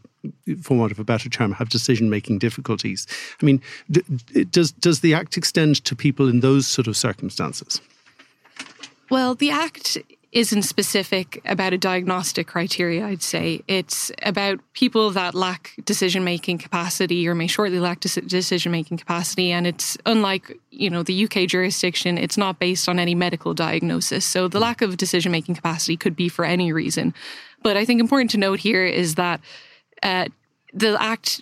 for 0.62 0.78
want 0.78 0.92
of 0.92 1.00
a 1.00 1.04
better 1.04 1.30
term, 1.30 1.52
have 1.54 1.70
decision 1.70 2.10
making 2.10 2.40
difficulties. 2.40 3.08
I 3.42 3.46
mean, 3.46 3.62
d- 3.92 4.46
does 4.46 4.72
does 4.72 5.02
the 5.02 5.14
act 5.14 5.38
extend 5.38 5.84
to 5.86 5.96
people 5.96 6.30
in 6.30 6.40
those 6.40 6.68
sort 6.68 6.88
of 6.88 6.96
circumstances? 6.96 7.82
Well, 9.10 9.36
the 9.36 9.52
act 9.52 9.98
isn't 10.34 10.64
specific 10.64 11.40
about 11.46 11.74
a 11.74 11.78
diagnostic 11.78 12.48
criteria, 12.48 13.06
I'd 13.06 13.22
say. 13.22 13.62
It's 13.68 14.12
about 14.24 14.60
people 14.74 15.12
that 15.12 15.36
lack 15.36 15.76
decision 15.86 16.24
making 16.24 16.58
capacity 16.58 17.28
or 17.28 17.36
may 17.36 17.46
shortly 17.46 17.80
lack 17.80 18.00
decision 18.00 18.72
making 18.72 18.98
capacity. 18.98 19.52
And 19.52 19.68
it's 19.68 19.96
unlike, 20.08 20.58
you 20.72 20.90
know, 20.90 21.04
the 21.04 21.26
UK 21.26 21.48
jurisdiction, 21.48 22.18
it's 22.18 22.36
not 22.36 22.58
based 22.58 22.90
on 22.90 22.98
any 22.98 23.14
medical 23.14 23.54
diagnosis. 23.54 24.26
So 24.26 24.48
the 24.48 24.60
lack 24.60 24.82
of 24.82 24.98
decision 24.98 25.32
making 25.32 25.54
capacity 25.54 25.96
could 25.96 26.16
be 26.16 26.30
for 26.30 26.46
any 26.46 26.74
reason. 26.74 27.14
But 27.62 27.78
I 27.78 27.86
think 27.86 28.02
important 28.02 28.32
to 28.32 28.38
note 28.38 28.60
here 28.60 28.86
is 28.86 29.16
that 29.16 29.40
uh, 30.02 30.26
the 30.74 31.00
Act 31.00 31.42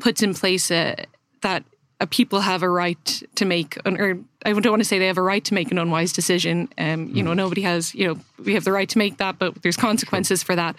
puts 0.00 0.22
in 0.22 0.34
place 0.34 0.70
a, 0.70 1.06
that 1.40 1.64
people 2.10 2.40
have 2.40 2.62
a 2.62 2.68
right 2.68 3.22
to 3.36 3.44
make, 3.46 3.78
an, 3.86 3.98
or 3.98 4.18
I 4.44 4.52
don't 4.52 4.70
want 4.70 4.80
to 4.80 4.84
say 4.84 4.98
they 4.98 5.06
have 5.06 5.16
a 5.16 5.22
right 5.22 5.44
to 5.44 5.54
make 5.54 5.70
an 5.70 5.78
unwise 5.78 6.12
decision. 6.12 6.68
Um, 6.76 7.08
you 7.14 7.22
know, 7.22 7.30
mm. 7.30 7.36
nobody 7.36 7.62
has, 7.62 7.94
you 7.94 8.06
know, 8.06 8.20
we 8.44 8.52
have 8.54 8.64
the 8.64 8.72
right 8.72 8.88
to 8.90 8.98
make 8.98 9.16
that, 9.16 9.38
but 9.38 9.62
there's 9.62 9.78
consequences 9.78 10.42
for 10.42 10.54
that. 10.54 10.76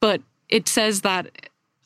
But 0.00 0.22
it 0.48 0.66
says 0.68 1.02
that 1.02 1.26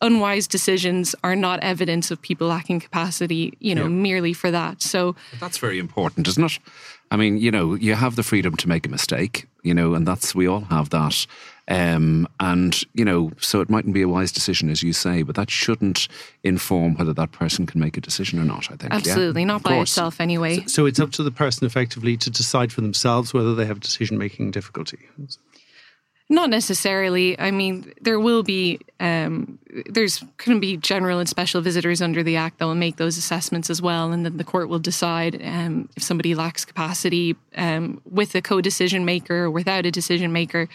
unwise 0.00 0.46
decisions 0.46 1.16
are 1.24 1.34
not 1.34 1.58
evidence 1.60 2.12
of 2.12 2.22
people 2.22 2.46
lacking 2.46 2.78
capacity, 2.78 3.52
you 3.58 3.74
know, 3.74 3.82
yeah. 3.82 3.88
merely 3.88 4.32
for 4.32 4.52
that. 4.52 4.80
So 4.80 5.16
that's 5.40 5.58
very 5.58 5.80
important, 5.80 6.28
isn't 6.28 6.44
it? 6.44 6.58
I 7.10 7.16
mean, 7.16 7.38
you 7.38 7.50
know, 7.50 7.74
you 7.74 7.94
have 7.94 8.14
the 8.14 8.22
freedom 8.22 8.54
to 8.56 8.68
make 8.68 8.86
a 8.86 8.90
mistake, 8.90 9.48
you 9.64 9.74
know, 9.74 9.94
and 9.94 10.06
that's, 10.06 10.36
we 10.36 10.46
all 10.46 10.60
have 10.70 10.90
that. 10.90 11.26
Um, 11.68 12.26
and, 12.40 12.82
you 12.94 13.04
know, 13.04 13.30
so 13.38 13.60
it 13.60 13.68
mightn't 13.68 13.92
be 13.92 14.00
a 14.00 14.08
wise 14.08 14.32
decision, 14.32 14.70
as 14.70 14.82
you 14.82 14.94
say, 14.94 15.22
but 15.22 15.36
that 15.36 15.50
shouldn't 15.50 16.08
inform 16.42 16.94
whether 16.96 17.12
that 17.12 17.30
person 17.32 17.66
can 17.66 17.78
make 17.78 17.98
a 17.98 18.00
decision 18.00 18.40
or 18.40 18.44
not, 18.44 18.70
I 18.72 18.76
think. 18.76 18.92
Absolutely, 18.92 19.42
yeah? 19.42 19.48
not 19.48 19.62
by 19.62 19.76
itself 19.76 20.18
anyway. 20.18 20.60
So, 20.60 20.66
so, 20.66 20.86
it's 20.86 20.98
up 20.98 21.10
to 21.12 21.22
the 21.22 21.30
person 21.30 21.66
effectively 21.66 22.16
to 22.16 22.30
decide 22.30 22.72
for 22.72 22.80
themselves 22.80 23.34
whether 23.34 23.54
they 23.54 23.66
have 23.66 23.80
decision 23.80 24.16
making 24.16 24.50
difficulty. 24.52 24.98
Not 26.30 26.50
necessarily. 26.50 27.38
I 27.38 27.50
mean, 27.50 27.92
there 28.02 28.20
will 28.20 28.42
be 28.42 28.80
um, 29.00 29.58
there's 29.86 30.20
going 30.38 30.56
to 30.56 30.60
be 30.60 30.76
general 30.76 31.18
and 31.18 31.28
special 31.28 31.62
visitors 31.62 32.02
under 32.02 32.22
the 32.22 32.36
Act 32.36 32.58
that 32.58 32.66
will 32.66 32.74
make 32.74 32.96
those 32.96 33.16
assessments 33.16 33.70
as 33.70 33.80
well, 33.80 34.12
and 34.12 34.26
then 34.26 34.36
the 34.36 34.44
court 34.44 34.68
will 34.68 34.78
decide 34.78 35.40
um, 35.42 35.88
if 35.96 36.02
somebody 36.02 36.34
lacks 36.34 36.66
capacity 36.66 37.34
um, 37.56 38.00
with 38.04 38.34
a 38.34 38.42
co-decision 38.42 39.06
maker 39.06 39.44
or 39.44 39.50
without 39.50 39.86
a 39.86 39.90
decision 39.90 40.32
maker. 40.32 40.68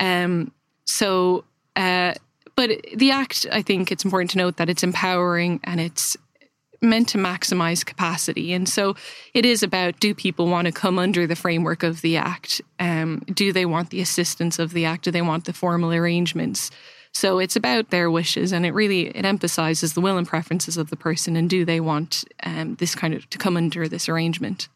Um, 0.00 0.52
so, 0.84 1.44
uh, 1.74 2.14
but 2.54 2.70
the 2.94 3.10
Act, 3.10 3.46
I 3.52 3.62
think 3.62 3.92
it's 3.92 4.04
important 4.04 4.30
to 4.32 4.38
note 4.38 4.56
that 4.56 4.70
it's 4.70 4.82
empowering 4.82 5.60
and 5.64 5.80
it's 5.80 6.16
meant 6.82 7.08
to 7.08 7.18
maximize 7.18 7.84
capacity. 7.84 8.52
And 8.52 8.68
so 8.68 8.96
it 9.34 9.44
is 9.44 9.62
about 9.62 10.00
do 10.00 10.14
people 10.14 10.46
want 10.46 10.66
to 10.66 10.72
come 10.72 10.98
under 10.98 11.26
the 11.26 11.36
framework 11.36 11.82
of 11.82 12.00
the 12.00 12.16
Act? 12.16 12.60
Um, 12.78 13.22
do 13.32 13.52
they 13.52 13.66
want 13.66 13.90
the 13.90 14.00
assistance 14.00 14.58
of 14.58 14.72
the 14.72 14.84
Act? 14.84 15.04
Do 15.04 15.10
they 15.10 15.22
want 15.22 15.44
the 15.44 15.52
formal 15.52 15.92
arrangements? 15.92 16.70
So 17.12 17.38
it's 17.38 17.56
about 17.56 17.88
their 17.88 18.10
wishes, 18.10 18.52
and 18.52 18.66
it 18.66 18.74
really 18.74 19.06
it 19.06 19.24
emphasizes 19.24 19.94
the 19.94 20.02
will 20.02 20.18
and 20.18 20.28
preferences 20.28 20.76
of 20.76 20.90
the 20.90 20.96
person, 20.96 21.34
and 21.34 21.48
do 21.48 21.64
they 21.64 21.80
want 21.80 22.24
um, 22.42 22.74
this 22.74 22.94
kind 22.94 23.14
of 23.14 23.28
to 23.30 23.38
come 23.38 23.56
under 23.56 23.88
this 23.88 24.06
arrangement? 24.06 24.68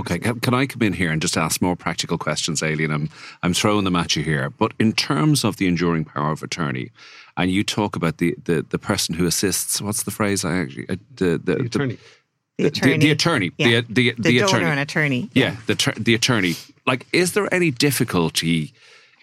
Okay, 0.00 0.18
can 0.18 0.54
I 0.54 0.64
come 0.66 0.80
in 0.80 0.94
here 0.94 1.10
and 1.10 1.20
just 1.20 1.36
ask 1.36 1.60
more 1.60 1.76
practical 1.76 2.16
questions, 2.16 2.62
Aileen? 2.62 2.90
I'm 2.90 3.10
I'm 3.42 3.52
throwing 3.52 3.84
them 3.84 3.96
at 3.96 4.16
you 4.16 4.22
here, 4.22 4.48
but 4.48 4.72
in 4.78 4.92
terms 4.94 5.44
of 5.44 5.58
the 5.58 5.66
enduring 5.66 6.06
power 6.06 6.32
of 6.32 6.42
attorney, 6.42 6.90
and 7.36 7.50
you 7.50 7.62
talk 7.62 7.96
about 7.96 8.16
the 8.16 8.34
the, 8.44 8.64
the 8.70 8.78
person 8.78 9.14
who 9.14 9.26
assists. 9.26 9.82
What's 9.82 10.04
the 10.04 10.10
phrase? 10.10 10.42
I 10.42 10.56
actually 10.62 10.88
uh, 10.88 10.96
the, 11.16 11.38
the, 11.44 11.54
the 11.56 11.64
attorney. 11.66 11.98
The 12.56 12.66
attorney, 12.66 12.92
the, 12.92 12.98
the 12.98 13.10
attorney, 13.10 13.52
yeah. 13.58 13.66
the 13.66 13.80
the, 13.88 14.14
the, 14.16 14.22
the 14.22 14.38
attorney, 14.40 14.64
and 14.64 14.80
attorney, 14.80 15.30
yeah, 15.34 15.56
the 15.66 15.94
the 15.98 16.14
attorney. 16.14 16.54
Like, 16.86 17.06
is 17.12 17.32
there 17.32 17.52
any 17.54 17.70
difficulty 17.70 18.72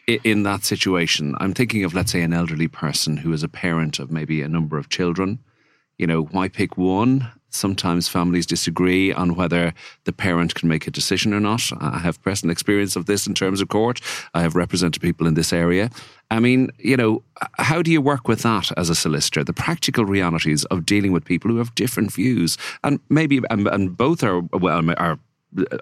in 0.08 0.44
that 0.44 0.64
situation? 0.64 1.36
I'm 1.40 1.54
thinking 1.54 1.84
of, 1.86 1.94
let's 1.94 2.12
say, 2.12 2.22
an 2.22 2.34
elderly 2.34 2.68
person 2.68 3.18
who 3.18 3.34
is 3.34 3.44
a 3.44 3.48
parent 3.48 4.00
of 4.00 4.12
maybe 4.12 4.44
a 4.44 4.48
number 4.48 4.78
of 4.78 4.90
children. 4.90 5.40
You 5.98 6.08
know, 6.08 6.24
why 6.24 6.50
pick 6.50 6.78
one? 6.78 7.32
Sometimes 7.50 8.08
families 8.08 8.46
disagree 8.46 9.14
on 9.14 9.36
whether 9.36 9.74
the 10.04 10.14
parent 10.14 10.54
can 10.56 10.68
make 10.68 10.88
a 10.88 10.92
decision 10.92 11.34
or 11.34 11.40
not. 11.40 11.62
I 11.80 12.00
have 12.00 12.22
personal 12.22 12.52
experience 12.52 12.96
of 12.96 13.06
this 13.06 13.26
in 13.26 13.34
terms 13.34 13.62
of 13.62 13.70
court. 13.70 14.02
I 14.34 14.42
have 14.42 14.56
represented 14.56 15.02
people 15.02 15.28
in 15.28 15.34
this 15.34 15.54
area. 15.54 15.90
I 16.30 16.40
mean, 16.40 16.72
you 16.78 16.98
know, 16.98 17.24
how 17.54 17.82
do 17.82 17.90
you 17.90 18.02
work 18.02 18.28
with 18.28 18.42
that 18.42 18.72
as 18.78 18.90
a 18.90 18.96
solicitor? 18.96 19.44
The 19.44 19.54
practical 19.54 20.06
realities 20.06 20.66
of 20.66 20.86
dealing 20.86 21.14
with 21.14 21.24
people 21.24 21.50
who 21.50 21.58
have 21.58 21.74
different 21.76 22.12
views, 22.12 22.58
and 22.84 23.00
maybe 23.10 23.40
and, 23.50 23.68
and 23.68 23.96
both 23.96 24.24
are 24.24 24.42
well 24.52 24.84
are 24.98 25.20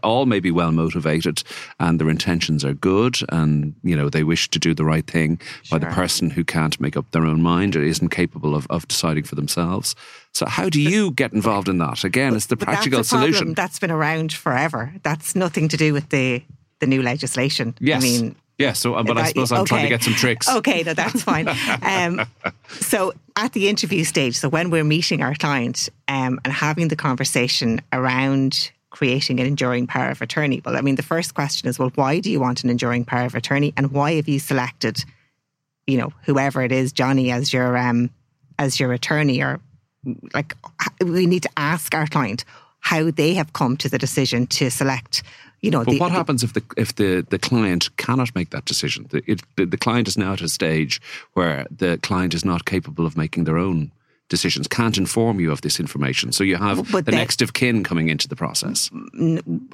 all 0.03 0.25
may 0.25 0.39
be 0.39 0.51
well 0.51 0.71
motivated 0.71 1.43
and 1.79 1.99
their 1.99 2.09
intentions 2.09 2.63
are 2.63 2.73
good 2.73 3.17
and 3.29 3.73
you 3.83 3.95
know 3.95 4.09
they 4.09 4.23
wish 4.23 4.49
to 4.49 4.59
do 4.59 4.73
the 4.73 4.85
right 4.85 5.07
thing 5.07 5.39
sure. 5.63 5.79
by 5.79 5.85
the 5.85 5.93
person 5.93 6.29
who 6.29 6.43
can't 6.43 6.79
make 6.79 6.97
up 6.97 7.09
their 7.11 7.25
own 7.25 7.41
mind 7.41 7.75
or 7.75 7.83
isn't 7.83 8.09
capable 8.09 8.55
of, 8.55 8.67
of 8.69 8.87
deciding 8.87 9.23
for 9.23 9.35
themselves 9.35 9.95
so 10.33 10.45
how 10.45 10.69
do 10.69 10.81
you 10.81 11.11
get 11.11 11.33
involved 11.33 11.69
in 11.69 11.77
that 11.77 12.03
again 12.03 12.31
but, 12.31 12.37
it's 12.37 12.47
the 12.47 12.57
practical 12.57 12.99
that's 12.99 13.09
solution 13.09 13.53
that's 13.53 13.79
been 13.79 13.91
around 13.91 14.31
forever 14.33 14.93
that's 15.03 15.35
nothing 15.35 15.67
to 15.67 15.77
do 15.77 15.93
with 15.93 16.09
the 16.09 16.41
the 16.79 16.87
new 16.87 17.01
legislation 17.01 17.75
yes. 17.79 18.01
i 18.01 18.05
mean 18.05 18.35
yeah, 18.57 18.71
so 18.71 19.01
but 19.03 19.17
I 19.17 19.27
suppose 19.27 19.51
I'm 19.51 19.61
okay. 19.61 19.67
trying 19.67 19.83
to 19.83 19.89
get 19.89 20.03
some 20.03 20.13
tricks. 20.13 20.47
Okay, 20.47 20.83
no, 20.83 20.93
that's 20.93 21.23
fine. 21.23 21.49
um, 21.81 22.25
so 22.69 23.13
at 23.35 23.51
the 23.51 23.67
interview 23.67 24.05
stage, 24.05 24.37
so 24.37 24.47
when 24.47 24.69
we're 24.69 24.85
meeting 24.85 25.21
our 25.21 25.35
client 25.35 25.89
um, 26.07 26.39
and 26.45 26.53
having 26.53 26.87
the 26.87 26.95
conversation 26.95 27.81
around 27.91 28.71
creating 28.95 29.41
an 29.41 29.45
enduring 29.45 29.85
power 29.85 30.09
of 30.09 30.21
attorney? 30.21 30.61
Well, 30.63 30.77
I 30.77 30.81
mean, 30.81 30.95
the 30.95 31.03
first 31.03 31.33
question 31.35 31.67
is, 31.67 31.77
well, 31.77 31.91
why 31.95 32.19
do 32.21 32.31
you 32.31 32.39
want 32.39 32.63
an 32.63 32.69
enduring 32.69 33.03
power 33.03 33.25
of 33.25 33.35
attorney, 33.35 33.73
and 33.75 33.91
why 33.91 34.13
have 34.13 34.29
you 34.29 34.39
selected, 34.39 35.03
you 35.85 35.97
know, 35.97 36.13
whoever 36.23 36.61
it 36.61 36.71
is, 36.71 36.93
Johnny, 36.93 37.29
as 37.29 37.51
your 37.51 37.77
um, 37.77 38.09
as 38.57 38.79
your 38.79 38.93
attorney? 38.93 39.41
Or 39.41 39.59
like, 40.33 40.55
we 41.01 41.25
need 41.25 41.43
to 41.43 41.49
ask 41.57 41.93
our 41.93 42.07
client 42.07 42.45
how 42.79 43.11
they 43.11 43.33
have 43.33 43.51
come 43.51 43.75
to 43.77 43.89
the 43.89 43.97
decision 43.97 44.47
to 44.47 44.71
select. 44.71 45.23
You 45.61 45.71
know, 45.71 45.83
but 45.83 45.91
the, 45.91 45.99
what 45.99 46.11
happens 46.11 46.43
if 46.43 46.53
the 46.53 46.63
if 46.77 46.95
the, 46.95 47.25
the 47.29 47.39
client 47.39 47.89
cannot 47.97 48.33
make 48.33 48.51
that 48.51 48.65
decision? 48.65 49.07
The, 49.09 49.23
it, 49.29 49.41
the, 49.57 49.65
the 49.65 49.77
client 49.77 50.07
is 50.07 50.17
now 50.17 50.33
at 50.33 50.41
a 50.41 50.47
stage 50.47 51.01
where 51.33 51.65
the 51.69 51.97
client 51.97 52.33
is 52.33 52.45
not 52.45 52.65
capable 52.65 53.05
of 53.05 53.17
making 53.17 53.43
their 53.43 53.57
own 53.57 53.91
decisions 54.29 54.67
can't 54.67 54.97
inform 54.97 55.39
you 55.39 55.51
of 55.51 55.61
this 55.61 55.79
information. 55.79 56.31
So 56.31 56.43
you 56.43 56.55
have 56.57 56.91
but 56.91 57.05
the 57.05 57.11
next 57.11 57.41
of 57.41 57.53
kin 57.53 57.83
coming 57.83 58.09
into 58.09 58.27
the 58.27 58.35
process. 58.35 58.89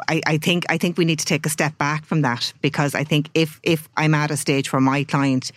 I, 0.08 0.22
I, 0.26 0.38
think 0.38 0.66
I 0.70 0.78
think 0.78 0.98
we 0.98 1.06
need 1.06 1.20
to 1.20 1.26
take 1.26 1.46
a 1.46 1.50
step 1.50 1.78
back 1.78 2.06
from 2.06 2.22
that 2.22 2.54
because 2.62 2.94
I 2.96 3.04
think 3.04 3.30
if 3.34 3.60
if 3.64 3.88
I'm 3.96 4.14
at 4.14 4.32
a 4.32 4.38
stage 4.38 4.74
where 4.74 4.82
my 4.82 5.04
client 5.04 5.52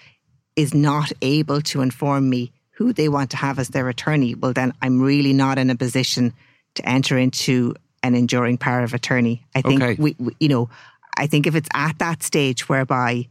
is 0.57 0.73
not 0.73 1.13
able 1.23 1.61
to 1.63 1.81
inform 1.81 2.31
me 2.31 2.53
who 2.71 2.93
they 2.93 3.09
want 3.09 3.31
to 3.31 3.37
have 3.37 3.59
as 3.59 3.69
their 3.69 3.89
attorney, 3.89 4.35
well 4.35 4.53
then 4.53 4.73
I'm 4.81 5.01
really 5.01 5.33
not 5.33 5.59
in 5.59 5.71
a 5.71 5.77
position 5.77 6.33
to 6.75 6.89
enter 6.89 7.19
into 7.19 7.75
an 8.03 8.15
enduring 8.15 8.59
power 8.59 8.83
of 8.83 8.95
attorney. 8.95 9.45
I 9.55 9.63
think 9.63 9.83
okay. 9.83 10.01
we, 10.01 10.15
we 10.19 10.37
you 10.39 10.49
know 10.49 10.71
I 11.17 11.27
think 11.27 11.47
if 11.47 11.55
it's 11.57 11.69
at 11.75 11.99
that 11.99 12.23
stage 12.23 12.69
whereby 12.69 13.27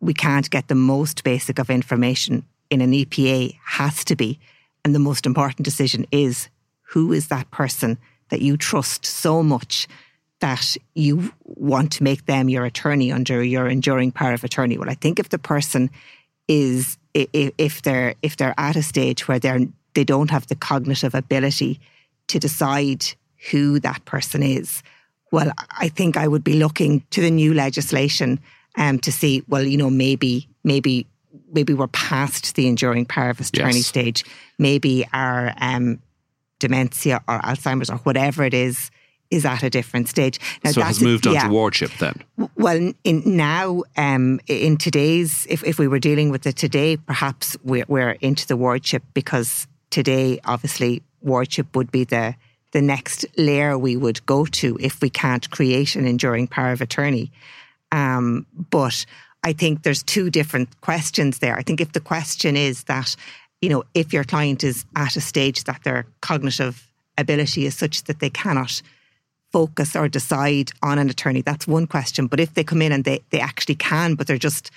we 0.00 0.14
can't 0.14 0.50
get 0.50 0.68
the 0.68 0.74
most 0.74 1.22
basic 1.24 1.58
of 1.58 1.70
information 1.70 2.44
in 2.68 2.80
an 2.80 2.92
EPA 2.92 3.56
has 3.64 4.04
to 4.06 4.16
be 4.16 4.40
and 4.84 4.94
the 4.94 4.98
most 4.98 5.26
important 5.26 5.64
decision 5.64 6.06
is 6.10 6.48
who 6.82 7.12
is 7.12 7.28
that 7.28 7.50
person 7.50 7.98
that 8.28 8.42
you 8.42 8.56
trust 8.56 9.04
so 9.04 9.42
much 9.42 9.88
that 10.40 10.76
you 10.94 11.32
want 11.44 11.92
to 11.92 12.02
make 12.02 12.26
them 12.26 12.48
your 12.48 12.64
attorney 12.64 13.10
under 13.10 13.42
your 13.42 13.66
enduring 13.66 14.12
power 14.12 14.34
of 14.34 14.44
attorney. 14.44 14.76
Well, 14.76 14.90
I 14.90 14.94
think 14.94 15.18
if 15.18 15.30
the 15.30 15.38
person 15.38 15.90
is 16.48 16.98
if 17.14 17.82
they're 17.82 18.14
if 18.22 18.36
they're 18.36 18.54
at 18.58 18.76
a 18.76 18.82
stage 18.82 19.26
where 19.28 19.38
they're 19.38 19.60
they 19.94 20.04
don't 20.04 20.30
have 20.30 20.46
the 20.48 20.56
cognitive 20.56 21.14
ability 21.14 21.80
to 22.26 22.38
decide 22.38 23.04
who 23.50 23.78
that 23.80 24.04
person 24.04 24.42
is, 24.42 24.82
well, 25.30 25.52
I 25.78 25.88
think 25.88 26.16
I 26.16 26.28
would 26.28 26.44
be 26.44 26.54
looking 26.54 27.04
to 27.10 27.20
the 27.20 27.30
new 27.30 27.54
legislation 27.54 28.40
um, 28.76 28.98
to 29.00 29.12
see, 29.12 29.44
well, 29.48 29.62
you 29.62 29.78
know, 29.78 29.90
maybe 29.90 30.48
maybe 30.64 31.06
maybe 31.54 31.72
we're 31.72 31.86
past 31.88 32.54
the 32.54 32.66
enduring 32.66 33.06
power 33.06 33.30
of 33.30 33.40
attorney 33.40 33.76
yes. 33.76 33.86
stage. 33.86 34.24
Maybe 34.58 35.06
our 35.12 35.54
um, 35.60 36.00
dementia 36.58 37.22
or 37.28 37.38
Alzheimer's 37.40 37.90
or 37.90 37.98
whatever 37.98 38.44
it 38.44 38.54
is 38.54 38.90
is 39.30 39.44
at 39.44 39.62
a 39.62 39.70
different 39.70 40.08
stage. 40.08 40.38
Now, 40.62 40.72
so 40.72 40.80
it 40.80 40.84
has 40.84 41.02
moved 41.02 41.26
on 41.26 41.34
yeah. 41.34 41.46
to 41.46 41.52
wardship 41.52 41.90
then? 41.98 42.22
Well, 42.56 42.92
in 43.04 43.22
now, 43.24 43.82
um, 43.96 44.40
in 44.46 44.76
today's, 44.76 45.46
if, 45.48 45.64
if 45.64 45.78
we 45.78 45.88
were 45.88 45.98
dealing 45.98 46.30
with 46.30 46.46
it 46.46 46.56
today, 46.56 46.96
perhaps 46.96 47.56
we're, 47.64 47.84
we're 47.88 48.12
into 48.20 48.46
the 48.46 48.56
wardship 48.56 49.02
because 49.12 49.66
today, 49.90 50.40
obviously, 50.44 51.02
wardship 51.20 51.74
would 51.74 51.90
be 51.90 52.04
the 52.04 52.34
the 52.72 52.82
next 52.82 53.24
layer 53.38 53.78
we 53.78 53.96
would 53.96 54.26
go 54.26 54.44
to 54.44 54.76
if 54.80 55.00
we 55.00 55.08
can't 55.08 55.48
create 55.52 55.94
an 55.94 56.06
enduring 56.06 56.48
power 56.48 56.72
of 56.72 56.80
attorney. 56.80 57.30
Um, 57.92 58.46
but 58.68 59.06
I 59.44 59.52
think 59.52 59.82
there's 59.82 60.02
two 60.02 60.30
different 60.30 60.80
questions 60.80 61.38
there. 61.38 61.56
I 61.56 61.62
think 61.62 61.80
if 61.80 61.92
the 61.92 62.00
question 62.00 62.56
is 62.56 62.84
that, 62.84 63.14
you 63.60 63.68
know, 63.68 63.84
if 63.92 64.12
your 64.12 64.24
client 64.24 64.64
is 64.64 64.84
at 64.96 65.16
a 65.16 65.20
stage 65.20 65.64
that 65.64 65.84
their 65.84 66.06
cognitive 66.22 66.90
ability 67.18 67.66
is 67.66 67.76
such 67.76 68.04
that 68.04 68.20
they 68.20 68.30
cannot 68.30 68.82
focus 69.52 69.94
or 69.94 70.08
decide 70.08 70.72
on 70.82 70.98
an 70.98 71.10
attorney, 71.10 71.42
that's 71.42 71.68
one 71.68 71.86
question. 71.86 72.26
But 72.26 72.40
if 72.40 72.54
they 72.54 72.64
come 72.64 72.82
in 72.82 72.90
and 72.90 73.04
they, 73.04 73.22
they 73.30 73.40
actually 73.40 73.76
can, 73.76 74.14
but 74.14 74.26
they're 74.26 74.38
just 74.38 74.70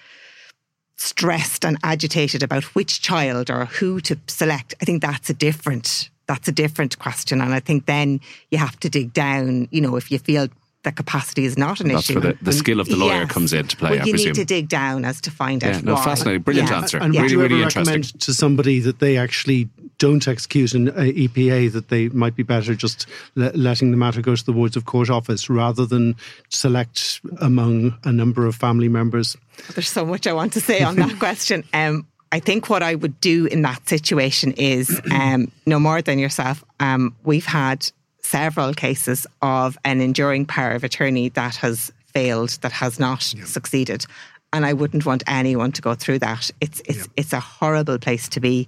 stressed 0.98 1.64
and 1.64 1.78
agitated 1.84 2.44
about 2.44 2.76
which 2.76 3.02
child 3.02 3.50
or 3.50 3.66
who 3.66 4.02
to 4.02 4.20
select, 4.28 4.76
I 4.82 4.86
think 4.86 5.02
that's 5.02 5.30
a 5.30 5.34
different 5.34 6.10
that's 6.28 6.50
a 6.50 6.52
different 6.52 7.00
question. 7.00 7.40
And 7.40 7.54
I 7.54 7.62
think 7.62 7.86
then 7.86 8.20
you 8.52 8.58
have 8.58 8.78
to 8.82 8.90
dig 8.90 9.14
down, 9.14 9.70
you 9.72 9.80
know, 9.80 9.96
if 9.96 10.12
you 10.12 10.20
feel 10.20 10.50
that 10.84 10.96
capacity 10.96 11.46
is 11.46 11.58
not 11.58 11.80
an 11.82 11.90
That's 11.90 12.10
issue. 12.10 12.20
Where 12.20 12.34
the, 12.34 12.44
the 12.44 12.54
skill 12.54 12.80
of 12.80 12.88
the 12.88 12.96
lawyer 12.96 13.22
yes. 13.22 13.32
comes 13.32 13.52
into 13.52 13.76
play. 13.76 13.92
Well, 13.92 14.02
I 14.02 14.06
you 14.06 14.14
presume. 14.14 14.28
need 14.30 14.36
to 14.36 14.46
dig 14.46 14.70
down 14.70 15.06
as 15.06 15.20
to 15.22 15.32
find 15.32 15.62
yeah, 15.62 15.78
out. 15.78 15.84
no, 15.84 15.96
why. 15.96 16.04
fascinating, 16.04 16.44
brilliant 16.44 16.70
yeah. 16.70 16.78
answer. 16.78 16.98
And 16.98 17.14
really, 17.14 17.22
would 17.24 17.32
you 17.32 17.42
really 17.42 17.56
ever 17.56 17.64
interesting. 17.64 17.82
recommend 17.82 18.20
to 18.22 18.34
somebody 18.34 18.80
that 18.80 19.00
they 19.00 19.18
actually 19.18 19.70
don't 19.98 20.28
execute 20.28 20.74
an 20.74 20.88
EPA 20.92 21.72
that 21.74 21.90
they 21.90 22.10
might 22.10 22.36
be 22.36 22.44
better 22.44 22.76
just 22.76 23.08
le- 23.36 23.52
letting 23.54 23.92
the 23.92 23.98
matter 23.98 24.22
go 24.22 24.36
to 24.36 24.46
the 24.46 24.54
Wards 24.54 24.76
of 24.76 24.86
Court 24.86 25.10
office 25.10 25.50
rather 25.50 25.86
than 25.86 26.16
select 26.50 27.22
among 27.42 27.98
a 28.04 28.12
number 28.12 28.46
of 28.46 28.56
family 28.56 28.90
members? 28.90 29.36
There's 29.74 29.90
so 29.90 30.06
much 30.06 30.28
I 30.28 30.34
want 30.34 30.54
to 30.54 30.62
say 30.62 30.84
on 30.84 30.96
that 30.98 31.18
question. 31.20 31.64
Um, 31.74 32.08
I 32.32 32.40
think 32.40 32.70
what 32.70 32.84
I 32.84 32.96
would 32.96 33.20
do 33.22 33.46
in 33.46 33.62
that 33.64 33.88
situation 33.88 34.54
is 34.54 35.02
um, 35.12 35.52
no 35.66 35.80
more 35.80 36.02
than 36.02 36.20
yourself. 36.20 36.64
Um, 36.80 37.16
we've 37.24 37.46
had 37.46 37.90
several 38.30 38.74
cases 38.74 39.28
of 39.42 39.78
an 39.84 40.02
enduring 40.02 40.46
power 40.46 40.72
of 40.78 40.84
attorney 40.84 41.30
that 41.30 41.56
has 41.64 41.92
failed, 42.14 42.52
that 42.62 42.72
has 42.72 43.00
not 43.00 43.22
yeah. 43.34 43.46
succeeded. 43.46 44.06
And 44.52 44.66
I 44.66 44.74
wouldn't 44.74 45.06
want 45.06 45.24
anyone 45.28 45.72
to 45.74 45.82
go 45.82 45.96
through 45.96 46.20
that. 46.20 46.52
It's 46.62 46.80
it's 46.86 47.06
yeah. 47.06 47.20
it's 47.20 47.34
a 47.34 47.40
horrible 47.40 48.00
place 48.00 48.30
to 48.30 48.40
be. 48.40 48.68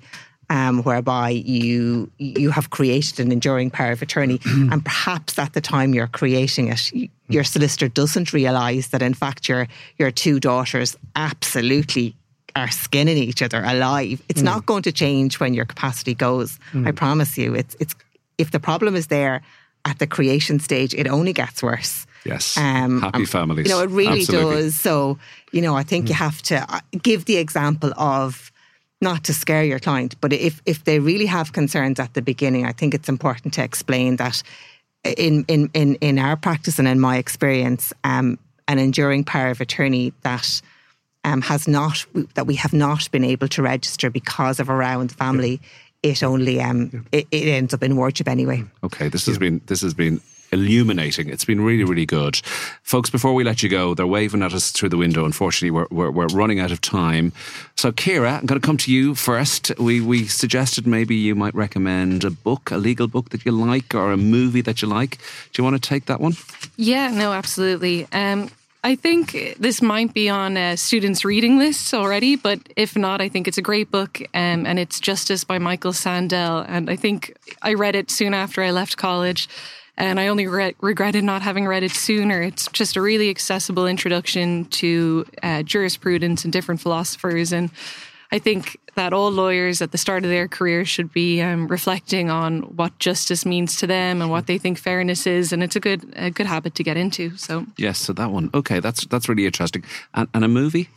um, 0.49 0.83
whereby 0.83 1.29
you 1.29 2.11
you 2.17 2.49
have 2.51 2.69
created 2.71 3.19
an 3.19 3.31
enduring 3.31 3.69
power 3.69 3.91
of 3.91 4.01
attorney, 4.01 4.39
and 4.45 4.83
perhaps 4.83 5.37
at 5.37 5.53
the 5.53 5.61
time 5.61 5.93
you're 5.93 6.07
creating 6.07 6.69
it, 6.69 6.91
your 7.27 7.43
solicitor 7.43 7.87
doesn't 7.87 8.33
realise 8.33 8.87
that 8.87 9.01
in 9.01 9.13
fact 9.13 9.47
your 9.47 9.67
your 9.97 10.11
two 10.11 10.39
daughters 10.39 10.97
absolutely 11.15 12.15
are 12.55 12.71
skinning 12.71 13.17
each 13.17 13.43
other 13.43 13.61
alive. 13.63 14.21
It's 14.27 14.41
mm. 14.41 14.45
not 14.45 14.65
going 14.65 14.81
to 14.83 14.91
change 14.91 15.39
when 15.39 15.53
your 15.53 15.65
capacity 15.65 16.15
goes. 16.15 16.57
Mm. 16.73 16.87
I 16.87 16.91
promise 16.91 17.37
you. 17.37 17.53
It's 17.53 17.75
it's 17.79 17.93
if 18.39 18.51
the 18.51 18.59
problem 18.59 18.95
is 18.95 19.07
there 19.07 19.41
at 19.85 19.99
the 19.99 20.07
creation 20.07 20.59
stage, 20.59 20.93
it 20.93 21.07
only 21.07 21.33
gets 21.33 21.61
worse. 21.63 22.05
Yes. 22.25 22.57
Um, 22.57 23.01
Happy 23.01 23.25
families. 23.25 23.67
You 23.67 23.75
know, 23.75 23.81
it 23.81 23.89
really 23.89 24.21
Absolutely. 24.21 24.55
does. 24.63 24.79
So, 24.79 25.17
you 25.51 25.61
know, 25.61 25.75
I 25.75 25.83
think 25.83 26.05
mm. 26.05 26.09
you 26.09 26.15
have 26.15 26.41
to 26.43 26.65
uh, 26.73 26.79
give 27.01 27.25
the 27.25 27.37
example 27.37 27.93
of 27.97 28.51
not 29.01 29.23
to 29.25 29.33
scare 29.33 29.63
your 29.63 29.79
client, 29.79 30.15
but 30.19 30.33
if 30.33 30.61
if 30.65 30.83
they 30.83 30.99
really 30.99 31.25
have 31.25 31.53
concerns 31.53 31.99
at 31.99 32.13
the 32.13 32.21
beginning, 32.21 32.65
I 32.65 32.73
think 32.73 32.93
it's 32.93 33.07
important 33.07 33.53
to 33.53 33.63
explain 33.63 34.17
that 34.17 34.43
in 35.03 35.45
in 35.47 35.69
in, 35.73 35.95
in 35.95 36.19
our 36.19 36.35
practice 36.35 36.79
and 36.79 36.87
in 36.87 36.99
my 36.99 37.17
experience, 37.17 37.93
um, 38.03 38.37
an 38.67 38.77
enduring 38.79 39.23
power 39.23 39.51
of 39.51 39.61
attorney 39.61 40.13
that 40.23 40.61
um, 41.23 41.41
has 41.41 41.67
not 41.67 42.05
that 42.33 42.45
we 42.45 42.55
have 42.55 42.73
not 42.73 43.09
been 43.11 43.23
able 43.23 43.47
to 43.49 43.61
register 43.61 44.09
because 44.09 44.59
of 44.59 44.69
a 44.69 44.75
row 44.75 44.99
in 44.99 45.07
family. 45.07 45.61
Yeah. 46.03 46.11
It 46.11 46.23
only 46.23 46.61
um, 46.61 46.89
yeah. 46.93 47.19
it, 47.19 47.27
it, 47.31 47.47
ends 47.49 47.73
up 47.73 47.83
in 47.83 47.95
wardship 47.95 48.27
anyway. 48.27 48.63
Okay, 48.83 49.09
this 49.09 49.25
has 49.25 49.35
yeah. 49.35 49.39
been 49.39 49.61
this 49.65 49.81
has 49.81 49.93
been 49.93 50.21
illuminating. 50.51 51.29
It's 51.29 51.45
been 51.45 51.61
really, 51.61 51.83
really 51.83 52.05
good. 52.05 52.37
Folks, 52.83 53.09
before 53.09 53.33
we 53.33 53.43
let 53.43 53.61
you 53.63 53.69
go, 53.69 53.93
they're 53.93 54.07
waving 54.07 54.41
at 54.41 54.53
us 54.53 54.71
through 54.71 54.89
the 54.89 54.97
window. 54.97 55.25
Unfortunately, 55.25 55.71
we're, 55.71 55.87
we're, 55.91 56.11
we're 56.11 56.27
running 56.27 56.59
out 56.59 56.71
of 56.71 56.81
time. 56.81 57.31
So, 57.75 57.91
Ciara, 57.91 58.33
I'm 58.33 58.45
going 58.45 58.59
to 58.59 58.65
come 58.65 58.77
to 58.77 58.91
you 58.91 59.15
first. 59.15 59.71
We, 59.77 60.01
we 60.01 60.25
suggested 60.25 60.87
maybe 60.87 61.15
you 61.15 61.35
might 61.35 61.55
recommend 61.55 62.23
a 62.23 62.31
book, 62.31 62.71
a 62.71 62.77
legal 62.77 63.07
book 63.07 63.29
that 63.29 63.45
you 63.45 63.51
like, 63.51 63.93
or 63.93 64.11
a 64.11 64.17
movie 64.17 64.61
that 64.61 64.81
you 64.81 64.87
like. 64.87 65.17
Do 65.51 65.61
you 65.61 65.63
want 65.63 65.81
to 65.81 65.87
take 65.87 66.05
that 66.05 66.19
one? 66.19 66.33
Yeah, 66.77 67.11
no, 67.11 67.33
absolutely. 67.33 68.07
Um, 68.11 68.49
I 68.81 68.95
think 68.95 69.57
this 69.59 69.81
might 69.81 70.13
be 70.13 70.29
on 70.29 70.77
students' 70.77 71.25
reading 71.25 71.57
lists 71.57 71.93
already, 71.93 72.37
but 72.37 72.59
if 72.77 72.95
not, 72.95 73.19
I 73.19 73.27
think 73.27 73.47
it's 73.47 73.57
a 73.57 73.61
great 73.61 73.91
book, 73.91 74.21
um, 74.33 74.65
and 74.65 74.79
it's 74.79 75.01
Justice 75.01 75.43
by 75.43 75.59
Michael 75.59 75.91
Sandel. 75.91 76.65
And 76.65 76.89
I 76.89 76.95
think 76.95 77.37
I 77.61 77.73
read 77.73 77.95
it 77.95 78.09
soon 78.09 78.33
after 78.33 78.63
I 78.63 78.71
left 78.71 78.95
college 78.95 79.49
and 79.97 80.17
I 80.17 80.27
only 80.27 80.47
regret, 80.47 80.75
regretted 80.79 81.25
not 81.25 81.41
having 81.41 81.67
read 81.67 81.83
it 81.83 81.91
sooner. 81.91 82.41
It's 82.41 82.69
just 82.71 82.95
a 82.95 83.01
really 83.01 83.29
accessible 83.29 83.85
introduction 83.85 84.63
to 84.65 85.25
uh, 85.43 85.61
jurisprudence 85.63 86.45
and 86.45 86.53
different 86.53 86.79
philosophers. 86.79 87.51
And 87.51 87.69
I 88.31 88.39
think 88.39 88.77
that 88.95 89.11
all 89.11 89.31
lawyers 89.31 89.81
at 89.81 89.91
the 89.91 89.97
start 89.97 90.23
of 90.23 90.29
their 90.29 90.47
career 90.47 90.85
should 90.85 91.11
be 91.11 91.41
um, 91.41 91.67
reflecting 91.67 92.29
on 92.29 92.61
what 92.75 92.97
justice 92.99 93.45
means 93.45 93.77
to 93.77 93.87
them 93.87 94.21
and 94.21 94.29
what 94.29 94.45
they 94.45 94.57
think 94.57 94.77
fairness 94.77 95.25
is, 95.25 95.51
and 95.51 95.63
it's 95.63 95.75
a 95.75 95.79
good 95.79 96.13
a 96.15 96.29
good 96.29 96.45
habit 96.45 96.75
to 96.75 96.83
get 96.83 96.97
into. 96.97 97.35
So 97.37 97.65
yes, 97.77 97.99
so 97.99 98.13
that 98.13 98.31
one, 98.31 98.49
okay, 98.53 98.79
that's 98.79 99.05
that's 99.05 99.27
really 99.27 99.45
interesting. 99.45 99.83
And, 100.13 100.27
and 100.33 100.45
a 100.45 100.47
movie, 100.47 100.89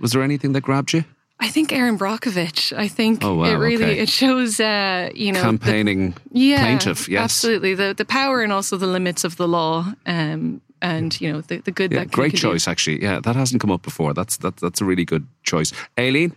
was 0.00 0.12
there 0.12 0.22
anything 0.22 0.52
that 0.52 0.62
grabbed 0.62 0.92
you? 0.92 1.04
I 1.40 1.48
think 1.48 1.72
Erin 1.72 1.98
Brockovich. 1.98 2.76
I 2.76 2.88
think 2.88 3.24
oh, 3.24 3.36
wow, 3.36 3.44
it 3.44 3.54
really 3.54 3.84
okay. 3.84 3.98
it 3.98 4.08
shows 4.08 4.58
uh, 4.58 5.10
you 5.14 5.32
know 5.32 5.42
campaigning 5.42 6.12
the, 6.32 6.40
yeah, 6.40 6.60
plaintiff. 6.60 7.08
Yes, 7.08 7.22
absolutely 7.22 7.74
the 7.74 7.94
the 7.96 8.04
power 8.04 8.42
and 8.42 8.52
also 8.52 8.76
the 8.76 8.86
limits 8.86 9.24
of 9.24 9.36
the 9.36 9.46
law. 9.46 9.92
Um, 10.06 10.62
and 10.82 11.20
you 11.20 11.32
know 11.32 11.40
the, 11.42 11.58
the 11.58 11.70
good 11.70 11.92
yeah, 11.92 12.00
that 12.00 12.10
great 12.10 12.34
choice 12.34 12.64
do. 12.64 12.70
actually 12.70 13.02
yeah 13.02 13.20
that 13.20 13.36
hasn't 13.36 13.60
come 13.60 13.70
up 13.70 13.82
before 13.82 14.14
that's 14.14 14.38
that, 14.38 14.56
that's 14.56 14.80
a 14.80 14.84
really 14.84 15.04
good 15.04 15.26
choice 15.42 15.72
Aileen 15.98 16.32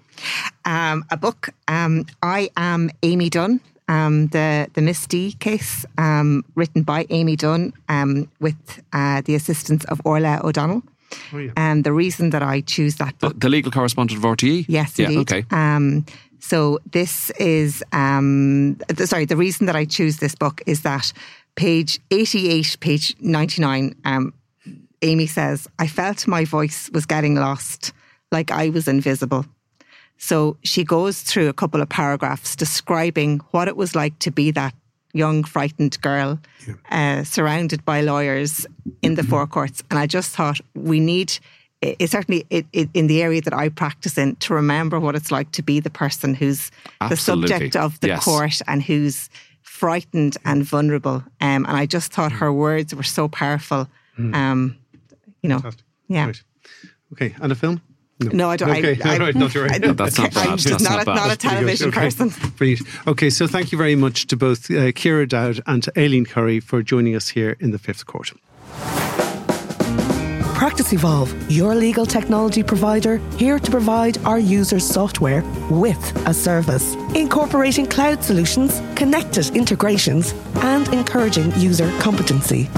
um, 0.66 1.04
a 1.10 1.18
book 1.18 1.50
um, 1.68 2.06
I 2.22 2.50
am 2.58 2.90
Amy 3.04 3.30
Dunne 3.30 3.60
um, 3.88 4.28
the 4.28 4.68
the 4.74 4.82
Miss 4.82 5.06
D 5.08 5.34
case 5.40 5.86
um, 5.98 6.44
written 6.56 6.84
by 6.84 7.06
Amy 7.10 7.36
Dunne 7.36 7.74
um, 7.90 8.30
with 8.40 8.82
uh, 8.94 9.22
the 9.22 9.36
assistance 9.36 9.86
of 9.86 10.02
Orla 10.06 10.42
O'Donnell 10.44 10.84
Oh, 11.34 11.38
yeah. 11.40 11.52
And 11.58 11.84
the 11.84 11.92
reason 11.92 12.30
that 12.30 12.42
I 12.42 12.62
choose 12.62 12.96
that 12.96 13.18
book, 13.20 13.34
the, 13.34 13.40
the 13.40 13.50
legal 13.50 13.72
correspondent 13.72 14.18
of 14.18 14.24
RTE. 14.24 14.66
Yes, 14.68 14.98
yeah, 14.98 15.08
indeed. 15.08 15.20
Okay. 15.20 15.46
Um, 15.52 16.06
so 16.40 16.80
this 16.92 17.30
is 17.32 17.84
um, 17.92 18.76
the, 18.88 19.08
sorry. 19.08 19.26
The 19.26 19.38
reason 19.38 19.68
that 19.68 19.76
I 19.76 19.86
choose 19.86 20.18
this 20.18 20.36
book 20.36 20.62
is 20.66 20.82
that 20.82 21.14
page 21.56 22.00
eighty-eight, 22.10 22.78
page 22.80 23.16
ninety-nine. 23.20 23.96
Um, 24.06 24.34
Amy 25.02 25.28
says, 25.28 25.68
"I 25.80 25.88
felt 25.88 26.28
my 26.28 26.46
voice 26.46 26.90
was 26.94 27.06
getting 27.06 27.36
lost, 27.36 27.94
like 28.32 28.52
I 28.52 28.70
was 28.70 28.88
invisible." 28.88 29.46
So 30.18 30.58
she 30.64 30.84
goes 30.84 31.22
through 31.22 31.50
a 31.50 31.54
couple 31.54 31.82
of 31.82 31.90
paragraphs 31.90 32.56
describing 32.56 33.40
what 33.52 33.68
it 33.68 33.76
was 33.76 33.96
like 33.96 34.20
to 34.20 34.32
be 34.32 34.52
that 34.52 34.76
young, 35.14 35.44
frightened 35.44 36.00
girl 36.02 36.40
yeah. 36.68 37.20
uh, 37.20 37.24
surrounded 37.24 37.84
by 37.84 38.02
lawyers 38.02 38.68
in 39.02 39.16
the 39.16 39.24
Four 39.24 39.48
Courts. 39.48 39.84
And 39.90 39.98
I 39.98 40.06
just 40.06 40.36
thought 40.36 40.62
we 40.76 41.00
need, 41.00 41.40
it, 41.82 42.10
certainly 42.12 42.46
it, 42.52 42.68
it, 42.72 42.90
in 42.94 43.08
the 43.08 43.24
area 43.24 43.42
that 43.42 43.54
I 43.54 43.70
practice 43.70 44.16
in, 44.18 44.36
to 44.38 44.54
remember 44.54 45.00
what 45.00 45.16
it's 45.16 45.32
like 45.32 45.52
to 45.54 45.64
be 45.64 45.80
the 45.80 45.90
person 45.90 46.36
who's 46.36 46.70
Absolutely. 47.02 47.48
the 47.48 47.54
subject 47.54 47.76
of 47.76 48.00
the 48.00 48.10
yes. 48.10 48.24
court 48.24 48.62
and 48.68 48.84
who's 48.84 49.28
frightened 49.82 50.38
and 50.46 50.64
vulnerable. 50.64 51.24
Um, 51.42 51.66
and 51.66 51.76
I 51.76 51.88
just 51.88 52.14
thought 52.14 52.32
her 52.34 52.54
words 52.54 52.94
were 52.94 53.02
so 53.02 53.28
powerful. 53.28 53.88
Mm. 54.16 54.36
Um, 54.36 54.78
you 55.42 55.50
know, 55.50 55.58
Fantastic. 55.58 55.86
yeah. 56.08 56.26
Right. 56.28 56.44
Okay, 57.14 57.36
and 57.42 57.52
a 57.52 57.56
film? 57.56 57.82
No, 58.20 58.30
no 58.32 58.50
I 58.52 58.58
don't. 58.58 58.70
Okay, 58.70 59.00
I, 59.04 59.16
I, 59.16 59.18
right, 59.18 59.36
not 59.36 59.56
right. 59.56 59.82
no, 59.82 59.94
that's 59.94 60.20
not 60.20 60.36
bad. 60.36 60.50
I'm 60.50 60.58
just 60.58 60.70
that's 60.70 60.84
not, 60.84 61.08
not, 61.08 61.18
a, 61.18 61.20
not 61.20 61.32
a 61.34 61.36
television 61.36 61.90
okay. 61.90 62.02
person. 62.02 62.30
Brilliant. 62.58 62.84
Okay, 63.08 63.32
so 63.32 63.48
thank 63.48 63.72
you 63.72 63.78
very 63.80 63.96
much 63.96 64.28
to 64.28 64.38
both 64.38 64.70
uh, 64.70 64.92
Ciara 64.92 65.28
Dowd 65.28 65.62
and 65.66 65.82
to 65.82 65.92
Aileen 65.98 66.26
Curry 66.26 66.60
for 66.60 66.84
joining 66.84 67.16
us 67.16 67.30
here 67.30 67.58
in 67.60 67.72
the 67.72 67.80
Fifth 67.80 68.06
Court. 68.06 68.32
Practice 70.72 70.94
Evolve, 70.94 71.52
your 71.52 71.76
legal 71.76 72.06
technology 72.06 72.64
provider, 72.64 73.18
here 73.36 73.60
to 73.60 73.70
provide 73.70 74.18
our 74.20 74.40
users 74.40 74.88
software 74.88 75.44
with 75.70 76.00
a 76.26 76.34
service, 76.34 76.94
incorporating 77.14 77.86
cloud 77.86 78.24
solutions, 78.24 78.82
connected 78.96 79.54
integrations, 79.54 80.34
and 80.62 80.88
encouraging 80.94 81.52
user 81.60 81.92
competency. 82.00 82.70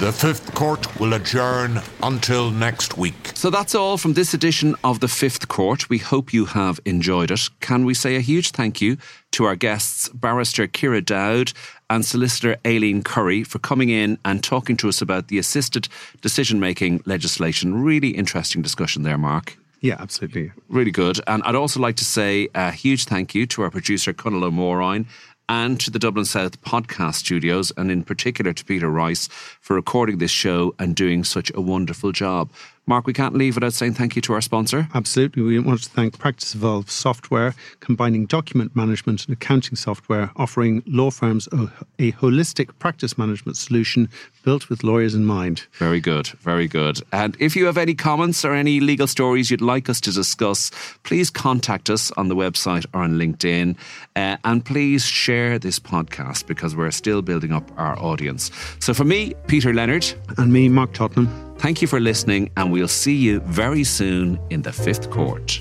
The 0.00 0.10
Fifth 0.10 0.54
Court 0.54 0.98
will 0.98 1.12
adjourn 1.12 1.78
until 2.02 2.50
next 2.50 2.96
week. 2.96 3.32
So 3.34 3.50
that's 3.50 3.74
all 3.74 3.98
from 3.98 4.14
this 4.14 4.32
edition 4.32 4.74
of 4.82 5.00
The 5.00 5.08
Fifth 5.08 5.48
Court. 5.48 5.90
We 5.90 5.98
hope 5.98 6.32
you 6.32 6.46
have 6.46 6.80
enjoyed 6.86 7.30
it. 7.30 7.50
Can 7.60 7.84
we 7.84 7.92
say 7.92 8.16
a 8.16 8.20
huge 8.20 8.52
thank 8.52 8.80
you 8.80 8.96
to 9.32 9.44
our 9.44 9.56
guests, 9.56 10.08
Barrister 10.08 10.66
Ciara 10.66 11.02
Dowd 11.02 11.52
and 11.90 12.02
Solicitor 12.02 12.56
Aileen 12.66 13.02
Curry, 13.02 13.44
for 13.44 13.58
coming 13.58 13.90
in 13.90 14.18
and 14.24 14.42
talking 14.42 14.78
to 14.78 14.88
us 14.88 15.02
about 15.02 15.28
the 15.28 15.36
assisted 15.36 15.86
decision 16.22 16.58
making 16.58 17.02
legislation. 17.04 17.82
Really 17.82 18.08
interesting 18.08 18.62
discussion 18.62 19.02
there, 19.02 19.18
Mark. 19.18 19.58
Yeah, 19.82 19.96
absolutely. 19.98 20.52
Really 20.68 20.90
good. 20.90 21.20
And 21.26 21.42
I'd 21.42 21.54
also 21.54 21.80
like 21.80 21.96
to 21.96 22.04
say 22.04 22.48
a 22.54 22.70
huge 22.70 23.04
thank 23.04 23.34
you 23.34 23.46
to 23.48 23.62
our 23.62 23.70
producer, 23.70 24.12
Conal 24.12 24.44
O'Morine, 24.44 25.06
and 25.50 25.80
to 25.80 25.90
the 25.90 25.98
Dublin 25.98 26.24
South 26.24 26.62
podcast 26.62 27.16
studios, 27.16 27.72
and 27.76 27.90
in 27.90 28.04
particular 28.04 28.52
to 28.52 28.64
Peter 28.64 28.88
Rice 28.88 29.28
for 29.60 29.74
recording 29.74 30.18
this 30.18 30.30
show 30.30 30.76
and 30.78 30.94
doing 30.94 31.24
such 31.24 31.50
a 31.56 31.60
wonderful 31.60 32.12
job. 32.12 32.52
Mark, 32.90 33.06
we 33.06 33.12
can't 33.12 33.36
leave 33.36 33.54
without 33.54 33.72
saying 33.72 33.94
thank 33.94 34.16
you 34.16 34.22
to 34.22 34.32
our 34.32 34.40
sponsor. 34.40 34.88
Absolutely. 34.94 35.44
We 35.44 35.60
want 35.60 35.80
to 35.84 35.88
thank 35.88 36.18
Practice 36.18 36.56
Evolve 36.56 36.90
Software, 36.90 37.54
combining 37.78 38.26
document 38.26 38.74
management 38.74 39.26
and 39.26 39.32
accounting 39.32 39.76
software, 39.76 40.32
offering 40.34 40.82
law 40.88 41.12
firms 41.12 41.48
a, 41.52 41.70
a, 42.00 42.10
holistic 42.10 42.76
practice 42.80 43.16
management 43.16 43.56
solution 43.56 44.08
built 44.42 44.68
with 44.68 44.82
lawyers 44.82 45.14
in 45.14 45.24
mind. 45.24 45.68
Very 45.74 46.00
good. 46.00 46.26
Very 46.40 46.66
good. 46.66 47.00
And 47.12 47.36
if 47.38 47.54
you 47.54 47.66
have 47.66 47.78
any 47.78 47.94
comments 47.94 48.44
or 48.44 48.54
any 48.54 48.80
legal 48.80 49.06
stories 49.06 49.52
you'd 49.52 49.60
like 49.60 49.88
us 49.88 50.00
to 50.00 50.10
discuss, 50.10 50.72
please 51.04 51.30
contact 51.30 51.90
us 51.90 52.10
on 52.16 52.26
the 52.26 52.34
website 52.34 52.86
or 52.92 53.02
on 53.04 53.12
LinkedIn. 53.12 53.76
Uh, 54.16 54.36
and 54.42 54.64
please 54.64 55.04
share 55.04 55.60
this 55.60 55.78
podcast 55.78 56.48
because 56.48 56.74
we're 56.74 56.90
still 56.90 57.22
building 57.22 57.52
up 57.52 57.70
our 57.76 57.96
audience. 58.00 58.50
So 58.80 58.92
for 58.94 59.04
me, 59.04 59.34
Peter 59.46 59.72
Leonard. 59.72 60.12
And 60.38 60.52
me, 60.52 60.68
Mark 60.68 60.92
Tottenham. 60.92 61.49
Thank 61.60 61.82
you 61.82 61.88
for 61.88 62.00
listening, 62.00 62.50
and 62.56 62.72
we'll 62.72 62.88
see 62.88 63.14
you 63.14 63.40
very 63.40 63.84
soon 63.84 64.40
in 64.48 64.62
the 64.62 64.72
fifth 64.72 65.10
court. 65.10 65.60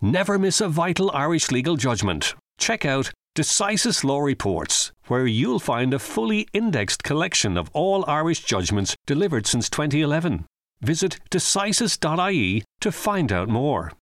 Never 0.00 0.38
miss 0.38 0.62
a 0.62 0.70
vital 0.70 1.10
Irish 1.12 1.50
legal 1.50 1.76
judgment. 1.76 2.34
Check 2.56 2.86
out 2.86 3.12
Decisis 3.36 4.04
Law 4.04 4.20
Reports, 4.20 4.90
where 5.08 5.26
you'll 5.26 5.58
find 5.58 5.92
a 5.92 5.98
fully 5.98 6.48
indexed 6.54 7.04
collection 7.04 7.58
of 7.58 7.68
all 7.74 8.08
Irish 8.08 8.42
judgments 8.44 8.96
delivered 9.06 9.46
since 9.46 9.68
2011. 9.68 10.46
Visit 10.80 11.18
decisis.ie 11.30 12.64
to 12.80 12.90
find 12.90 13.32
out 13.32 13.50
more. 13.50 13.92